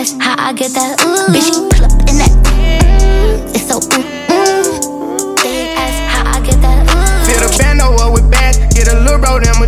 [0.05, 1.01] Ask how I get that.
[1.01, 2.29] Ooh, bitch, pull up in that.
[3.57, 5.33] It's so ooh,
[5.81, 6.85] ask how I get that.
[6.93, 7.25] Ooh.
[7.25, 7.33] The
[8.13, 8.29] with
[8.69, 9.17] get a little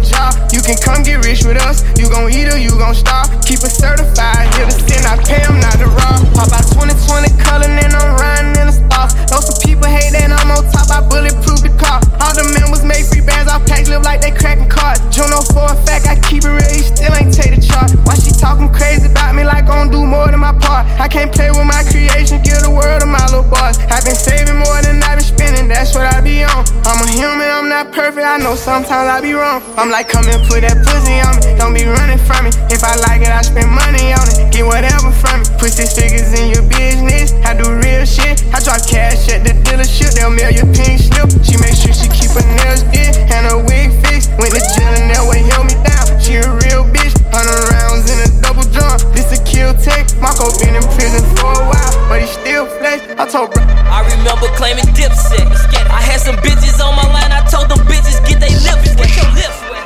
[0.05, 0.37] a.
[0.53, 3.33] You can come get rich with us, you gon' eat or you gon' starve.
[3.49, 6.21] Keep it certified, here to sin, I pay not to rob.
[6.37, 9.13] Pop out 2020 color, and I'm riding in the stars.
[9.31, 12.01] Know some people hate that I'm on top, I bulletproof the car.
[12.25, 15.01] All the members make free bands, all packs live like they cracking cards.
[15.13, 17.93] Juno oh for a fact, I keep it real, he still ain't take the chart.
[18.09, 20.89] Why she talking crazy about me like gon' do more than my part?
[20.97, 23.77] I can't play with my creation, give the world to my little boss.
[23.93, 26.65] I've been saving more than I've been spending, that's what I be on.
[26.89, 29.61] I'm a human, I'm not perfect, I know sometimes I be wrong.
[29.77, 32.51] I'm like, come and put that pussy on me, don't be running from me.
[32.73, 35.47] If I like it, I spend money on it, get whatever from me.
[35.61, 38.41] Put six figures in your business, I do real shit.
[38.55, 41.29] I drop at the dealership, they'll mail pink slip.
[41.45, 44.33] She make sure she keep her nails did and her wig fixed.
[44.41, 46.07] Went to jail that way held me down.
[46.17, 48.97] She a real bitch, hundred rounds in a double drum.
[49.13, 50.09] This a kill take.
[50.23, 53.05] Marco been in prison for a while, but he still flex.
[53.21, 53.63] I told bro.
[53.63, 55.45] I remember claiming dipset.
[55.93, 57.33] I had some bitches on my line.
[57.33, 59.13] I told them bitches get they lips wet.
[59.13, 59.85] Your lips wet.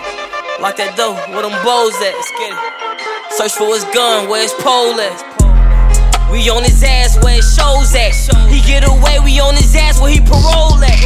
[0.62, 1.18] Lock that door.
[1.34, 2.14] Where them bows at?
[2.38, 2.60] Get it.
[3.34, 4.28] Search for his gun.
[4.28, 5.18] Where his pole at?
[6.30, 8.14] We on his ass where it shows at.
[8.46, 11.02] He get away, we on his ass where he parole at.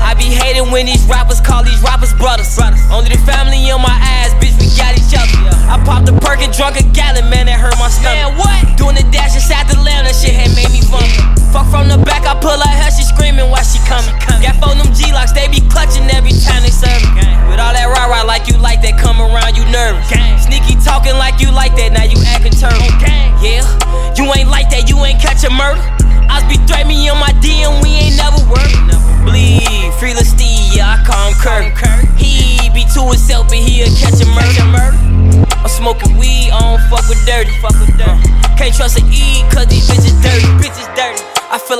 [0.00, 2.56] I be hating when these rappers call these rappers brothers.
[2.90, 5.52] Only the family on my ass, bitch, we got each other.
[5.68, 8.16] I popped a perk and drunk a gallon, man, that hurt my stomach.
[8.16, 8.78] Man, what?
[8.80, 11.12] Doing the dash inside the lamb, that shit had made me vomit.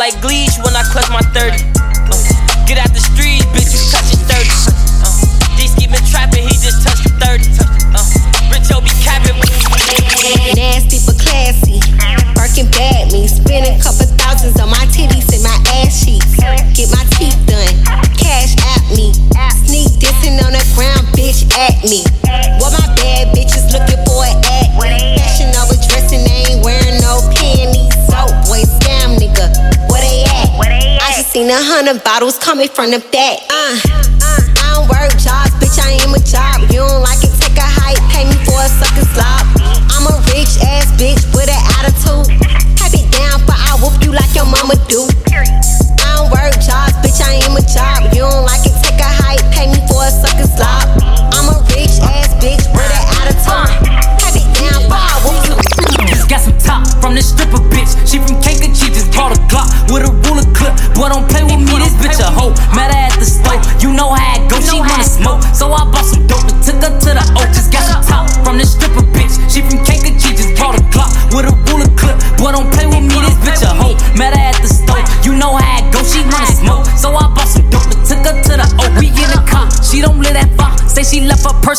[0.02, 1.71] Like Gleesh when I clutch my 30.
[31.62, 33.38] A hundred bottles coming from the back.
[33.46, 33.78] Uh,
[34.58, 36.66] I don't work jobs, bitch, I am a job.
[36.74, 36.82] You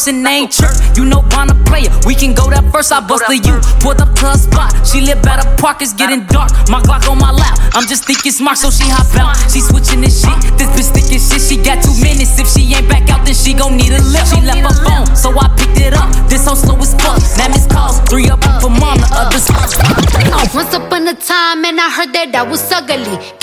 [0.03, 0.75] left her person name church.
[0.97, 2.91] You know Bonner player, we can go that first.
[2.91, 4.73] I busted you, pulled up to her spot.
[4.85, 6.51] She live by the park, it's getting dark.
[6.69, 9.35] My Glock on my lap, I'm just thinking smart, so she hop out.
[9.51, 11.41] She switching this shit, this bitch thinking shit.
[11.41, 12.39] She got two minutes.
[12.39, 14.33] If she ain't back out, then she gon' need a lift.
[14.33, 16.09] She left her phone, so I picked it up.
[16.27, 17.19] This hoe slow as fuck.
[17.37, 19.47] Now miss calls, three up for mom, the others.
[20.53, 23.42] Once upon a time, and I heard that I was ugly.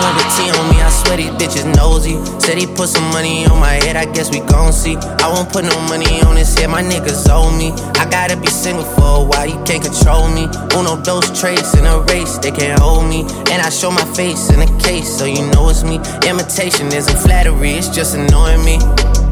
[0.00, 2.16] want the tea on me, I swear these bitches nosy.
[2.40, 4.96] Said he put some money on my head, I guess we gon' see.
[4.96, 7.72] I won't put no money on his head, my niggas owe me.
[8.00, 10.48] I gotta be single for a while, you can't control me.
[10.76, 13.22] Uno, those traits in a race, they can't hold me.
[13.52, 16.00] And I show my face in a case, so you know it's me.
[16.26, 18.78] Imitation isn't flattery, it's just annoying me.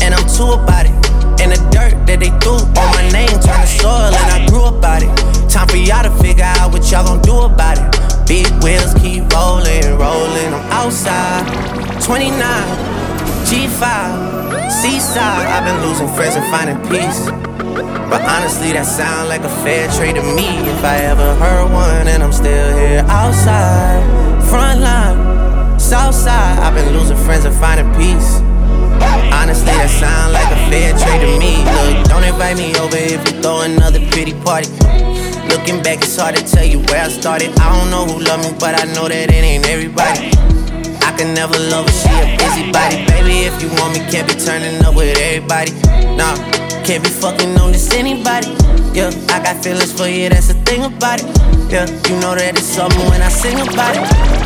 [0.04, 0.94] And I'm too about it.
[1.40, 4.64] And the dirt that they threw on my name turned to soil, and I grew
[4.64, 5.10] about it.
[5.48, 7.97] Time for y'all to figure out what y'all gon' do about it.
[8.28, 10.52] Big wheels keep rolling, rolling.
[10.52, 11.48] I'm outside,
[12.02, 12.36] 29,
[13.48, 15.46] G5, Seaside.
[15.48, 17.24] I've been losing friends and finding peace.
[18.10, 20.44] But honestly, that sound like a fair trade to me.
[20.68, 24.04] If I ever heard one, and I'm still here outside,
[24.50, 26.58] front line, south side.
[26.58, 28.40] I've been losing friends and finding peace.
[29.32, 31.64] Honestly, that sound like a fair trade to me.
[31.64, 34.68] Look, don't invite me over if you throw another pity party.
[35.48, 37.50] Looking back, it's hard to tell you where I started.
[37.58, 40.28] I don't know who loved me, but I know that it ain't everybody.
[41.04, 43.04] I can never love her, she a busybody.
[43.08, 45.72] Baby, if you want me, can't be turning up with everybody.
[46.16, 46.36] Nah,
[46.84, 48.48] can't be fucking on this anybody.
[48.92, 51.28] Yeah, I got feelings for you, that's the thing about it.
[51.72, 54.27] Yeah, you know that it's something when I sing about it.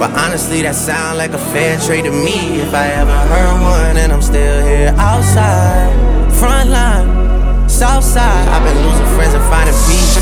[0.00, 2.56] But honestly, that sound like a fair trade to me.
[2.64, 5.92] If I ever heard one, and I'm still here outside,
[6.40, 8.48] front line, south side.
[8.48, 10.16] I've been losing friends and finding peace.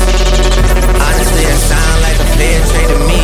[0.99, 3.19] Honestly, that sound like a fair trade to me.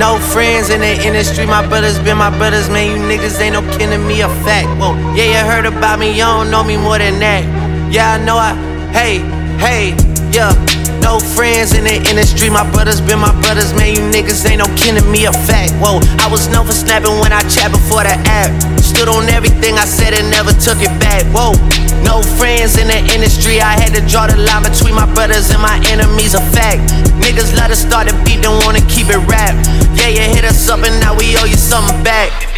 [0.00, 2.88] No friends in the industry, my brothers been my brothers, man.
[2.88, 4.72] You niggas ain't no kin to me, a fact.
[4.80, 7.44] Whoa, yeah, you heard about me, you don't know me more than that.
[7.92, 8.56] Yeah, I know I,
[8.96, 9.20] hey,
[9.60, 9.92] hey,
[10.32, 10.56] yeah.
[11.04, 13.92] No friends in the industry, my brothers been my brothers, man.
[13.92, 15.76] You niggas ain't no kin to me, a fact.
[15.76, 18.48] Whoa, I was known for snapping when I chat before the app.
[18.80, 21.28] Stood on everything I said and never took it back.
[21.28, 21.52] Whoa,
[22.00, 25.60] No friends in the industry, I had to draw the line between my brothers and
[25.60, 26.32] my enemies.
[26.32, 26.80] A fact.
[27.20, 29.52] Niggas let us start a beat, don't wanna keep it rap.
[29.92, 32.53] Yeah, you hit us up and now we owe you something back.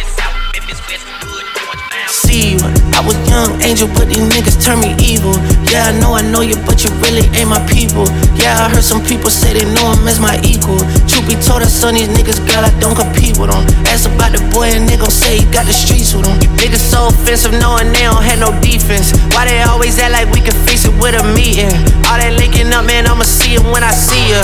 [2.07, 2.59] See you,
[2.95, 5.35] I was young angel, but these niggas turn me evil.
[5.67, 8.07] Yeah, I know I know you, but you really ain't my people.
[8.39, 10.79] Yeah, I heard some people say they know him as my equal.
[11.07, 13.63] Truth be told, I son these niggas, girl, I don't compete with them.
[13.91, 16.39] Ask about the boy, and they gon' say he got the streets with him.
[16.55, 19.11] Niggas so offensive, knowing they don't have no defense.
[19.35, 21.71] Why they always act like we can fix it with a meeting?
[22.07, 24.41] All that linking up, man, I'ma see it when I see ya.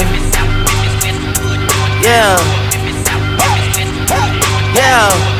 [2.03, 2.35] Yeah.
[4.75, 5.32] Yeah.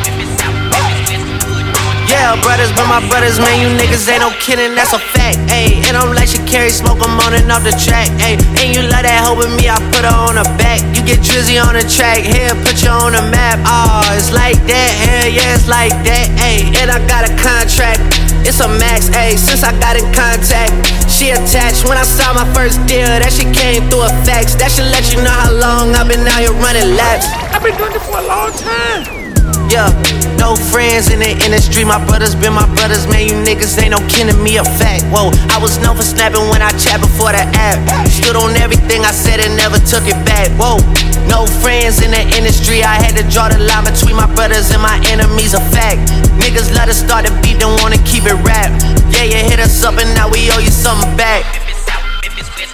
[2.24, 5.84] Yeah, brothers, but my brothers, man, you niggas ain't no kidding, that's a fact, ayy.
[5.92, 8.40] And I'm like you carry smoke, I'm on and off the track, ayy.
[8.64, 10.80] And you like that hoe with me, I put her on the back.
[10.96, 13.60] You get Drizzy on the track, here, put you on the map.
[13.68, 16.72] Oh, it's like that, hell yeah, it's like that, ayy.
[16.80, 18.00] And I got a contract,
[18.48, 19.36] it's a max, ayy.
[19.36, 20.72] Since I got in contact,
[21.12, 21.84] she attached.
[21.84, 24.56] When I saw my first deal, that she came through a fax.
[24.56, 27.28] That should let you know how long I've been out here running laps.
[27.52, 29.23] I've been doing it for a long time.
[29.68, 29.90] Yeah,
[30.38, 31.84] no friends in the industry.
[31.84, 33.26] My brothers been my brothers, man.
[33.26, 35.04] You niggas ain't no kin to me, a fact.
[35.10, 37.82] Whoa, I was known for snapping when I chat before the app.
[38.08, 40.54] Stood on everything I said and never took it back.
[40.62, 40.78] Whoa,
[41.26, 42.84] no friends in the industry.
[42.84, 46.06] I had to draw the line between my brothers and my enemies, a fact.
[46.38, 48.70] Niggas let us start a beat, don't wanna keep it rap.
[49.10, 51.44] Yeah, you hit us up and now we owe you something back.
[51.50, 52.73] Hey,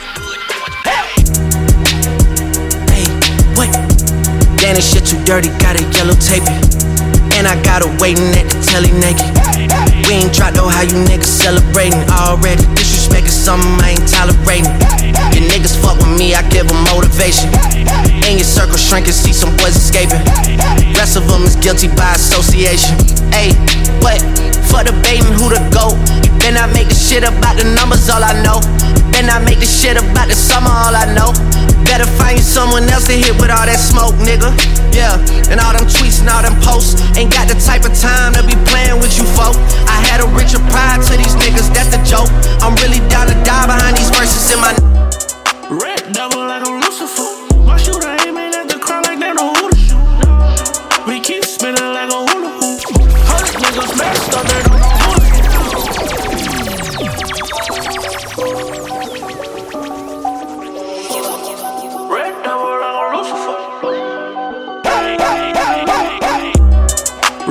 [4.76, 6.48] This shit too dirty, gotta yellow tape.
[7.36, 9.28] And I got her waiting at the telly naked.
[10.08, 12.64] We ain't dropped though, how you niggas celebrating already?
[13.30, 14.73] Is something I ain't tolerating.
[15.38, 17.52] Your niggas fuck with me, I give them motivation.
[18.26, 20.18] In your circle shrinking, see some boys escaping.
[20.98, 22.98] Rest of them is guilty by association.
[23.30, 23.53] Hey,
[24.02, 24.18] what?
[24.65, 25.94] For debating who to go.
[26.41, 28.64] Then I make the shit about the numbers, all I know.
[29.14, 31.30] Then I make the shit about the summer, all I know.
[31.86, 34.53] Better find someone else to hit with all that smoke, nigga.
[34.94, 35.18] Yeah,
[35.52, 36.98] and all them tweets and all them posts.
[37.18, 39.57] Ain't got the type of time to be playing with you folk.
[39.90, 42.30] I had a richer pride to these niggas, that's the joke.
[42.64, 44.74] I'm really die behind these verses in my.
[45.70, 47.30] Red devil like a Lucifer.
[47.66, 51.08] My shooter aiming at the crowd like they know who to shoot.
[51.08, 52.82] We keep spinning like a hula hoop.
[53.30, 54.90] Hundred niggas messed up, they don't know.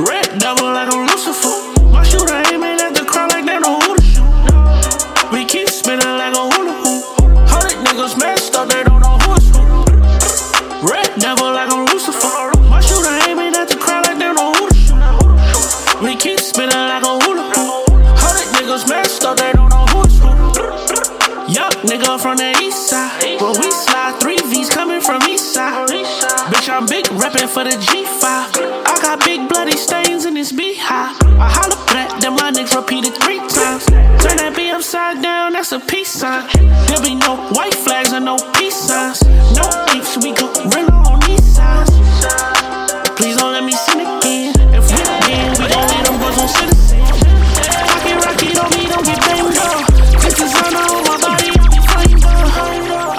[0.08, 1.57] Red devil like a Lucifer.
[11.18, 12.52] Devil like a Lucifer.
[12.70, 16.02] My shooter aiming at the crowd like they know who to.
[16.02, 17.50] We keep spinning like a hula.
[18.22, 20.28] Hundred niggas messed up, they don't know who it's who.
[21.52, 23.38] Yup, nigga from the east side.
[23.40, 25.88] But we slide three V's coming from east side.
[25.88, 28.24] Bitch, I'm big reppin' for the G5.
[28.24, 31.16] I got big bloody stains in this beehive.
[31.40, 33.86] I holla back, then my niggas repeated three times.
[33.86, 36.46] Turn that B upside down, that's a peace sign.
[36.88, 39.22] There be no white flags and no peace signs.
[39.56, 41.07] No apes, we go real
[41.58, 41.86] on.
[43.16, 44.54] Please don't let me sin again.
[44.74, 46.98] If we win, we gon' leave them boys on citizen.
[48.24, 50.22] Rocky, don't be, don't get dangerous.
[50.22, 52.36] This designer on my body, on your flavor.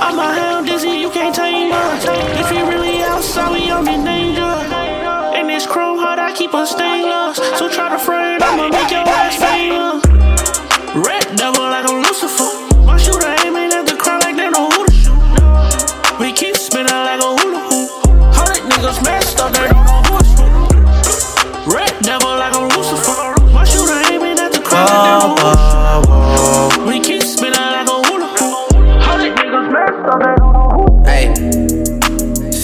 [0.06, 2.06] I'm a hound dizzy, you can't tame us.
[2.42, 4.54] If you really outside, we on in danger.
[5.40, 7.38] In this chrome heart, I keep us stainless.
[7.58, 8.19] So try to frame,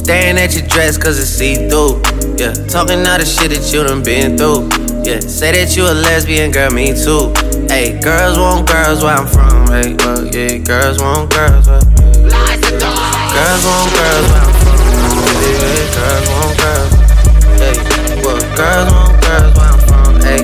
[0.06, 1.98] staring at your dress cause it's see through.
[2.38, 4.70] Yeah, talking all the shit that you done been through.
[5.02, 7.34] Yeah, say that you a lesbian, girl, me too.
[7.66, 9.66] Hey, girls want girls where I'm from.
[9.74, 11.82] Hey, well, yeah, girls want girls where.
[11.82, 14.78] Girls want girls where I'm from.
[15.42, 16.94] Yeah, girls want girls.
[17.58, 17.76] Hey,
[18.22, 20.14] well, girls want girls where I'm from.
[20.22, 20.42] Hey,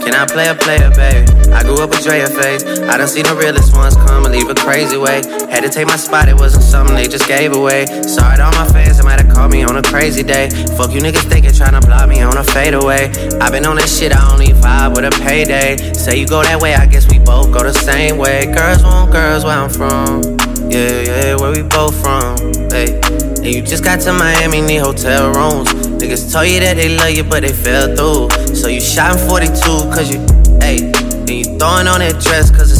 [0.00, 1.28] can I play a player, baby?
[1.52, 2.64] I grew up with Drea face.
[2.88, 5.22] I done seen the realest ones come and leave a crazy way.
[5.50, 7.86] Had to take my spot, it wasn't something they just gave away.
[8.02, 10.50] Sorry to all my fans, they might have called me on a crazy day.
[10.76, 13.10] Fuck you niggas thinking, tryna block me on a fadeaway.
[13.40, 15.92] i been on that shit, I only vibe with a payday.
[15.92, 18.46] Say you go that way, I guess we both go the same way.
[18.46, 20.22] Girls want girls where I'm from.
[20.70, 22.36] Yeah, yeah, where we both from.
[22.70, 23.00] Hey,
[23.42, 25.72] and you just got to Miami, need hotel rooms.
[26.00, 28.54] Niggas told you that they love you, but they fell through.
[28.54, 29.54] So you shot in 42,
[29.90, 30.20] cause you,
[30.60, 32.79] hey, And you throwing on that dress cause it's.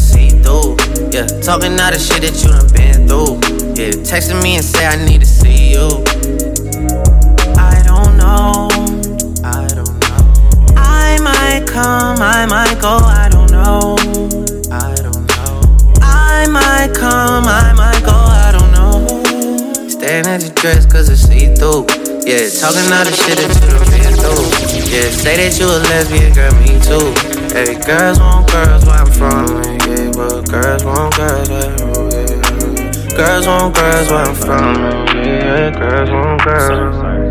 [1.11, 3.35] Yeah, talking all the shit that you done been through.
[3.75, 5.99] Yeah, texting me and say I need to see you.
[7.59, 8.71] I don't know,
[9.43, 10.23] I don't know.
[10.79, 13.99] I might come, I might go, I don't know.
[14.71, 15.59] I don't know.
[15.99, 19.89] I might come, I might go, I don't know.
[19.89, 21.91] Staring at your dress cause it's see through.
[22.23, 24.47] Yeah, talking all the shit that you done been through.
[24.87, 27.40] Yeah, say that you a lesbian, girl, me too.
[27.53, 29.45] Hey, girls want girls where I'm from,
[29.81, 31.69] yeah, but girls want girls where
[32.09, 33.15] yeah.
[33.17, 34.75] Girls want girls where I'm from,
[35.17, 37.30] yeah, girls want girls.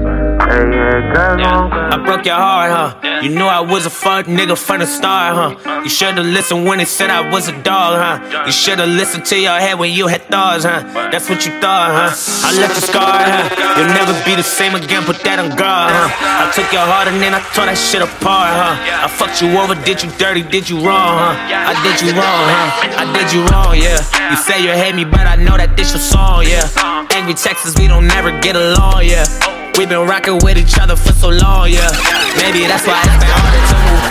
[0.53, 3.23] I broke your heart, huh?
[3.23, 5.83] You knew I was a fuck nigga from the start, huh?
[5.85, 8.47] You should've listened when they said I was a dog, huh?
[8.47, 10.83] You should've listened to your head when you had thoughts, huh?
[11.13, 12.49] That's what you thought, huh?
[12.49, 13.79] I left you scarred, huh?
[13.79, 16.11] You'll never be the same again, put that on guard, huh?
[16.19, 18.75] I took your heart and then I tore that shit apart, huh?
[18.75, 21.39] I fucked you over, did you dirty, did you wrong, huh?
[21.39, 22.99] I did you wrong, huh?
[22.99, 24.03] I did you wrong, yeah.
[24.31, 26.67] You say you hate me, but I know that this your song, yeah.
[27.15, 29.27] Angry Texas, we don't never get along, yeah.
[29.77, 31.91] We've been rocking with each other for so long, yeah.
[32.37, 34.05] Maybe that's why it's been harder to move.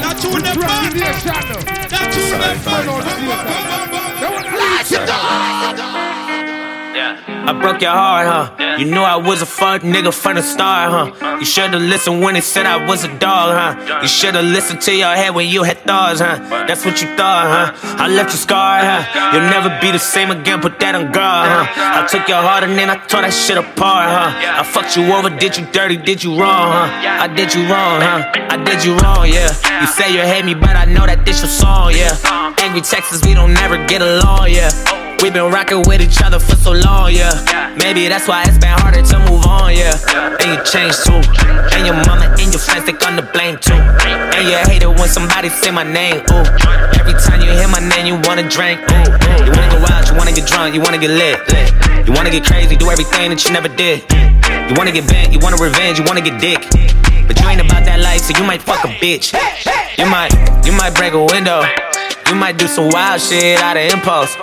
[0.00, 0.94] Now tune them back.
[1.90, 2.58] Now tune them
[7.46, 8.76] I broke your heart, huh?
[8.78, 11.36] You knew I was a fuck nigga from the start, huh?
[11.38, 14.00] You should've listened when they said I was a dog, huh?
[14.02, 16.38] You should've listened to your head when you had thoughts, huh?
[16.66, 17.96] That's what you thought, huh?
[17.98, 19.32] I left you scarred, huh?
[19.32, 22.04] You'll never be the same again, put that on guard, huh?
[22.04, 24.60] I took your heart and then I tore that shit apart, huh?
[24.60, 27.24] I fucked you over, did you dirty, did you wrong, huh?
[27.24, 28.30] I did you wrong, huh?
[28.50, 29.50] I did you wrong, yeah.
[29.80, 32.14] You say you hate me, but I know that this your song, yeah.
[32.60, 35.07] Angry Texas, we don't never get along, yeah.
[35.22, 37.34] We've been rocking with each other for so long, yeah.
[37.82, 39.98] Maybe that's why it's been harder to move on, yeah.
[40.38, 41.18] And you changed too.
[41.74, 43.74] And your mama and your friends, they gonna blame too.
[43.74, 46.46] And you hate it when somebody say my name, ooh.
[47.02, 49.10] Every time you hear my name, you wanna drink, ooh.
[49.42, 51.42] You wanna go out, you wanna get drunk, you wanna get lit.
[52.06, 54.06] You wanna get crazy, do everything that you never did.
[54.70, 56.62] You wanna get bent, you wanna revenge, you wanna get dick.
[57.26, 59.34] But you ain't about that life, so you might fuck a bitch.
[59.98, 60.30] You might,
[60.64, 61.66] you might break a window.
[62.30, 64.36] You might do some wild shit out of impulse.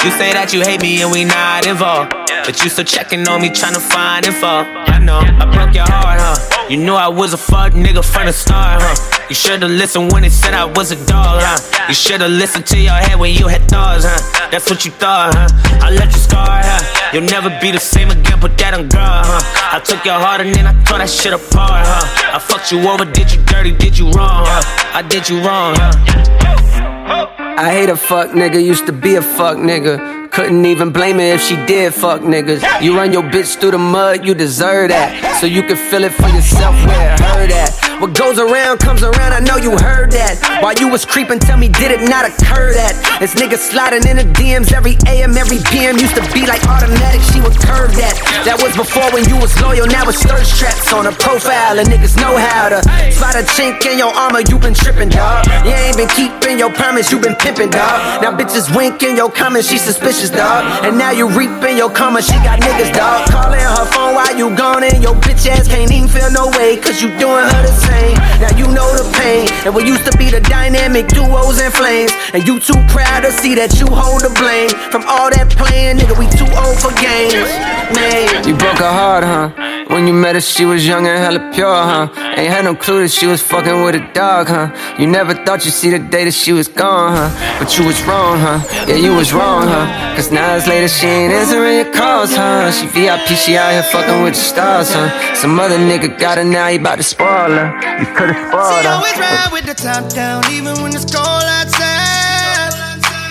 [0.00, 2.16] You say that you hate me and we not involved.
[2.48, 4.64] But you still checking on me, trying to find info.
[4.64, 6.68] I know, I broke your heart, huh?
[6.70, 8.96] You knew I was a fuck nigga from the start, huh?
[9.28, 11.60] You should've listened when they said I was a dog, huh?
[11.86, 14.48] You should've listened to your head when you had thoughts, huh?
[14.50, 15.48] That's what you thought, huh?
[15.84, 17.10] I left you scarred, huh?
[17.12, 19.76] You'll never be the same again, put that on guard, huh?
[19.76, 22.36] I took your heart and then I tore that shit apart, huh?
[22.36, 24.96] I fucked you over, did you dirty, did you wrong, huh?
[24.96, 27.39] I did you wrong, huh?
[27.60, 30.19] I hate a fuck nigga, used to be a fuck nigga.
[30.30, 32.62] Couldn't even blame her if she did fuck niggas.
[32.82, 35.38] You run your bitch through the mud, you deserve that.
[35.40, 37.90] So you can feel it for yourself where it hurt at.
[38.00, 40.40] What goes around comes around, I know you heard that.
[40.62, 42.96] While you was creeping, tell me, did it not occur that?
[43.20, 47.20] This nigga sliding in the DMs every AM, every PM used to be like automatic,
[47.32, 48.16] she would curve that.
[48.44, 51.88] That was before when you was loyal, now it's thirst traps on her profile, and
[51.88, 52.80] niggas know how to
[53.12, 55.44] slide a chink in your armor, you been tripping, dog.
[55.64, 58.22] You ain't been keeping your promise, you been pimping, dog.
[58.22, 60.84] Now bitches winking your comments, she suspicious, dog.
[60.84, 63.30] And now you reaping your karma, she got niggas, dog.
[63.30, 66.76] Calling her phone while you gone, and your bitch ass can't even feel no way,
[66.76, 68.16] cause you doing her the same.
[68.44, 72.12] Now you know the pain, and we used to be the dynamic duos and flames.
[72.34, 75.96] And you too proud to see that you hold the blame from all that playing,
[75.96, 76.18] nigga.
[76.18, 77.48] We too old for games,
[77.96, 78.44] man.
[78.44, 79.48] You broke her heart, huh?
[79.88, 82.08] When you met her, she was young and hella pure, huh?
[82.36, 84.68] Ain't had no clue that she was fucking with a dog, huh?
[84.98, 87.58] You never thought you'd see the day that she was gone, huh?
[87.58, 88.60] But you was wrong, huh?
[88.86, 90.09] Yeah, you was wrong, huh?
[90.16, 92.70] Cause now it's later, she ain't answering your calls, huh?
[92.70, 95.08] She VIP, she out here fucking with the stars, huh?
[95.34, 97.68] Some other nigga got her now, he bout to spoil her.
[98.00, 98.82] You could've spoiled her.
[98.82, 102.72] She always ride with the top down, even when it's cold outside.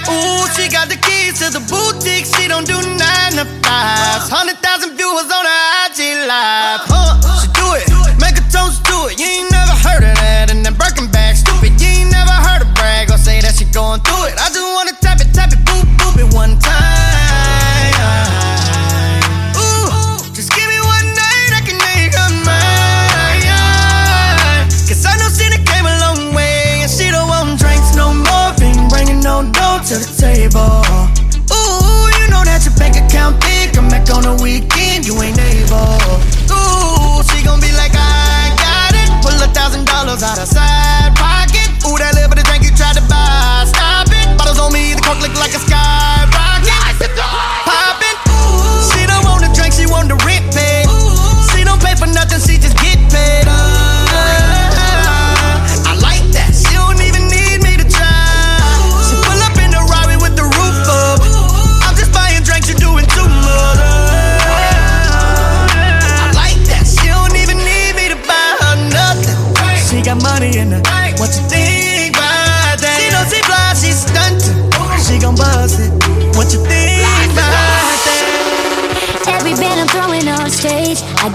[0.09, 2.25] Ooh, she got the keys to the boutique.
[2.25, 4.25] She don't do nine to fives.
[4.29, 5.48] Hundred thousand viewers on her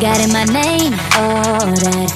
[0.05, 2.13] got in my name, all that.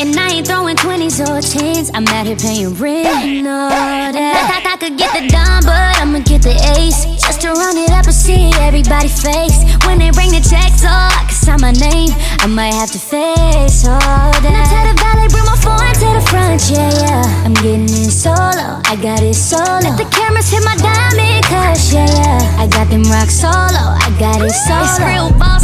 [0.00, 4.16] And I ain't throwing 20s or 10s, I'm out here paying rent, all that.
[4.16, 7.04] I, I, I could get the dime, but I'ma get the ace.
[7.20, 9.60] Just to run it up and see everybody face.
[9.84, 12.16] When they bring the checks, oh, I can sign my name.
[12.40, 14.40] I might have to face all that.
[14.48, 17.44] Now tell the ballet, bring my phone to the front, yeah, yeah.
[17.44, 19.84] I'm getting in solo, I got it solo.
[19.84, 22.62] Let the cameras hit my diamond cush, yeah, yeah.
[22.62, 24.80] I got them rock solo, I got it solo.
[24.80, 25.61] It's real ball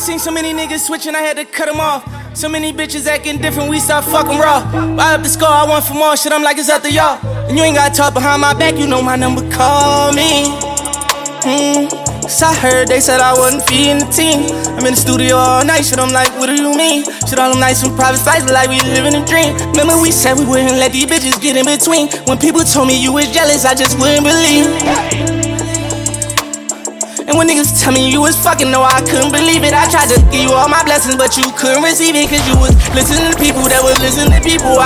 [0.00, 2.02] seen so many niggas switching, I had to cut them off.
[2.34, 4.64] So many bitches acting different, we start fucking raw.
[4.96, 7.20] Buy up the score, I want for more shit, I'm like, it's up to y'all.
[7.48, 10.56] And you ain't gotta talk behind my back, you know my number, call me.
[11.44, 11.88] Hmm.
[12.28, 14.48] So I heard they said I wasn't feeding the team.
[14.78, 17.04] I'm in the studio all night, shit, I'm like, what do you mean?
[17.28, 19.52] Shit, all them nights from private flights, like we living a dream.
[19.76, 22.08] Remember we said we wouldn't let these bitches get in between.
[22.24, 25.49] When people told me you was jealous, I just wouldn't believe.
[27.40, 29.72] When niggas tell me you was fucking, no, I couldn't believe it.
[29.72, 32.54] I tried to give you all my blessings, but you couldn't receive it, cause you
[32.60, 34.76] was listening to people that was listening to people.
[34.76, 34.84] I-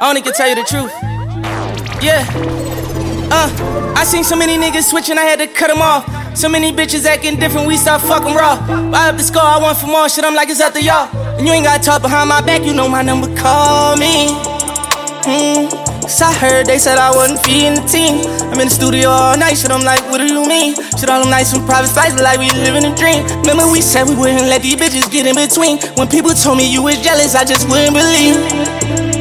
[0.00, 0.92] I only can tell you the truth.
[2.00, 2.22] Yeah.
[3.32, 3.50] Uh,
[3.96, 6.06] I seen so many niggas switching, I had to cut them off.
[6.38, 8.54] So many bitches acting different, we start fucking raw.
[8.92, 11.08] Buy up the score, I want for more shit, I'm like, it's up to y'all.
[11.36, 14.55] And you ain't gotta talk behind my back, you know my number, call me.
[15.26, 15.66] Hmm.
[16.06, 18.22] Cause I heard they said I wasn't feeding the team.
[18.46, 20.76] I'm in the studio all night, shit, I'm like, what do you mean?
[20.94, 23.26] Shit, all them nights from private flights, like we living a dream.
[23.42, 25.82] Remember we said we wouldn't let these bitches get in between.
[25.98, 29.15] When people told me you was jealous, I just wouldn't believe.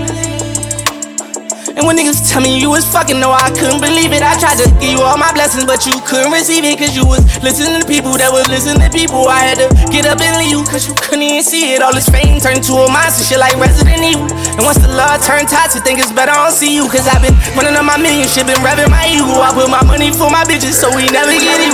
[1.85, 4.25] When niggas tell me you was fucking, no, I couldn't believe it.
[4.25, 6.81] I tried to give you all my blessings, but you couldn't receive it.
[6.81, 9.29] Cause you was listening to people that was listening to people.
[9.29, 11.85] I had to get up and leave you, cause you couldn't even see it.
[11.85, 14.25] All this fame turned to a monster, shit like Resident Evil.
[14.57, 16.89] And once the love turned toxic, think it's better I don't see you.
[16.89, 19.37] Cause I've been running on my million shit, been revving my ego.
[19.37, 21.73] I put my money for my bitches, so we never get you.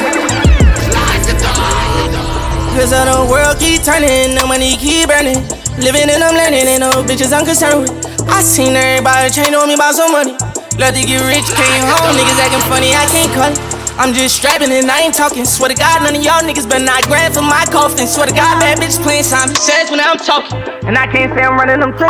[2.76, 5.40] Cause of the world keep turning, the money keep burning.
[5.80, 8.11] Living and I'm learning, and no bitches I'm concerned with.
[8.30, 10.34] I seen everybody chain on me about some money.
[10.77, 13.81] Love to get rich, came home, niggas acting funny, I can't cut it.
[14.02, 15.45] I'm just strapping and I ain't talking.
[15.45, 18.07] Swear to God, none of y'all niggas better not grab for my coffin.
[18.07, 20.57] Swear to God, bad bitch playing Simon Says when I'm talking.
[20.88, 22.10] And I can't say I'm running them through.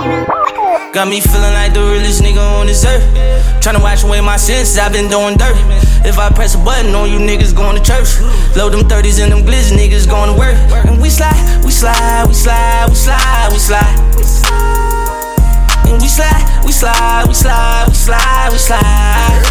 [0.94, 3.04] Got me feeling like the realest nigga on this earth.
[3.60, 5.58] Tryna wash away my sins, I've been doing dirt.
[6.08, 8.22] If I press a button on you niggas going to church.
[8.56, 10.56] Load them 30s and them glizz niggas going to work.
[10.88, 11.36] And we slide,
[11.66, 15.11] we slide, we slide, we slide, we slide.
[15.92, 19.44] And we slide, we slide, we slide, we slide, we slide.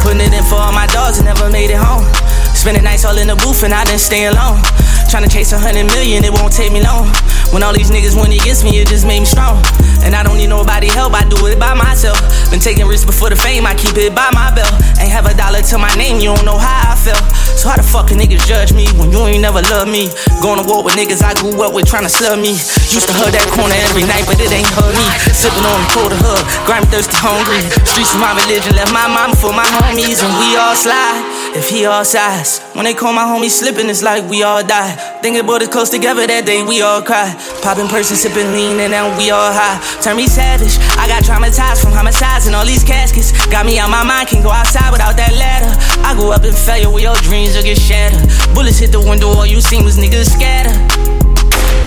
[0.00, 2.06] Putting it in for all my dogs that never made it home.
[2.54, 4.62] Spending nights all in the booth and I didn't stay alone.
[5.06, 7.06] Tryna chase a hundred million, it won't take me long.
[7.54, 9.62] When all these niggas went against me, it just made me strong.
[10.02, 12.18] And I don't need nobody help, I do it by myself.
[12.50, 14.68] Been taking risks before the fame, I keep it by my belt.
[14.98, 17.22] Ain't have a dollar to my name, you don't know how I felt.
[17.54, 20.10] So how the fuck can niggas judge me when you ain't never loved me?
[20.42, 22.58] Going to war with niggas I grew up with tryna sell me.
[22.90, 25.06] Used to hug that corner every night, but it ain't hug me.
[25.30, 27.62] Sipping on the cold hug, grimy, thirsty, hungry.
[27.86, 31.35] Streets of my religion, left my mama for my homies, and we all slide.
[31.56, 34.92] If he all size, when they call my homie slipping, it's like we all die.
[35.24, 37.32] Thinking about it close together that day, we all cry.
[37.64, 39.80] Popping person, sipping lean, and now we all high.
[40.04, 40.76] Turn me savage.
[41.00, 43.32] I got traumatized from homicides and all these caskets.
[43.48, 45.72] Got me out my mind, can't go outside without that ladder.
[46.04, 48.20] I grew up in failure where your dreams will get shattered.
[48.52, 50.76] Bullets hit the window, all you seen was niggas scatter.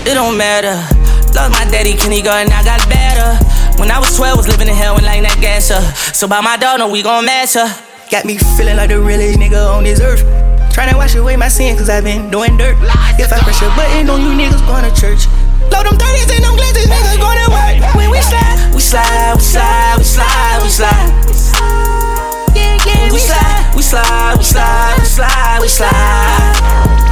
[0.02, 0.74] It don't matter.
[1.30, 3.38] Lost my daddy, Kenny Garden, I got better.
[3.78, 5.86] When I was 12, was living in hell and like that gas up.
[6.10, 7.70] So by my no, we gon' match her.
[8.10, 10.24] Got me feeling like the realest nigga on this earth.
[10.74, 12.74] Tryna wash away my sin, cause I've been doing dirt.
[13.22, 15.30] If I press a button on you niggas going to church.
[15.70, 17.94] Load them 30s and them glitches, niggas going to work.
[17.94, 21.10] When we slide, we slide, we slide, we slide, we slide.
[22.56, 27.09] Yeah, yeah, we slide, we slide, we slide, we slide, we slide.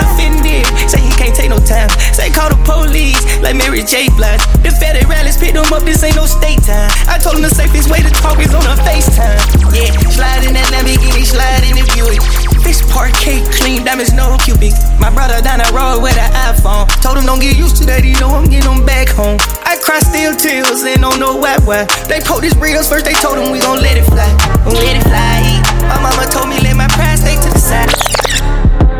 [0.00, 1.88] Offended, say he can't take no time.
[2.16, 4.08] Say call the police, like Mary J.
[4.16, 4.40] Blige.
[4.64, 6.90] The federal rallies picked him up, this ain't no state time.
[7.06, 9.40] I told him the safest way to talk is on a FaceTime.
[9.76, 12.22] Yeah, slide in that Lamborghini, slide in the Buick.
[12.64, 14.72] This Patek clean, diamonds no cubic.
[15.00, 16.86] My brother down the road with an iPhone.
[17.02, 19.38] Told him don't get used to that, you know I'm getting them back home.
[19.64, 21.84] I cry still tears and don't know why why.
[22.06, 24.28] They pulled his reels first, they told him we gon' let it fly.
[24.66, 25.60] Let it fly.
[25.88, 28.09] My mama told me let my pride stay to the side.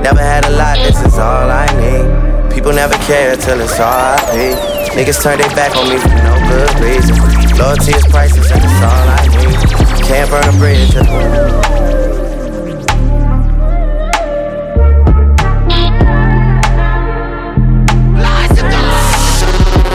[0.03, 2.51] Never had a lot, this is all I need.
[2.51, 4.57] People never care till it's RIP.
[4.97, 7.17] Niggas turn their back on me for no good reason.
[7.59, 9.57] Loyalty is priceless, and it's all I need.
[10.05, 10.95] Can't burn a bridge.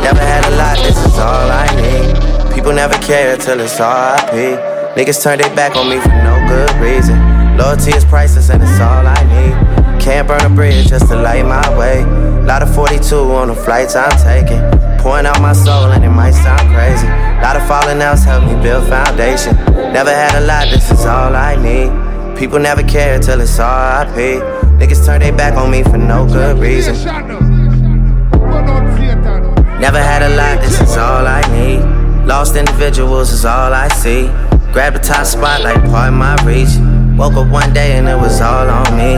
[0.01, 2.53] Never had a lot, this is all I need.
[2.53, 4.59] People never care till it's RIP.
[4.95, 7.17] Niggas turn their back on me for no good reason.
[7.57, 9.64] Loyalty is priceless, and it's all I need.
[10.05, 12.05] Can't burn a bridge just to light my way.
[12.45, 14.61] Lot of 42 on the flights I'm taking.
[14.99, 17.07] Pouring out my soul and it might sound crazy.
[17.41, 19.55] Lot of falling outs help me build foundation.
[19.93, 22.37] Never had a lot, this is all I need.
[22.37, 24.43] People never care till it's RIP.
[24.77, 26.93] Niggas turn their back on me for no good reason.
[29.81, 31.81] Never had a lot, this is all I need.
[32.27, 34.27] Lost individuals is all I see.
[34.71, 36.94] Grab the top spot like part of my reach.
[37.17, 39.15] Woke up one day and it was all on me.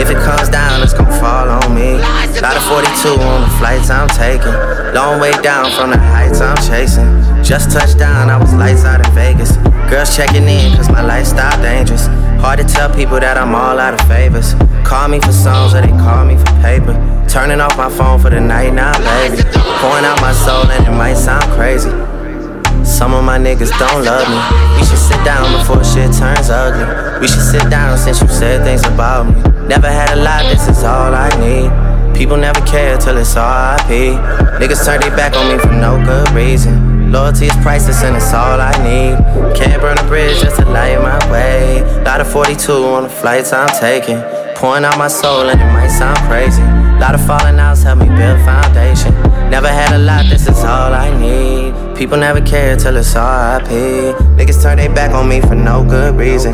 [0.00, 2.00] If it comes down, it's gonna fall on me.
[2.40, 4.54] Lot of 42 on the flights I'm taking.
[4.94, 7.04] Long way down from the heights I'm chasing.
[7.44, 9.58] Just touched down, I was lights out in Vegas.
[9.90, 12.06] Girls checking in, cause my lifestyle dangerous.
[12.40, 14.54] Hard to tell people that I'm all out of favors.
[14.82, 16.96] Call me for songs or they call me for paper.
[17.28, 19.42] Turning off my phone for the night now, baby.
[19.84, 21.90] Pouring out my soul and it might sound crazy.
[22.84, 24.38] Some of my niggas don't love me.
[24.78, 26.84] We should sit down before shit turns ugly.
[27.20, 29.40] We should sit down since you said things about me.
[29.66, 31.72] Never had a lot, this is all I need.
[32.14, 34.20] People never care till it's RIP.
[34.60, 37.10] Niggas turn their back on me for no good reason.
[37.10, 39.16] Loyalty is priceless and it's all I need.
[39.56, 41.82] Can't burn a bridge just to light my way.
[42.04, 44.20] Lot of 42 on the flights I'm taking.
[44.56, 46.62] Pouring out my soul and it might sound crazy.
[47.00, 49.12] Lot of falling outs help me build foundation.
[49.50, 51.53] Never had a lot, this is all I need.
[51.96, 53.68] People never care till it's RIP.
[54.36, 56.52] Niggas turn their back on me for no good reason.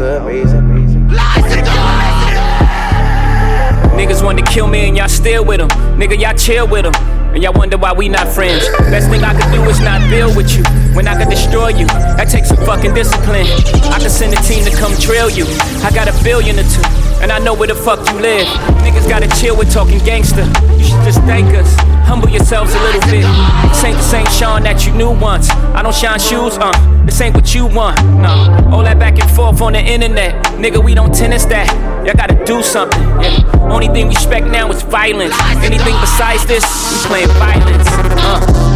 [3.96, 5.68] Niggas want to kill me and y'all still with them.
[5.98, 6.94] Nigga, y'all chill with them.
[7.34, 8.68] And y'all wonder why we not friends.
[8.90, 10.62] Best thing I could do is not build with you.
[10.94, 13.46] When I could destroy you, that takes some fucking discipline.
[13.94, 15.46] I could send a team to come trail you.
[15.86, 16.82] I got a billion or two,
[17.22, 18.46] and I know where the fuck you live.
[18.82, 20.44] Niggas gotta chill with talking gangster.
[20.76, 21.72] You should just thank us.
[22.06, 23.24] Humble yourselves a little bit.
[23.70, 25.48] This ain't the same Sean that you knew once.
[25.50, 26.72] I don't shine shoes, uh.
[27.06, 28.34] This ain't what you want, no.
[28.72, 30.44] All that back and forth on the internet.
[30.58, 31.68] Nigga, we don't tennis that.
[32.04, 33.40] Y'all gotta do something, yeah.
[33.70, 35.34] Only thing we expect now is violence.
[35.62, 38.69] Anything besides this, we playing violence, uh.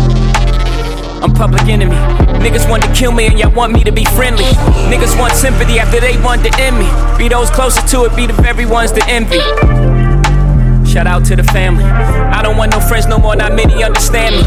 [1.24, 1.96] I'm public enemy.
[2.44, 4.44] Niggas want to kill me and y'all want me to be friendly.
[4.92, 6.84] Niggas want sympathy after they want to end me.
[7.16, 9.38] Be those closest to it, be the very ones to envy.
[10.86, 11.84] Shout out to the family.
[11.84, 14.42] I don't want no friends no more, not many understand me.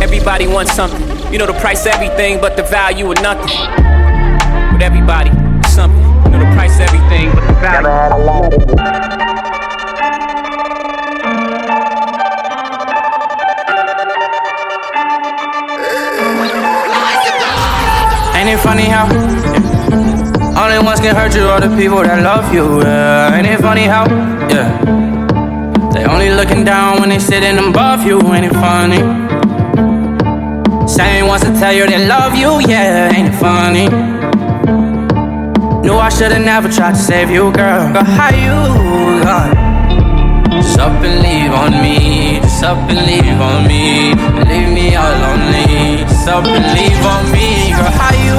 [0.00, 1.02] Everybody wants something.
[1.32, 3.50] You know the price everything, but the value of nothing.
[4.70, 5.30] But everybody,
[5.68, 5.98] something.
[6.30, 9.29] You know the price everything, but the value.
[18.40, 19.04] Ain't it funny how
[20.64, 22.80] only ones can hurt you are the people that love you?
[22.80, 23.36] Yeah.
[23.36, 24.08] Ain't it funny how?
[24.48, 24.70] Yeah.
[25.92, 28.18] They only looking down when they sitting above you.
[28.32, 29.00] Ain't it funny?
[30.88, 32.60] Same ones to tell you they love you.
[32.66, 33.12] Yeah.
[33.14, 33.88] Ain't it funny?
[35.82, 37.92] Knew I should've never tried to save you, girl.
[37.92, 38.56] But how you
[39.22, 39.52] gone?
[40.50, 42.40] Just up and leave on me.
[42.40, 44.14] Just up and leave on me.
[44.48, 45.79] Leave me all lonely.
[46.30, 47.90] Up and leave on me, girl.
[47.90, 48.38] How you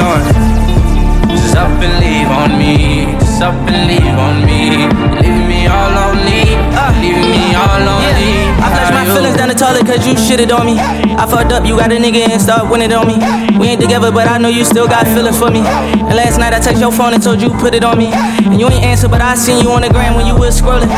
[0.00, 1.28] gone?
[1.28, 3.04] Just up and leave on me.
[3.20, 4.88] Just up and leave on me.
[5.20, 6.56] Leave me all lonely.
[7.04, 8.48] Leave me all lonely.
[8.56, 10.80] I flushed my feelings down the toilet cause you shitted on me.
[10.80, 13.20] I fucked up, you got a nigga and start winning on me.
[13.58, 15.60] We ain't together, but I know you still got feelings for me.
[15.60, 18.08] And last night I text your phone and told you put it on me.
[18.08, 20.88] And you ain't answer, but I seen you on the gram when you was scrolling.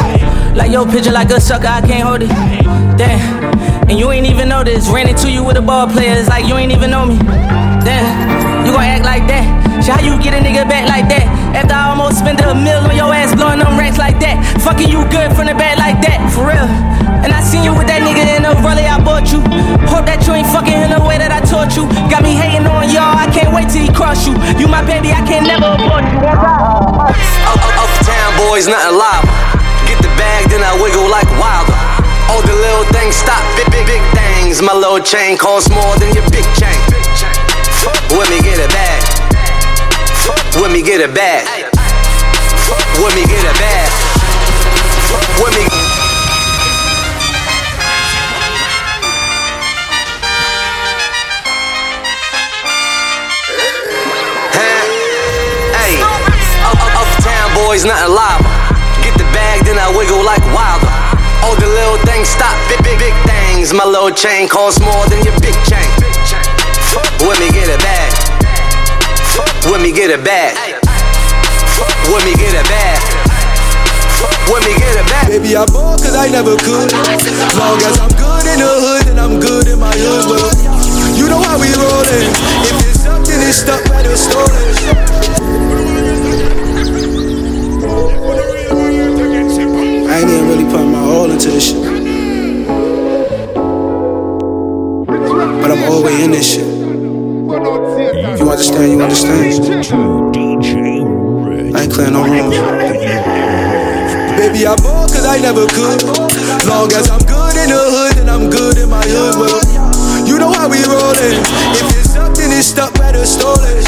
[0.54, 2.28] Like your picture, like a sucker, I can't hold it.
[2.96, 3.49] Damn.
[3.90, 4.86] And you ain't even know this.
[4.86, 7.18] Ran into you with a ball player, it's like you ain't even know me.
[7.82, 8.06] Damn.
[8.62, 9.42] You gon' act like that.
[9.82, 11.26] Shit, how you get a nigga back like that?
[11.58, 14.38] After I almost spent a mill on your ass blowing them racks like that.
[14.62, 16.70] Fucking you good from the back like that, for real.
[17.26, 19.42] And I seen you with that nigga in the rally I bought you.
[19.90, 21.90] Hope that you ain't fucking in the way that I taught you.
[22.06, 24.38] Got me hating on y'all, I can't wait till he cross you.
[24.54, 26.22] You my baby, I can't never abort you.
[26.30, 29.26] Up, up, uptown boys, nothing live.
[29.90, 31.69] Get the bag, then I wiggle like wilder.
[32.30, 34.62] All the little things stop, big, big, big things.
[34.62, 36.78] My little chain costs more than your big chain.
[38.14, 39.02] With me get a bag.
[40.54, 41.42] With me get a bag.
[43.02, 43.90] With me get a bag.
[45.42, 45.66] With me.
[55.74, 55.98] Hey,
[56.62, 58.42] up, uptown boys, nothing live.
[59.02, 60.89] Get the bag, then I wiggle like wilder.
[61.50, 63.74] All the little things stop, big, big, big things.
[63.74, 65.82] My little chain costs more than your big chain.
[67.26, 68.14] With me get it back.
[69.66, 70.54] With me get it back.
[72.06, 73.02] With me get it back.
[74.46, 75.26] With me get it back.
[75.26, 76.94] Baby, I ball cause I never could.
[77.58, 80.30] Long as I'm good in the hood, and I'm good in my hood.
[80.30, 80.54] Well,
[81.18, 82.30] you know how we rollin'.
[82.62, 84.54] If it's something, it's stuck, better stolen.
[90.10, 91.82] I ain't even really my all into this shit.
[95.06, 96.66] But I'm always in this shit.
[98.38, 99.64] You understand, you understand.
[101.74, 102.50] I ain't clear no wrong.
[104.38, 106.02] Baby, I ball cause I never could.
[106.66, 109.34] Long as I'm good in the hood, and I'm good in my hood.
[109.36, 109.60] Well,
[110.26, 111.42] you know how we rollin'.
[111.74, 113.82] If it's something, it's stuck, better stolen.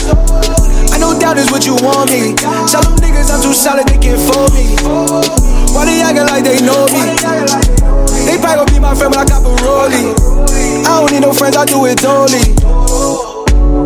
[0.92, 2.34] I know doubt is what you want me.
[2.66, 5.41] Tell them niggas I'm too solid, they can't fold me.
[5.72, 7.00] Why they acting like they know me?
[8.28, 10.12] They probably gon' be my friend, but I got a rollie.
[10.84, 12.44] I don't need no friends, I do it only.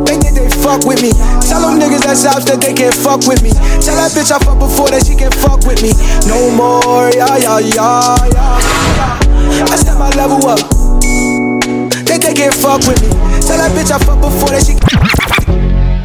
[0.05, 1.13] They think they fuck with me.
[1.47, 3.51] Tell them niggas that's out that they can't fuck with me.
[3.81, 5.95] Tell that bitch I fucked before that she can't fuck with me.
[6.27, 9.71] No more, yeah, yeah, yeah, yeah.
[9.71, 10.59] I step my level up.
[11.01, 13.11] They think they can't fuck with me.
[13.47, 14.75] Tell that bitch I fucked before that she.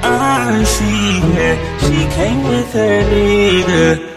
[0.04, 1.22] Ah, she
[1.86, 4.11] she came with her nigga.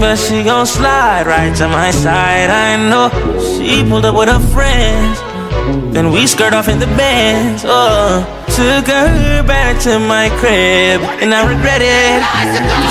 [0.00, 2.50] But she gon' slide right to my side.
[2.50, 3.08] I know
[3.56, 5.18] she pulled up with her friends.
[5.94, 7.64] Then we skirt off in the bands.
[7.66, 12.22] Oh, took her back to my crib, and I regret it.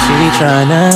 [0.03, 0.91] She tryna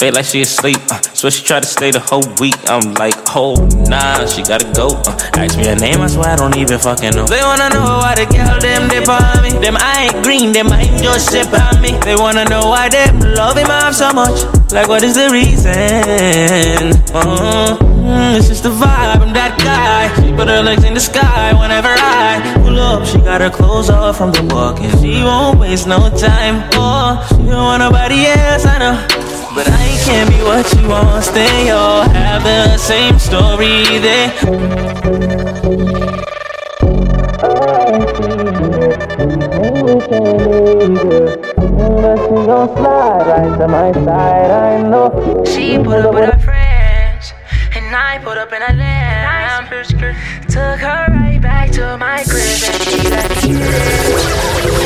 [0.00, 2.56] feel like she asleep, uh, so she tried to stay the whole week.
[2.66, 3.54] I'm like, oh
[3.86, 4.88] nah, she gotta go.
[5.04, 7.26] Uh, ask me her name, I swear I don't even fucking know.
[7.26, 9.50] They wanna know why the girl them dip on me.
[9.60, 11.92] Them I ain't green, them I ain't just sip on me.
[12.00, 14.48] They wanna know why them love him so much.
[14.72, 16.96] Like what is the reason?
[17.12, 19.20] Uh, mm, it's just the vibe.
[19.22, 20.12] I'm that guy.
[20.22, 23.06] She put her legs in the sky whenever I pull up.
[23.06, 26.68] She got her clothes off from the walk, and she won't waste no time.
[26.74, 28.96] Oh, she don't want nobody else, I know.
[29.54, 31.24] But I can't be what you want.
[31.34, 33.84] They all have the same story.
[34.00, 34.30] They.
[45.46, 46.31] She pulled up with
[47.94, 49.66] I pulled up in a lamb.
[50.48, 53.32] Took her right back to my crib, and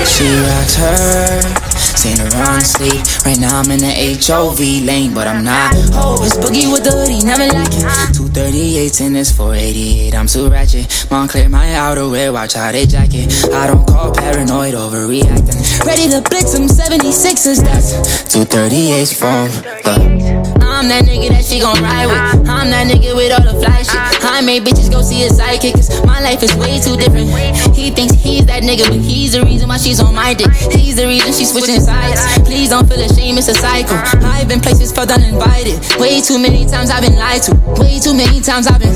[0.06, 1.65] She rocks her.
[1.96, 3.00] Seen her sleep.
[3.24, 5.72] Right now I'm in the HOV lane, but I'm not.
[5.96, 7.88] Oh, it's boogie with the hoodie, never like it.
[8.12, 10.14] 238s in this 488.
[10.14, 10.86] I'm too ratchet.
[11.08, 13.32] Moncler, my outerwear, watch how they jacket.
[13.50, 15.86] I don't call paranoid overreacting.
[15.86, 17.94] Ready to blitz some 76ers, that's
[18.28, 19.48] 238s from
[19.82, 20.36] the.
[20.76, 22.48] I'm that nigga that she gon' ride with.
[22.50, 23.96] I'm that nigga with all the fly shit.
[24.20, 27.32] I make bitches go see a sidekick, cause my life is way too different.
[27.74, 30.52] He thinks he's that nigga, but he's the reason why she's on my dick.
[30.76, 31.95] He's the reason she's switching sides.
[32.44, 33.96] Please don't feel ashamed, it's a cycle.
[34.24, 35.80] I've been places felt uninvited.
[35.98, 37.54] Way too many times I've been lied to.
[37.80, 38.94] Way too many times I've been.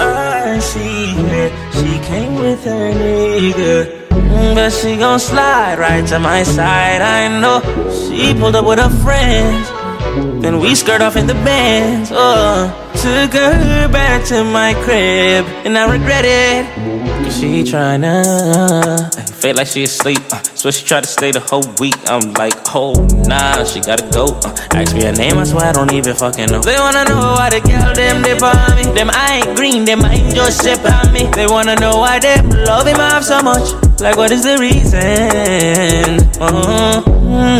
[0.00, 4.08] Ah, she here, she came with her nigga.
[4.10, 7.00] Mm, But she gon' slide right to my side.
[7.02, 7.60] I know
[8.08, 9.68] she pulled up with her friends.
[10.42, 12.10] Then we skirt off in the bands.
[12.12, 16.66] Oh, took her back to my crib, and I regret it.
[17.24, 18.22] Cause she tryna
[19.42, 20.18] feel like she asleep.
[20.32, 21.96] Uh, so she tried to stay the whole week.
[22.06, 22.94] I'm like, oh
[23.26, 24.26] nah, she gotta go.
[24.44, 26.60] Uh, ask me her name, I swear I don't even fucking know.
[26.62, 28.84] They wanna know why the girl them dip on me.
[28.94, 31.26] Them I ain't green, them I ain't just sip on me.
[31.34, 33.72] They wanna know why them love him off so much.
[34.00, 35.00] Like what is the reason?
[36.40, 37.02] Uh-huh.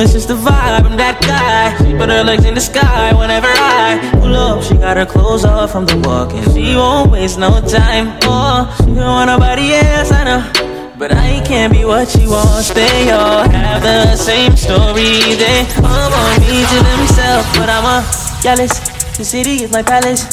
[0.03, 1.77] It's just the vibe, I'm that guy.
[1.85, 4.63] She put her legs in the sky whenever I pull up.
[4.63, 8.19] She got her clothes off from the walk, and she won't waste no time.
[8.25, 10.93] Oh, she don't want nobody else, I know.
[10.99, 12.71] But I can't be what she wants.
[12.75, 15.35] They all have the same story.
[15.39, 17.99] They all want me to themselves, but I'm a
[18.43, 18.75] jealous.
[19.17, 20.25] The city is my palace.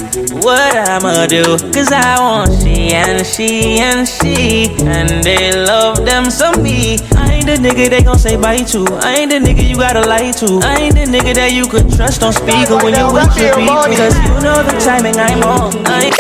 [0.44, 1.44] What I'ma do?
[1.72, 4.70] Cause I want she and she and she.
[4.86, 6.98] And they love them some me.
[7.40, 8.86] Ain't the nigga they gon' say bye to.
[9.00, 10.60] I ain't the nigga you gotta lie to.
[10.64, 13.80] I ain't the nigga that you could trust on speaker when you with your people.
[13.96, 15.72] Cause you know the timing I'm on.
[15.88, 16.12] I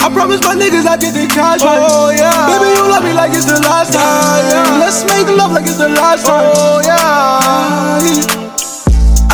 [0.00, 1.78] I promise my niggas I did the cash right.
[1.80, 2.48] Oh yeah.
[2.48, 4.44] Baby, you love me like it's the last time.
[4.48, 4.80] Yeah.
[4.80, 6.52] Let's make love like it's the last time.
[6.56, 8.47] Oh yeah.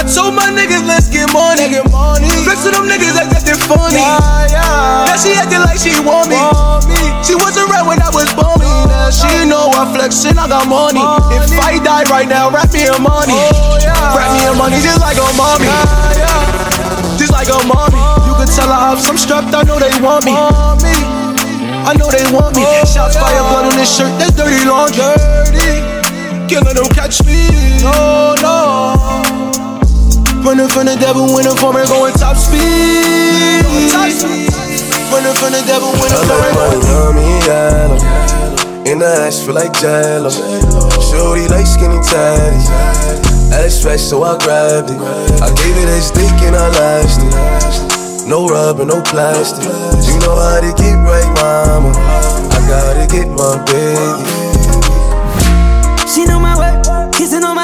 [0.04, 1.72] I told my niggas let's get money.
[1.72, 2.28] Get money.
[2.44, 3.96] Flex to them niggas that got it funny.
[3.96, 5.08] Yeah, yeah.
[5.08, 6.36] Now she acting like she want me.
[6.36, 7.00] Want me.
[7.24, 8.68] She wasn't right when I was bumming.
[8.68, 11.00] Oh, now she know I flexing, I got money.
[11.00, 11.40] money.
[11.40, 13.32] If I die right now, wrap me in money.
[13.32, 13.96] Oh, yeah.
[14.12, 15.72] Wrap me in money just like a mommy.
[15.72, 17.16] Yeah, yeah.
[17.16, 17.96] Just like a mommy.
[18.28, 20.36] You can tell her ops I'm strapped, I know they want me.
[20.36, 22.60] I know they want me.
[22.60, 25.00] Oh, Shots fire, blood on this shirt, that's dirty laundry.
[25.48, 25.80] Dirty.
[26.44, 27.48] Can't let them catch me.
[27.80, 28.33] No, no.
[30.44, 33.64] Running from the devil, winning for me, going top speed.
[35.08, 36.12] Running from the devil, for me.
[36.12, 37.96] I like my yummy yellow.
[38.84, 40.28] In the ash, feel like jello.
[41.00, 42.68] Shorty like skinny tatties.
[43.56, 45.00] Ass fresh, so I grabbed it.
[45.40, 48.28] I gave it a stick and I lashed it.
[48.28, 49.64] No rubber, no plastic.
[49.64, 51.88] You know how to get right, mama.
[51.96, 54.43] I gotta get my baby.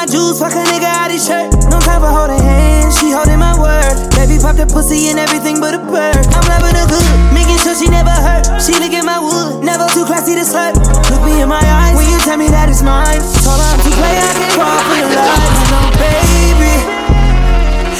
[0.01, 1.53] My jewels, fuck a nigga out his shirt.
[1.69, 3.93] No time for holding hands, she holding my word.
[4.17, 6.25] Baby pop the pussy and everything but a bird.
[6.33, 8.49] I'm loving her good, making sure she never hurt.
[8.57, 10.73] She look at my wood, never too classy to slut.
[11.13, 13.21] Look me in my eyes when you tell me that it's mine.
[13.45, 15.69] Told her I'm too play, I can't crawl for the lies.
[15.69, 16.73] No, baby,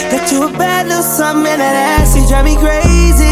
[0.09, 3.29] that you a bad little something that ass, you drive me crazy.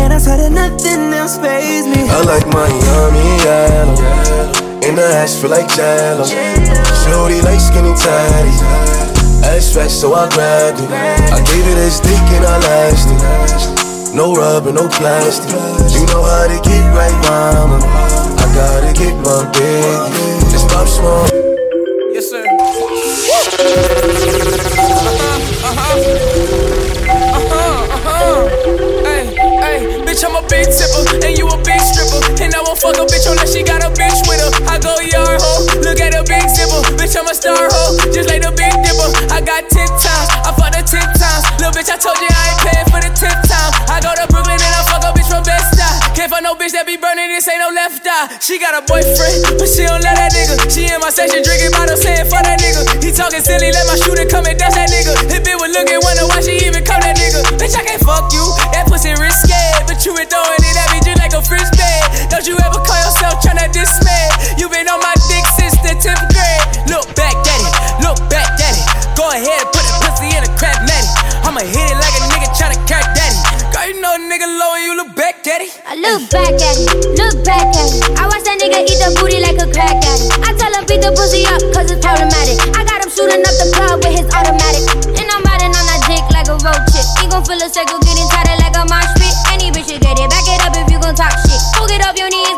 [0.00, 2.08] And I swear that nothing else phase me.
[2.08, 4.55] I like yummy yellow.
[4.82, 6.24] In the ash, feel like jello.
[6.24, 8.60] Shorty like skinny tatties.
[9.44, 10.90] Ass fresh, so I grabbed it.
[10.90, 14.14] I gave it a stick and I lashed it.
[14.14, 15.50] No rubber, no plastic.
[15.92, 17.78] You know how to get right, mama.
[17.84, 20.50] I gotta get my baby.
[20.50, 21.28] Just pop small.
[22.12, 22.44] Yes, sir.
[25.66, 25.98] Uh-huh, uh-huh.
[27.36, 28.48] Uh-huh, uh-huh.
[29.04, 31.45] Hey, hey, bitch, I'm a big tipper, and you a big stripper.
[32.36, 34.50] And I won't fuck a bitch unless she got a bitch with her.
[34.68, 36.82] I go yard ho, look at a big zipper.
[37.00, 39.08] Bitch, I'm a star ho, just like the big dipper.
[39.32, 41.42] I got tip times, I fuck the tip times.
[41.58, 43.70] Little bitch, I told you I ain't paying for the tip time.
[43.88, 46.14] I go to Brooklyn and I fuck a bitch from Bed-Stuy.
[46.14, 48.36] Can't fuck no bitch that be burning, this ain't no left eye.
[48.38, 50.54] She got a boyfriend, but she don't let that nigga.
[50.68, 52.84] She in my section drinking bottles, saying fuck that nigga.
[53.00, 55.16] He talking silly, let my shooter come and dust that nigga.
[55.26, 57.42] This bitch was looking, wonder why she even come that nigga.
[57.56, 58.44] Bitch, I can't fuck you,
[58.76, 59.56] that pussy risky.
[59.88, 61.75] But you been throwing it at me just like a frisbee.
[62.30, 64.24] Don't you ever call yourself tryna dismay?
[64.58, 66.62] You been on my dick since the 10th grade.
[66.90, 67.72] Look back at it,
[68.02, 68.86] look back at it.
[69.16, 71.08] Go ahead and put the pussy in a crap natty.
[71.46, 73.38] I'ma hit it like a nigga tryna crack daddy.
[73.72, 75.72] Girl, you know a nigga low and you look back at it.
[75.86, 78.02] I look back at it, look back at it.
[78.18, 80.36] I watch that nigga eat the booty like a crack addict.
[80.42, 82.58] I tell him beat the pussy up, cause it's problematic.
[82.74, 84.84] I got him shooting up the club with his automatic.
[85.16, 87.06] And I'm riding on that dick like a road chip.
[87.22, 89.32] He gon' feel a circle getting tighter like a mosh pit.
[89.54, 91.45] Any bitch should get it, back it up if you gon' talk shit.
[91.86, 92.55] Get off your knees,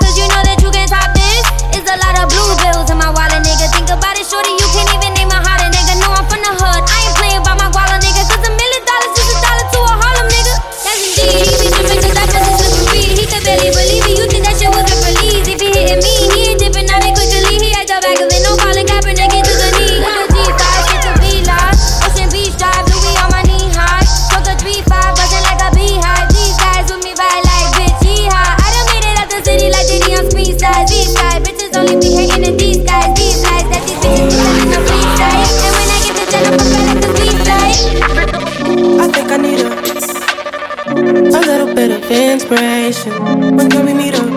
[42.10, 43.12] inspiration.
[43.56, 44.28] When can we meet up?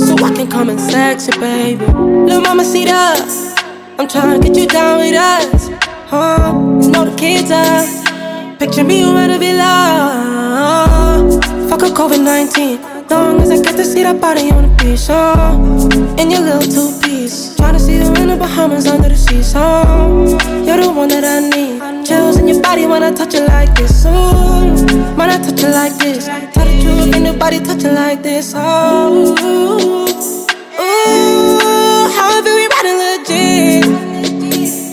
[0.00, 1.84] So I can come and sex you, baby.
[1.86, 3.54] Little mama, see us.
[3.98, 5.68] I'm trying to get you down with us.
[6.10, 6.52] Huh?
[6.82, 7.86] You know the kids are.
[8.58, 9.68] Picture me around the villa.
[11.68, 13.08] Fuck a COVID 19.
[13.08, 15.08] Long as I get to see that body on the beach.
[15.08, 15.56] Uh,
[16.20, 17.54] in your little two piece.
[17.56, 19.42] Tryna see you in the Bahamas under the sea.
[19.42, 19.58] So,
[20.64, 21.75] you're the one that I need.
[22.06, 24.06] Chills in your body when I touch it like this.
[24.06, 24.10] Ooh,
[25.16, 26.26] when I touch it like this.
[26.26, 28.52] Tell the truth, ain't nobody touch it like this.
[28.54, 30.06] Oh, ooh,
[32.14, 33.86] how I feel we riding legit.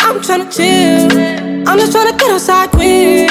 [0.01, 1.67] I'm tryna chill.
[1.67, 3.29] I'm just tryna get outside quick.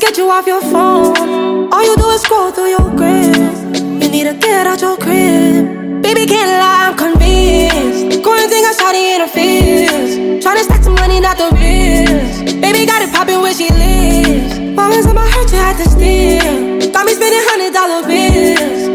[0.00, 1.72] Get you off your phone.
[1.72, 3.54] All you do is scroll through your grip.
[4.02, 6.02] You need to get out your crib.
[6.02, 8.24] Baby, can't lie, I'm convinced.
[8.24, 10.44] Go and think I shot in her face.
[10.44, 12.41] Tryna stack some money, not the risk.
[12.72, 14.56] Baby, got it poppin' where she lives.
[14.72, 16.88] Long as I'm hurt, you had to steal.
[16.90, 18.88] Got me spending hundred dollar bills.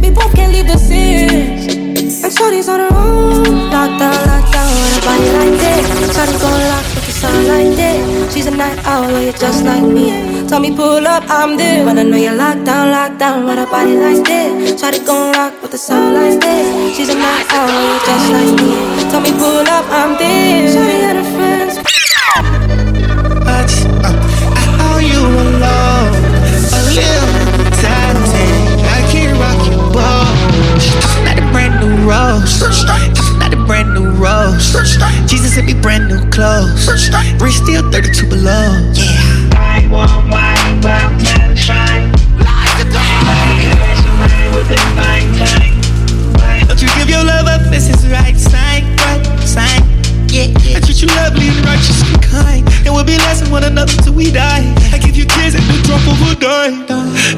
[0.00, 2.24] We both can't leave the six.
[2.24, 3.68] And shorty's on her own.
[3.68, 5.84] Lockdown, lockdown, with a body like this.
[6.16, 8.32] Shorty gon' lock with the sound like this.
[8.32, 10.48] She's a night owl, you're just like me.
[10.48, 11.84] Tell me pull up, I'm there.
[11.84, 14.80] When I know you're locked down, locked down, with a body like this.
[14.80, 16.96] Shorty gon' rock with the sound like this.
[16.96, 18.72] She's a night owl, you're just like me.
[19.12, 20.72] Tell me pull up, I'm there.
[20.72, 22.67] Shorty and her friends.
[32.08, 32.64] Rose.
[33.36, 34.72] Not a brand new rose.
[35.28, 36.88] Jesus sent me brand new clothes.
[37.40, 38.72] Wrist still 32 below.
[38.96, 39.52] Yeah.
[39.52, 42.08] I want my about time.
[46.66, 49.82] Don't you give your love up, this is right sign, right sign.
[50.28, 50.76] Yeah, yeah.
[50.76, 52.68] I treat you lovely and righteous and kind.
[52.84, 54.77] And we'll be lasting one another till we die.
[55.28, 56.86] Kids at the drop of a dime.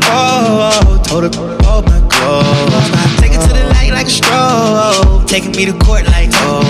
[0.04, 1.30] Oh, told her,
[1.64, 2.84] oh my god.
[3.18, 5.24] Take it to the light like a stroll.
[5.26, 6.62] Taking me to court like, oh.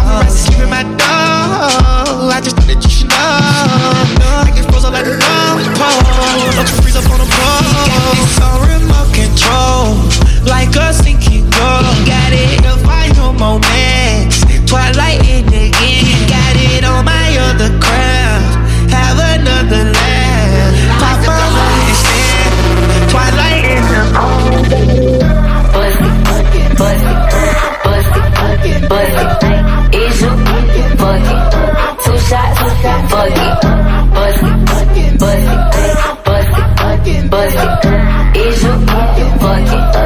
[0.00, 2.30] I'm to my dog.
[2.32, 3.16] I just thought that you should know.
[3.16, 5.58] I get froze up like a pole.
[6.56, 8.26] Don't you freeze up on the pole.
[8.46, 9.94] On remote control.
[10.44, 11.86] Like a sinking goal.
[12.06, 14.44] Got it, the final moments.
[14.66, 15.45] Twilight in
[39.46, 40.05] fuck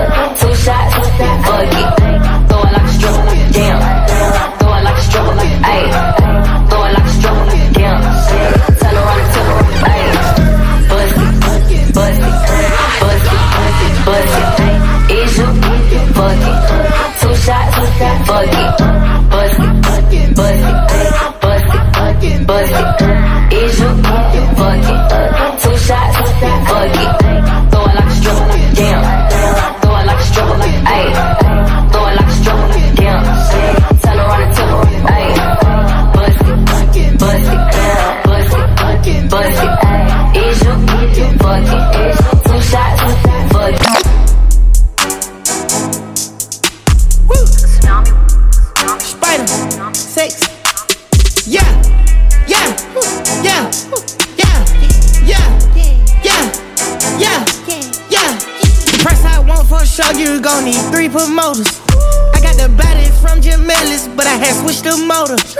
[65.30, 65.56] switched.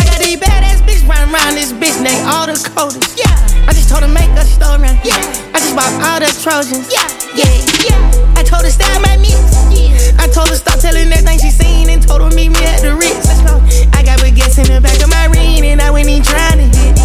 [0.00, 3.14] I got these badass bitch running around this bitch, they all the coders.
[3.14, 3.30] Yeah,
[3.68, 4.90] I just told her make a story.
[5.06, 5.18] Yeah,
[5.54, 6.90] I just bought all the Trojans.
[6.90, 7.06] Yeah,
[7.38, 7.54] yeah,
[7.86, 8.38] yeah.
[8.38, 9.38] I told her style my mix.
[10.18, 12.82] I told her stop telling that thing she seen and told her meet me at
[12.82, 13.26] the Ritz.
[13.94, 16.66] I got baguettes in the back of my ring and I went in trying to
[16.66, 16.98] hit.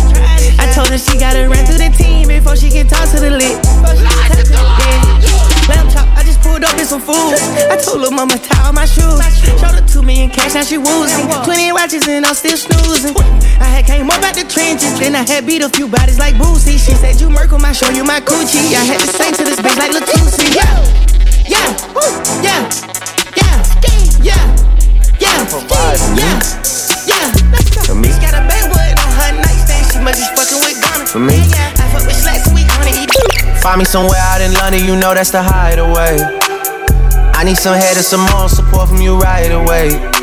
[0.57, 3.29] I told her she gotta run through the team before she can talk to the
[3.29, 3.57] lit.
[3.93, 5.37] Yeah.
[5.69, 7.13] Lamb chop, I just pulled up in some food.
[7.73, 9.21] I told her mama tie all my shoes.
[9.61, 11.06] Showed her two million cash, now she woozing.
[11.97, 13.15] Watches and I'm still snoozing.
[13.59, 16.35] I had came up out the trenches, then I had beat a few bodies like
[16.35, 16.77] Boosie.
[16.77, 18.73] She said you Merkle, I show you my coochie.
[18.75, 20.53] I had to sing to this bitch like Latusi.
[20.53, 20.69] Yeah,
[21.47, 21.69] yeah,
[22.45, 22.69] yeah,
[23.37, 24.45] yeah, yeah,
[25.19, 25.41] yeah,
[26.13, 26.37] yeah,
[27.07, 27.81] yeah.
[27.85, 29.85] For me, she Got a Baywood on her nightstand.
[29.91, 31.05] She must just fucking with Ghana.
[31.05, 31.33] for me.
[31.49, 33.09] Yeah, I fuck with slacks, we gonna eat.
[33.61, 36.17] Find me somewhere out in London, you know that's the hideaway.
[37.33, 40.16] I need some head and some more support from you right away.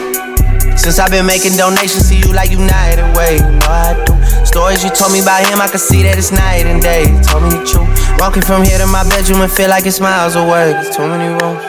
[0.77, 4.15] Since I've been making donations to you like United Way, you know I do.
[4.45, 7.09] Stories you told me about him, I can see that it's night and day.
[7.09, 7.89] You told me the truth.
[8.19, 10.73] Walking from here to my bedroom and feel like it's miles away.
[10.77, 11.63] There's too many rooms.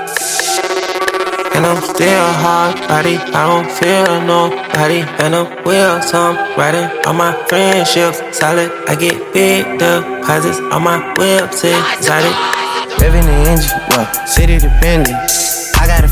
[1.56, 5.08] And I'm still hard body, I don't feel nobody.
[5.24, 8.19] And I'm will some riding on my friendships.
[8.35, 11.80] Solid, I get big deposits on my website.
[11.95, 12.35] Excited.
[13.00, 15.44] Living the engine, well, city dependent.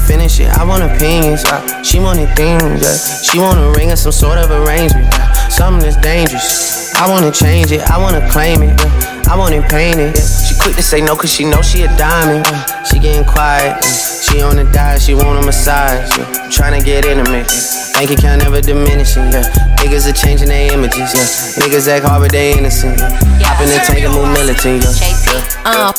[0.08, 1.44] Finish it, I want opinions.
[1.46, 2.98] Uh, she wanted things, yeah.
[3.24, 5.08] She want a ring or some sort of arrangement.
[5.12, 5.32] Yeah.
[5.48, 6.94] Something that's dangerous.
[6.96, 8.78] I wanna change it, I wanna claim it.
[8.80, 9.32] Yeah.
[9.32, 10.16] I want it painted.
[10.16, 10.46] Yeah.
[10.46, 12.46] She quick to say no, cause she know she a diamond.
[12.46, 12.84] Yeah.
[12.84, 14.22] She getting quiet, yeah.
[14.28, 16.10] she on the diet, she want a massage.
[16.18, 16.50] Yeah.
[16.52, 17.48] Tryna get intimate.
[17.50, 17.94] Yeah.
[17.94, 19.48] Bank account never diminishing, yeah.
[19.80, 21.64] Niggas are changing their images, yeah.
[21.64, 23.48] Niggas act hard, but they innocent, yeah.
[23.48, 25.64] Hop in the tank and move militant, yeah.
[25.66, 25.94] Uh,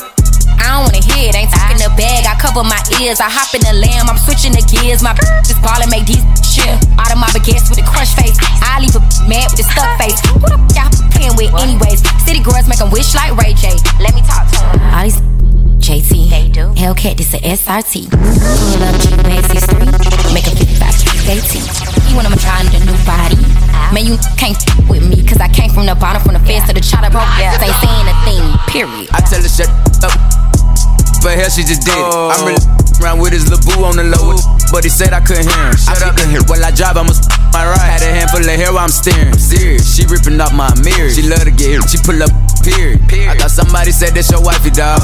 [0.61, 1.04] I don't wanna
[2.45, 3.25] cover my ears.
[3.25, 4.13] I hop in the lamb.
[4.13, 5.01] I'm switching the gears.
[5.01, 5.17] My
[5.49, 6.69] just ballin' make these shit.
[7.01, 8.37] Out of my baguettes with a crush face.
[8.61, 10.21] I leave a mad with a stuck face.
[10.29, 12.05] Who the f y'all playing with, anyways?
[12.29, 13.73] City girls make 'em wish like Ray J.
[13.97, 14.77] Let me talk to 'em.
[14.93, 15.21] All these
[15.81, 16.29] JT.
[16.29, 16.69] They do.
[16.77, 18.13] Hellcat, this a SRT.
[18.13, 19.89] Pull up G Maxi Street.
[20.37, 21.65] Make a 55 JT.
[22.09, 23.41] You want 'em trying the new body.
[23.73, 23.89] Ah.
[23.93, 26.69] Man, you can't f- with me, cause I came from the bottom, from the fence
[26.69, 27.17] to the chopper ah.
[27.17, 27.33] broke.
[27.65, 29.09] Ain't saying a thing, period.
[29.17, 29.69] I tell her shut
[30.05, 30.44] up.
[31.25, 32.05] But hell, she just did it.
[32.05, 33.01] I'm really oh.
[33.01, 34.37] around with his little on the low.
[34.69, 35.73] But he said I couldn't hear him.
[35.73, 36.45] Shut up in here.
[36.45, 37.17] While I drive, I'ma
[37.49, 37.81] my right.
[37.81, 39.33] Had a handful of hair while I'm steering.
[39.33, 39.89] I'm serious.
[39.89, 41.09] She ripping off my mirror.
[41.09, 41.89] She love to get hit.
[41.89, 42.29] She pull up,
[42.61, 43.01] period.
[43.09, 45.01] I thought somebody said that's your wifey, dog.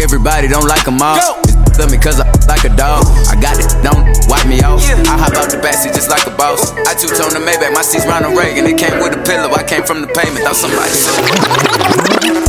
[0.00, 1.36] Everybody don't like like 'em all.
[1.76, 3.04] Love me cause I like a dog.
[3.28, 4.80] I got it, don't wipe me off.
[5.04, 6.72] I hop out the backseat just like a boss.
[6.88, 8.64] I two tone the Maybach, my seat's Ronald Reagan.
[8.64, 10.46] It came with a pillow, I came from the pavement.
[10.46, 12.47] Thought somebody.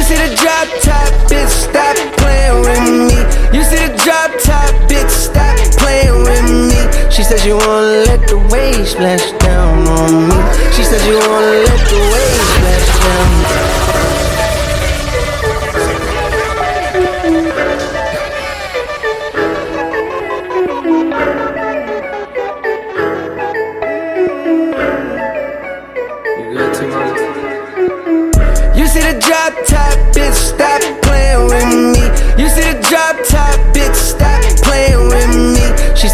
[0.00, 3.20] You see the drop top, bitch, stop playing with me.
[3.54, 7.10] You see the drop top, bitch, stop playing with me.
[7.10, 10.34] She says you wanna let the waves splash down on me.
[10.72, 13.69] She says you wanna let the waves splash down.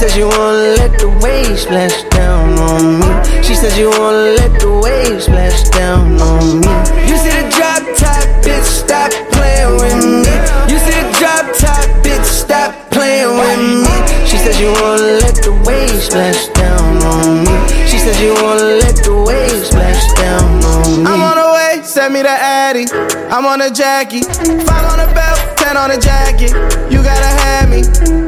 [0.07, 3.43] Says you wanna let the waves splash down on me.
[3.43, 6.71] She says you wanna let the waves splash down on me.
[7.11, 10.31] You see the drop top, bitch, stop playing with me.
[10.71, 13.91] You see the drop top, bitch, stop playing with me.
[14.31, 17.57] She says you wanna let the waves splash down on me.
[17.91, 21.11] She says you wanna let the waves splash down on me.
[21.11, 22.87] I'm on the way, send me the Addy.
[23.35, 24.23] I'm on a Jackie.
[24.23, 26.55] Five on the belt, ten on the jacket.
[26.95, 28.26] You gotta have me.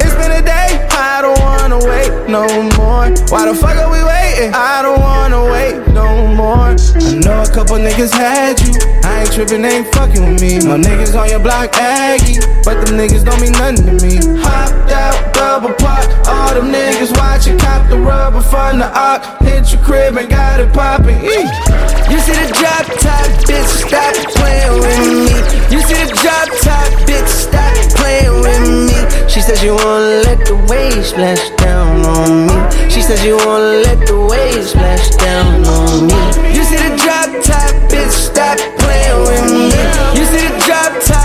[2.28, 2.44] No
[2.76, 3.08] more.
[3.32, 4.52] Why the fuck are we waiting?
[4.52, 6.76] I don't wanna wait no more.
[6.76, 8.76] I know a couple niggas had you.
[9.02, 10.60] I ain't tripping, ain't fucking with me.
[10.60, 14.20] My niggas on your block Aggie, but them niggas don't mean nothing to me.
[14.44, 16.07] Hopped out, double park.
[16.28, 19.24] All them niggas watching, cop the rubber from the arc.
[19.40, 21.24] Hit your crib and got it poppin'.
[21.24, 25.24] You see the drop top, bitch, stop playing with me.
[25.73, 28.97] You see the drop top, bitch, stop playing with me.
[29.28, 32.57] She says you wanna let the waves splash down on me.
[32.89, 36.19] She says you wanna let the waves splash down on me.
[36.57, 39.67] You see the drop top, bitch, stop playing with me.
[40.17, 41.17] You see the drop top,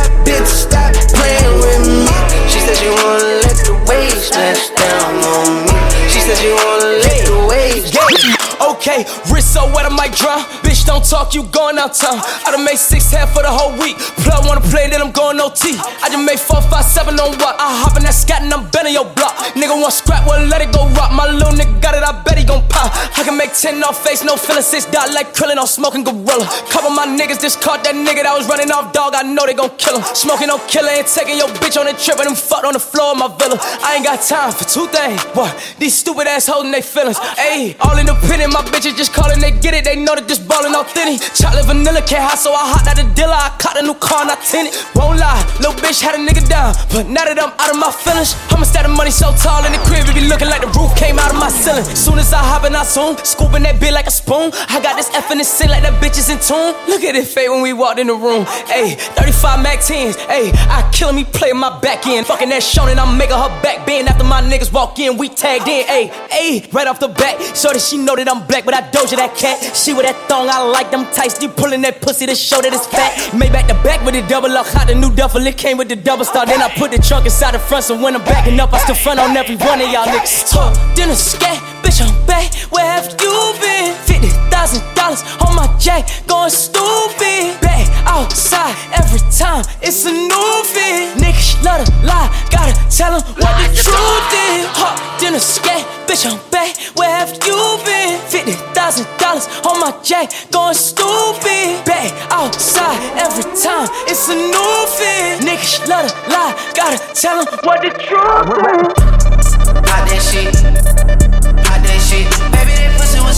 [8.84, 10.44] Okay, wrist so wet I might drown.
[10.60, 12.20] Bitch, don't talk, you going out town.
[12.20, 13.96] I done made six half for the whole week.
[14.28, 15.80] Plug wanna play, then I'm going OT.
[16.04, 17.56] I just made four, five, seven on what?
[17.64, 19.40] I hop in that scat and I'm bending your block.
[19.56, 21.16] Nigga want scrap, well let it go rock.
[21.16, 22.92] My little nigga got it, I bet he gon' pop.
[23.16, 26.44] I can make ten off face, no feeling six dot like krillin' on smoking gorilla.
[26.68, 29.16] Couple my niggas just caught that nigga that was running off dog.
[29.16, 30.04] I know they gon' kill him.
[30.12, 32.84] Smoking no killer and taking your bitch on a trip and them fucked on the
[32.84, 33.56] floor of my villa.
[33.80, 35.24] I ain't got time for two things.
[35.32, 35.56] What?
[35.80, 37.16] These stupid ass holding they feelings.
[37.40, 39.86] Ayy, all independent, my bitches just calling, they get it.
[39.86, 41.22] They know that this ballin' authentic.
[41.38, 43.38] Chocolate vanilla can't hot, so I hopped out the dealer.
[43.38, 44.74] I caught a new car and I tinted.
[44.98, 46.74] Won't lie, little bitch had a nigga down.
[46.90, 49.72] But now that I'm out of my feelings, I'ma stack the money so tall in
[49.72, 51.86] the crib, it be looking like the roof came out of my ceiling.
[51.94, 54.50] Soon as I hop in, I zoom, scooping that bit like a spoon.
[54.74, 56.74] I got this F in the sin like that bitch is in tune.
[56.90, 58.50] Look at it fade when we walked in the room.
[58.74, 60.18] Ayy, 35 Mac 10s.
[60.34, 62.26] Ayy, I killing me, playing my back end.
[62.26, 64.10] Fucking that Shonen, I'm making her back bend.
[64.10, 65.86] After my niggas walk in, we tagged in.
[65.86, 67.38] Ayy, ayy, right off the bat.
[67.56, 69.76] So that she know that I'm black, but I doja that cat.
[69.76, 71.42] She with that thong, I like them tights.
[71.42, 73.12] You pulling that pussy to show that it's fat.
[73.34, 74.68] Made back the back with the double lock.
[74.68, 76.46] Hot the new duffel, it came with the double star.
[76.46, 78.96] Then I put the trunk inside the front, so when I'm backing up, I still
[78.96, 80.52] front on every one of y'all niggas.
[80.52, 81.60] Talk, dinner, scat,
[81.94, 82.54] bitch, I'm back.
[82.72, 83.94] Where have you been?
[84.06, 87.60] Fifty thousand dollars on my jack, going stupid.
[87.62, 91.18] Back outside every time, it's a new fit.
[91.18, 94.66] Niggas love to lie, gotta tell 'em what the truth is.
[94.80, 96.76] Hot dinner, scat, bitch, I'm back.
[96.96, 98.20] Where have you been?
[98.28, 101.84] Fifty thousand dollars on my jack, going stupid.
[101.86, 105.42] Back outside every time, it's a new fit.
[105.46, 108.98] Niggas love to lie, gotta tell 'em what the truth
[109.38, 109.56] is.
[109.88, 111.33] Pop that shit.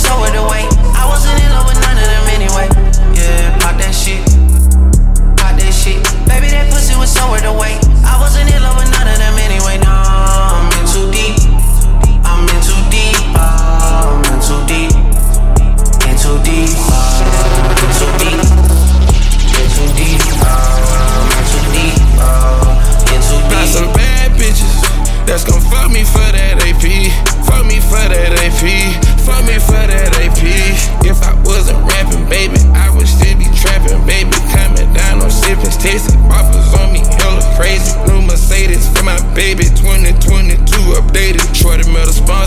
[0.05, 0.69] So worth the wait.
[0.93, 2.67] I wasn't in love with none of them anyway.
[3.17, 4.21] Yeah, pop that shit.
[5.37, 5.97] Pop that shit.
[6.29, 7.81] Baby, that pussy was so worth the wait.
[8.05, 9.81] I wasn't in love with none of them anyway.
[9.81, 11.35] No, I'm in too deep.
[12.21, 13.17] I'm in too deep.
[13.33, 14.93] Oh, I'm in too deep.
[16.05, 16.69] In too deep.
[16.93, 18.41] Oh, in too deep.
[19.57, 20.21] In too deep.
[20.45, 21.97] Oh, in too deep.
[22.21, 23.73] Oh, in too Got deep.
[23.73, 24.77] some bad bitches
[25.25, 26.61] that's gon' fuck me for that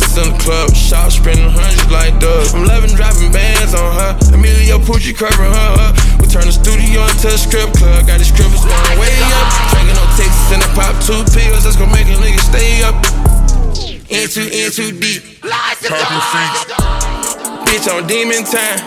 [0.09, 2.55] metal sponsors in the club, shop spending hundreds like doves.
[2.55, 4.13] I'm loving dropping bands on her.
[4.33, 5.95] Emilio Pucci covering her up.
[6.21, 8.07] We turn the studio into a strip club.
[8.07, 9.47] Got the scribbles going way up.
[9.73, 11.65] Drinking on Texas and I pop two pills.
[11.65, 12.97] That's gonna make a nigga stay up.
[14.09, 15.23] In too, in too deep.
[15.85, 16.61] Talking freaks.
[17.69, 18.81] Bitch on demon time.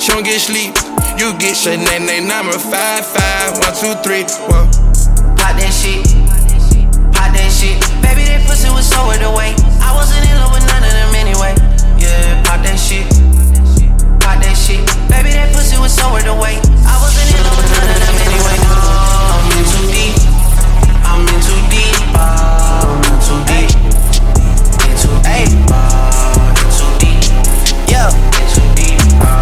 [0.00, 0.74] She don't get sleep.
[1.18, 4.26] You get shit, name, name, number five, five, one, two, three.
[4.50, 4.66] Whoa.
[5.38, 6.02] Pop that shit.
[7.14, 7.78] Pop that shit.
[8.02, 9.54] Baby, that pussy was so worth the wait.
[9.78, 10.63] I wasn't in love with
[15.24, 16.60] Baby, that pussy was so worth the wait.
[16.84, 18.60] I wasn't in love with none of them anyway.
[18.60, 20.20] I'm in too deep.
[21.00, 21.96] I'm in too deep.
[22.12, 23.72] I'm in too deep.
[24.84, 25.48] In too deep.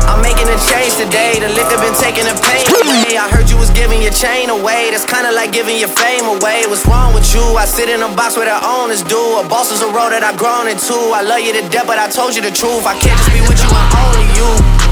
[0.07, 1.43] I'm making a change today.
[1.43, 3.19] The liquor been taking the pain away.
[3.19, 4.95] I heard you was giving your chain away.
[4.95, 6.63] That's kinda like giving your fame away.
[6.71, 7.43] What's wrong with you?
[7.59, 9.19] I sit in a box where the owners do.
[9.19, 10.95] A boss is a role that I've grown into.
[11.11, 12.87] I love you to death, but I told you the truth.
[12.87, 14.92] I can't just be with you and only you.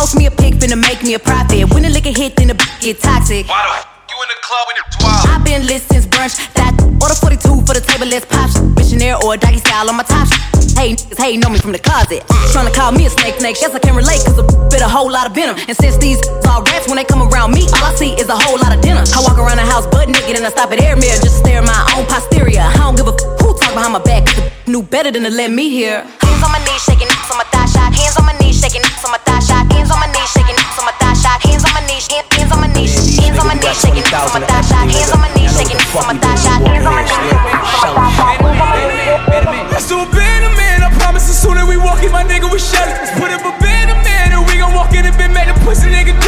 [0.00, 1.68] Post me a pic, finna make me a profit.
[1.76, 3.44] When the liquor hit, then the get toxic.
[3.44, 5.28] Why the f- you in the club when it's wild?
[5.28, 6.40] I've been lit since brunch.
[6.56, 6.72] That
[7.04, 8.48] order 42 for the table, let's pop.
[8.80, 10.24] Missionaire or a doggy style on my top.
[10.72, 12.24] Hey, niggas hey, know me from the closet.
[12.48, 13.60] Tryna call me a snake, snake.
[13.60, 15.60] Guess I can relate, cause a bit a whole lot of venom.
[15.68, 16.16] And since these
[16.48, 18.80] all rats, when they come around me, all I see is a whole lot of
[18.80, 19.04] dinner.
[19.04, 21.44] I walk around the house butt naked and I stop at air mirror just to
[21.44, 22.64] stare at my own posterior.
[22.64, 23.39] I don't give a f-
[23.74, 24.26] behind my back,
[24.66, 26.02] knew better than to let me hear.
[26.02, 27.92] Hands on my knees, shaking on my thigh shot.
[27.94, 29.70] Hands on my knees, shaking on my thigh shot.
[29.72, 31.38] Hands on my knees, shaking on my thigh shot.
[31.42, 34.40] Hands on my knees, hands on my knees, hands on my knees, shaking on my
[34.42, 34.90] thigh shot.
[34.90, 36.60] Hands on my knees, shaking on my thigh shot.
[36.66, 39.70] Hands on my knees, shaking on my thigh shot.
[39.70, 40.82] Let's do a bit of man.
[40.82, 42.96] I promise as soon as we walk in, my nigga, we shut it.
[42.98, 45.48] Let's put up a bit of man, and we gon' walk in and been made
[45.48, 46.19] a pussy nigga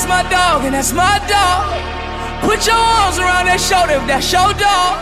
[0.00, 1.76] that's my dog, and that's my dog.
[2.40, 4.96] Put your arms around that shoulder if that's your dog.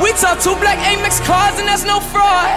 [0.00, 2.48] We talk two black Amex cars, and that's no fraud.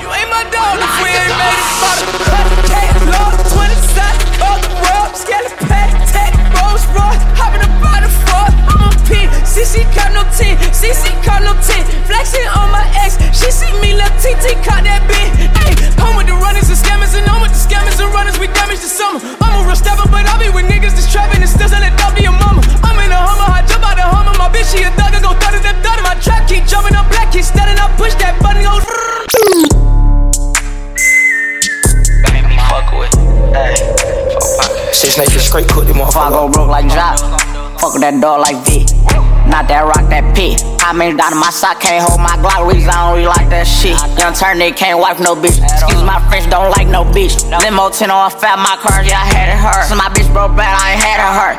[0.00, 2.46] You ain't my dog if we ain't made it for the cut.
[2.64, 3.28] Cat law,
[3.60, 5.12] 20 side, call the world.
[5.12, 7.24] Scally pack, tech, Rolls Royce.
[7.36, 8.79] Hopping by the fraud.
[9.10, 11.82] I'm a P, CC got no 10, CC got no 10.
[12.06, 15.50] Flexing on my ex, she see me, lil' TT caught that bitch.
[15.66, 18.38] Ayy, home with the runners and scammers, and I'm with the scammers and runners.
[18.38, 19.18] We damaged the summer.
[19.42, 22.14] I'm a real stepper, but I be with niggas that's trapping and still selling dope
[22.14, 22.62] to your mama.
[22.86, 24.34] I'm in a Hummer, I jump out the Hummer.
[24.38, 26.04] My bitch, she a thug, I go thud it, thud it.
[26.06, 28.78] My trap keep jumping, I'm black, keep steady, I push that button, go.
[32.70, 33.10] Fuck with.
[33.50, 33.74] Hey,
[34.94, 37.18] Six niggas straight cook them If I go broke like Jock,
[37.80, 38.84] fuck that dog like V.
[39.48, 40.60] Not that rock, that pit.
[40.84, 42.68] I mean, down my sock, can't hold my Glock.
[42.68, 43.96] Reason I don't really like that shit.
[44.20, 45.58] Young turn nigga can't wipe no bitch.
[45.58, 47.40] Excuse my French, don't like no bitch.
[47.48, 49.88] Limo 10 on fat, my car, yeah, I had it hurt.
[49.88, 51.56] So my bitch broke bad, I ain't had it hurt.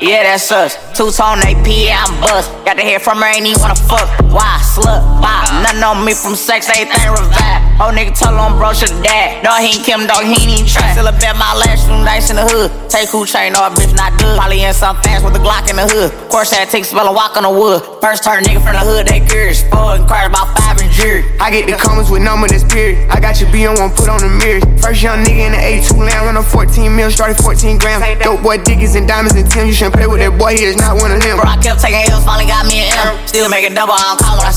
[0.00, 0.78] Yeah, that's us.
[0.94, 2.48] Two tone AP, yeah, I'm bust.
[2.64, 4.06] Got to hear from her, ain't even wanna fuck.
[4.30, 4.62] Why?
[4.62, 5.50] Slut, bop.
[5.66, 7.65] Nothing on me from sex, everything revive.
[7.76, 9.44] Oh, nigga, tell him bro, should dad.
[9.44, 10.96] Dog, he ain't Kim, dog, he ain't even try.
[10.96, 12.72] Still a bet my last two nights in the hood.
[12.88, 14.32] Take who chain, no, bitch not good.
[14.32, 16.08] Probably in some fast with a Glock in the hood.
[16.08, 17.84] Of course, that take spell and walk on the wood.
[18.00, 19.60] First turn nigga from the hood, they curious.
[19.68, 21.28] Four and cars about five and jury.
[21.36, 22.96] I get the comments with number that's period.
[23.12, 24.64] I got your B on one, put on the mirrors.
[24.80, 28.00] First young nigga in the A2 land, run up 14 mil, started 14 grams.
[28.24, 29.68] Dope boy diggies and diamonds and Tim.
[29.68, 31.36] You shouldn't play with that boy, he is not one of them.
[31.36, 33.20] Bro, I kept taking L's, finally got me an M.
[33.28, 34.55] Still making double, I don't call when I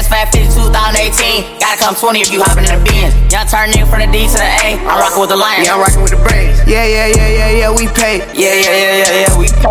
[0.00, 0.24] spin.
[0.24, 1.60] S550 2018.
[1.60, 3.12] Gotta come 20 if you hopping in the Benz.
[3.28, 4.80] Young turn nigga from the D to the A.
[4.80, 5.00] I'm oh.
[5.00, 5.66] rocking with the Lions.
[5.66, 6.56] Yeah, I'm rocking with the Braves.
[6.64, 8.24] Yeah, yeah, yeah, yeah, yeah, we pay.
[8.32, 9.68] Yeah, yeah, yeah, yeah, yeah, we pay.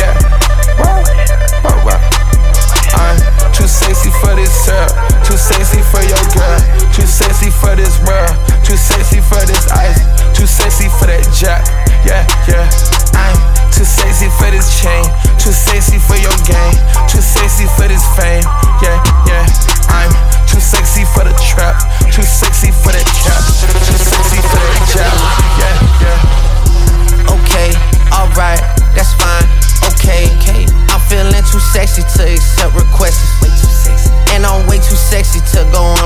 [0.00, 0.12] Yeah.
[1.64, 2.00] Wow, wow.
[2.96, 3.16] I'm
[3.52, 4.92] too sexy for this syrup.
[5.28, 6.60] Too sexy for your girl.
[6.96, 8.32] Too sexy for this world.
[8.64, 10.00] Too sexy for this ice.
[10.32, 11.64] Too sexy for that jack.
[12.06, 12.64] Yeah, yeah.
[13.12, 13.36] I'm
[13.72, 15.04] too sexy for this chain.
[15.36, 16.76] Too sexy for your game.
[17.08, 18.44] Too sexy for this fame.
[18.82, 19.46] Yeah, yeah.
[19.88, 20.12] I'm
[20.46, 21.80] too sexy for the trap.
[22.12, 23.40] Too sexy for that cap.
[23.88, 25.16] Too sexy for that jab.
[25.56, 27.34] Yeah, yeah.
[27.40, 27.72] Okay,
[28.12, 28.60] alright,
[28.92, 29.48] that's fine.
[29.96, 30.28] Okay,
[30.92, 33.24] I'm feeling too sexy to accept requests.
[34.32, 36.05] And I'm way too sexy to Leave me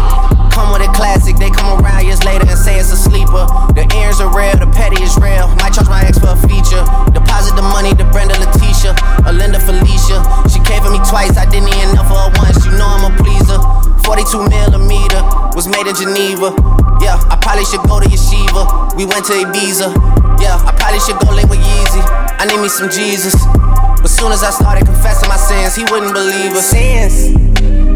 [1.01, 3.49] Classic, they come around years later and say it's a sleeper.
[3.73, 5.49] The ears are real, the petty is real.
[5.57, 6.77] Might charge my ex for a feature.
[7.09, 8.93] Deposit the money to Brenda Leticia,
[9.25, 10.21] or Linda Felicia.
[10.45, 12.61] She came for me twice, I didn't even know for her once.
[12.69, 13.57] You know I'm a pleaser.
[14.05, 15.25] 42 millimeter
[15.57, 16.53] was made in Geneva.
[17.01, 18.93] Yeah, I probably should go to Yeshiva.
[18.93, 19.89] We went to Ibiza.
[20.37, 22.01] Yeah, I probably should go link with Yeezy.
[22.37, 23.33] I need me some Jesus.
[23.97, 26.69] But soon as I started confessing my sins, he wouldn't believe us.
[26.69, 27.50] Sins.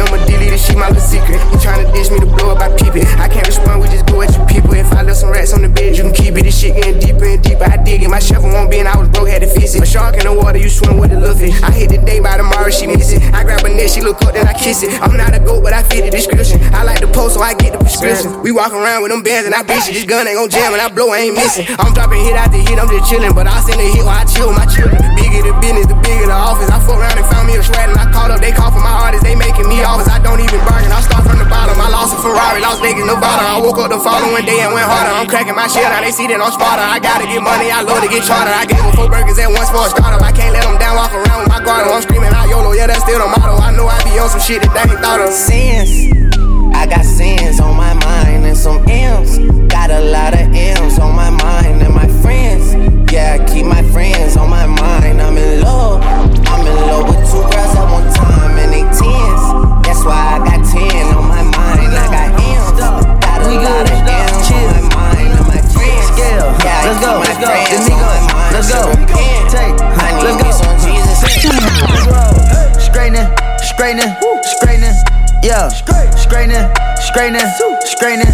[0.00, 1.38] On my delete my little secret.
[1.54, 3.06] You tryna dish me to blow up, I peep it.
[3.22, 4.74] I can't respond, we just go at your people.
[4.74, 6.42] If I left some rats on the bed, you can keep it.
[6.42, 7.62] This shit getting deeper and deeper.
[7.62, 8.10] I dig it.
[8.10, 9.82] My shovel won't be, and I was broke, had to fix it.
[9.82, 11.38] A shark in the water, you swim with the little.
[11.62, 13.22] I hit the day by tomorrow, she miss it.
[13.30, 14.90] I grab a net, she look up, then I kiss it.
[14.98, 16.58] I'm not a goat, but I fit the description.
[16.74, 18.42] I like the post, so I get the prescription.
[18.42, 19.94] We walk around with them bands, and I bitch it.
[19.94, 21.66] This gun ain't gon' jam, and I blow, I ain't missing.
[21.78, 24.26] I'm dropping hit after hit, I'm just chillin', but I send a hit while I
[24.26, 24.98] chill with my children.
[25.14, 26.66] Bigger the business, the bigger the office.
[26.70, 28.82] I fuck around and found me a shred, and I called up, they call for
[28.82, 30.08] my artists, they making me offers.
[30.08, 31.78] I don't even bargain, I start from the bottom.
[31.78, 33.44] I lost a Ferrari, lost Vegas, Nevada.
[33.44, 35.12] I woke up the following day and went harder.
[35.12, 36.82] I'm cracking my shit, now they see that I'm smarter.
[36.82, 38.50] I gotta get money, I love to get charter.
[38.50, 39.90] I gave them four burgers at once for a.
[40.22, 41.86] I can't let them down, walk around with my guard.
[41.86, 43.58] I'm screaming out YOLO, yeah, that's still the motto.
[43.58, 45.32] I know I be on some shit that they ain't thought of.
[45.32, 46.12] Sins.
[46.74, 49.38] I got sins on my mind and some M's.
[49.70, 52.74] Got a lot of M's on my mind and my friends.
[53.12, 55.20] Yeah, I keep my friends on my mind.
[55.20, 56.00] I'm in love.
[56.02, 58.21] I'm in love with two girls at one time and.
[59.92, 61.92] That's why I got 10 on my mind.
[61.92, 62.80] I got M's.
[62.80, 66.08] Got a lot of M's on my mind and my friends.
[66.16, 67.52] Yeah, I Let's go, let's go.
[67.52, 68.56] friends Then on my mind.
[68.56, 68.88] Let's go.
[68.88, 69.52] So repent.
[69.52, 69.76] Take.
[70.24, 70.48] Let's go.
[72.80, 73.28] Straightening,
[73.60, 74.16] straightening,
[74.56, 74.96] straightening,
[75.44, 75.68] yeah.
[75.68, 76.64] Straightening,
[76.96, 77.44] straightening,
[77.84, 78.32] straightening,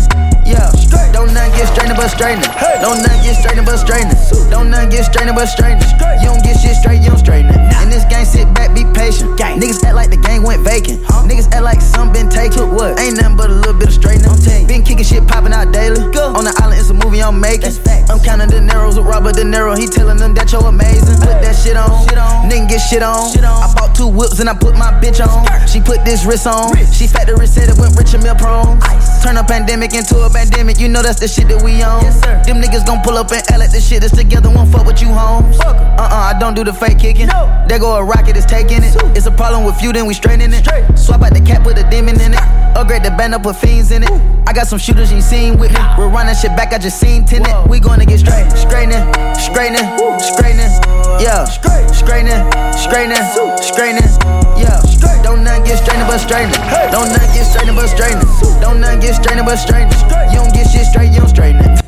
[0.48, 0.72] yeah.
[1.12, 2.48] Don't not get strained but straightening.
[2.80, 4.16] Don't not get strained but straightening.
[4.50, 5.84] Don't not get strained but straightening.
[6.22, 7.60] You don't get shit straight, you don't straighten it.
[7.82, 9.36] In this game, sit back, be patient.
[9.38, 11.02] Niggas act like the game went vacant.
[11.28, 12.72] Niggas act like some been taken.
[12.72, 12.98] What?
[12.98, 14.32] Ain't nothing but a little bit of straightening.
[14.66, 16.00] Been kicking shit popping out daily.
[16.18, 17.72] On the island, it's a movie I'm making.
[18.08, 19.76] I'm counting the narrows with Robert De Niro.
[19.76, 21.18] He telling them that you're amazing.
[21.20, 22.06] Put that shit on.
[22.48, 23.32] Nigga get shit on.
[23.44, 25.44] I bought two whips and I put my bitch on.
[25.66, 26.76] She put this wrist on.
[26.92, 28.80] She factory said it went rich and meal prone.
[29.22, 30.78] Turn a pandemic into a pandemic.
[30.78, 32.06] You know that's the shit that we on.
[32.46, 34.48] Them niggas gon' pull up and L at the shit that's together.
[34.50, 35.58] Won't fuck with you, homes.
[35.60, 37.26] Uh uh, I don't do the fake kicking.
[37.26, 38.94] There go a rocket, it's taking it.
[39.16, 40.64] It's a problem with you, then we straightening it.
[40.96, 42.42] Swap out the cap, put a demon in it.
[42.78, 44.10] Upgrade the band up, put fiends in it.
[44.46, 45.82] I got some shooters you seen with me.
[45.98, 47.68] We're running shit back, I just seen tenant.
[47.68, 49.02] We gonna get straight, straightening,
[49.34, 49.86] straightening,
[50.22, 50.70] straightening.
[51.18, 51.44] Yeah,
[51.90, 52.40] straightening,
[52.78, 53.24] straightening,
[53.58, 54.08] straightening.
[54.54, 54.78] Yeah,
[55.22, 56.54] don't not get strained but straightening.
[56.94, 58.28] Don't not get strained but straightening.
[58.62, 59.98] Don't not get strained but straightening.
[60.30, 61.87] You don't get shit straight, you don't straighten it.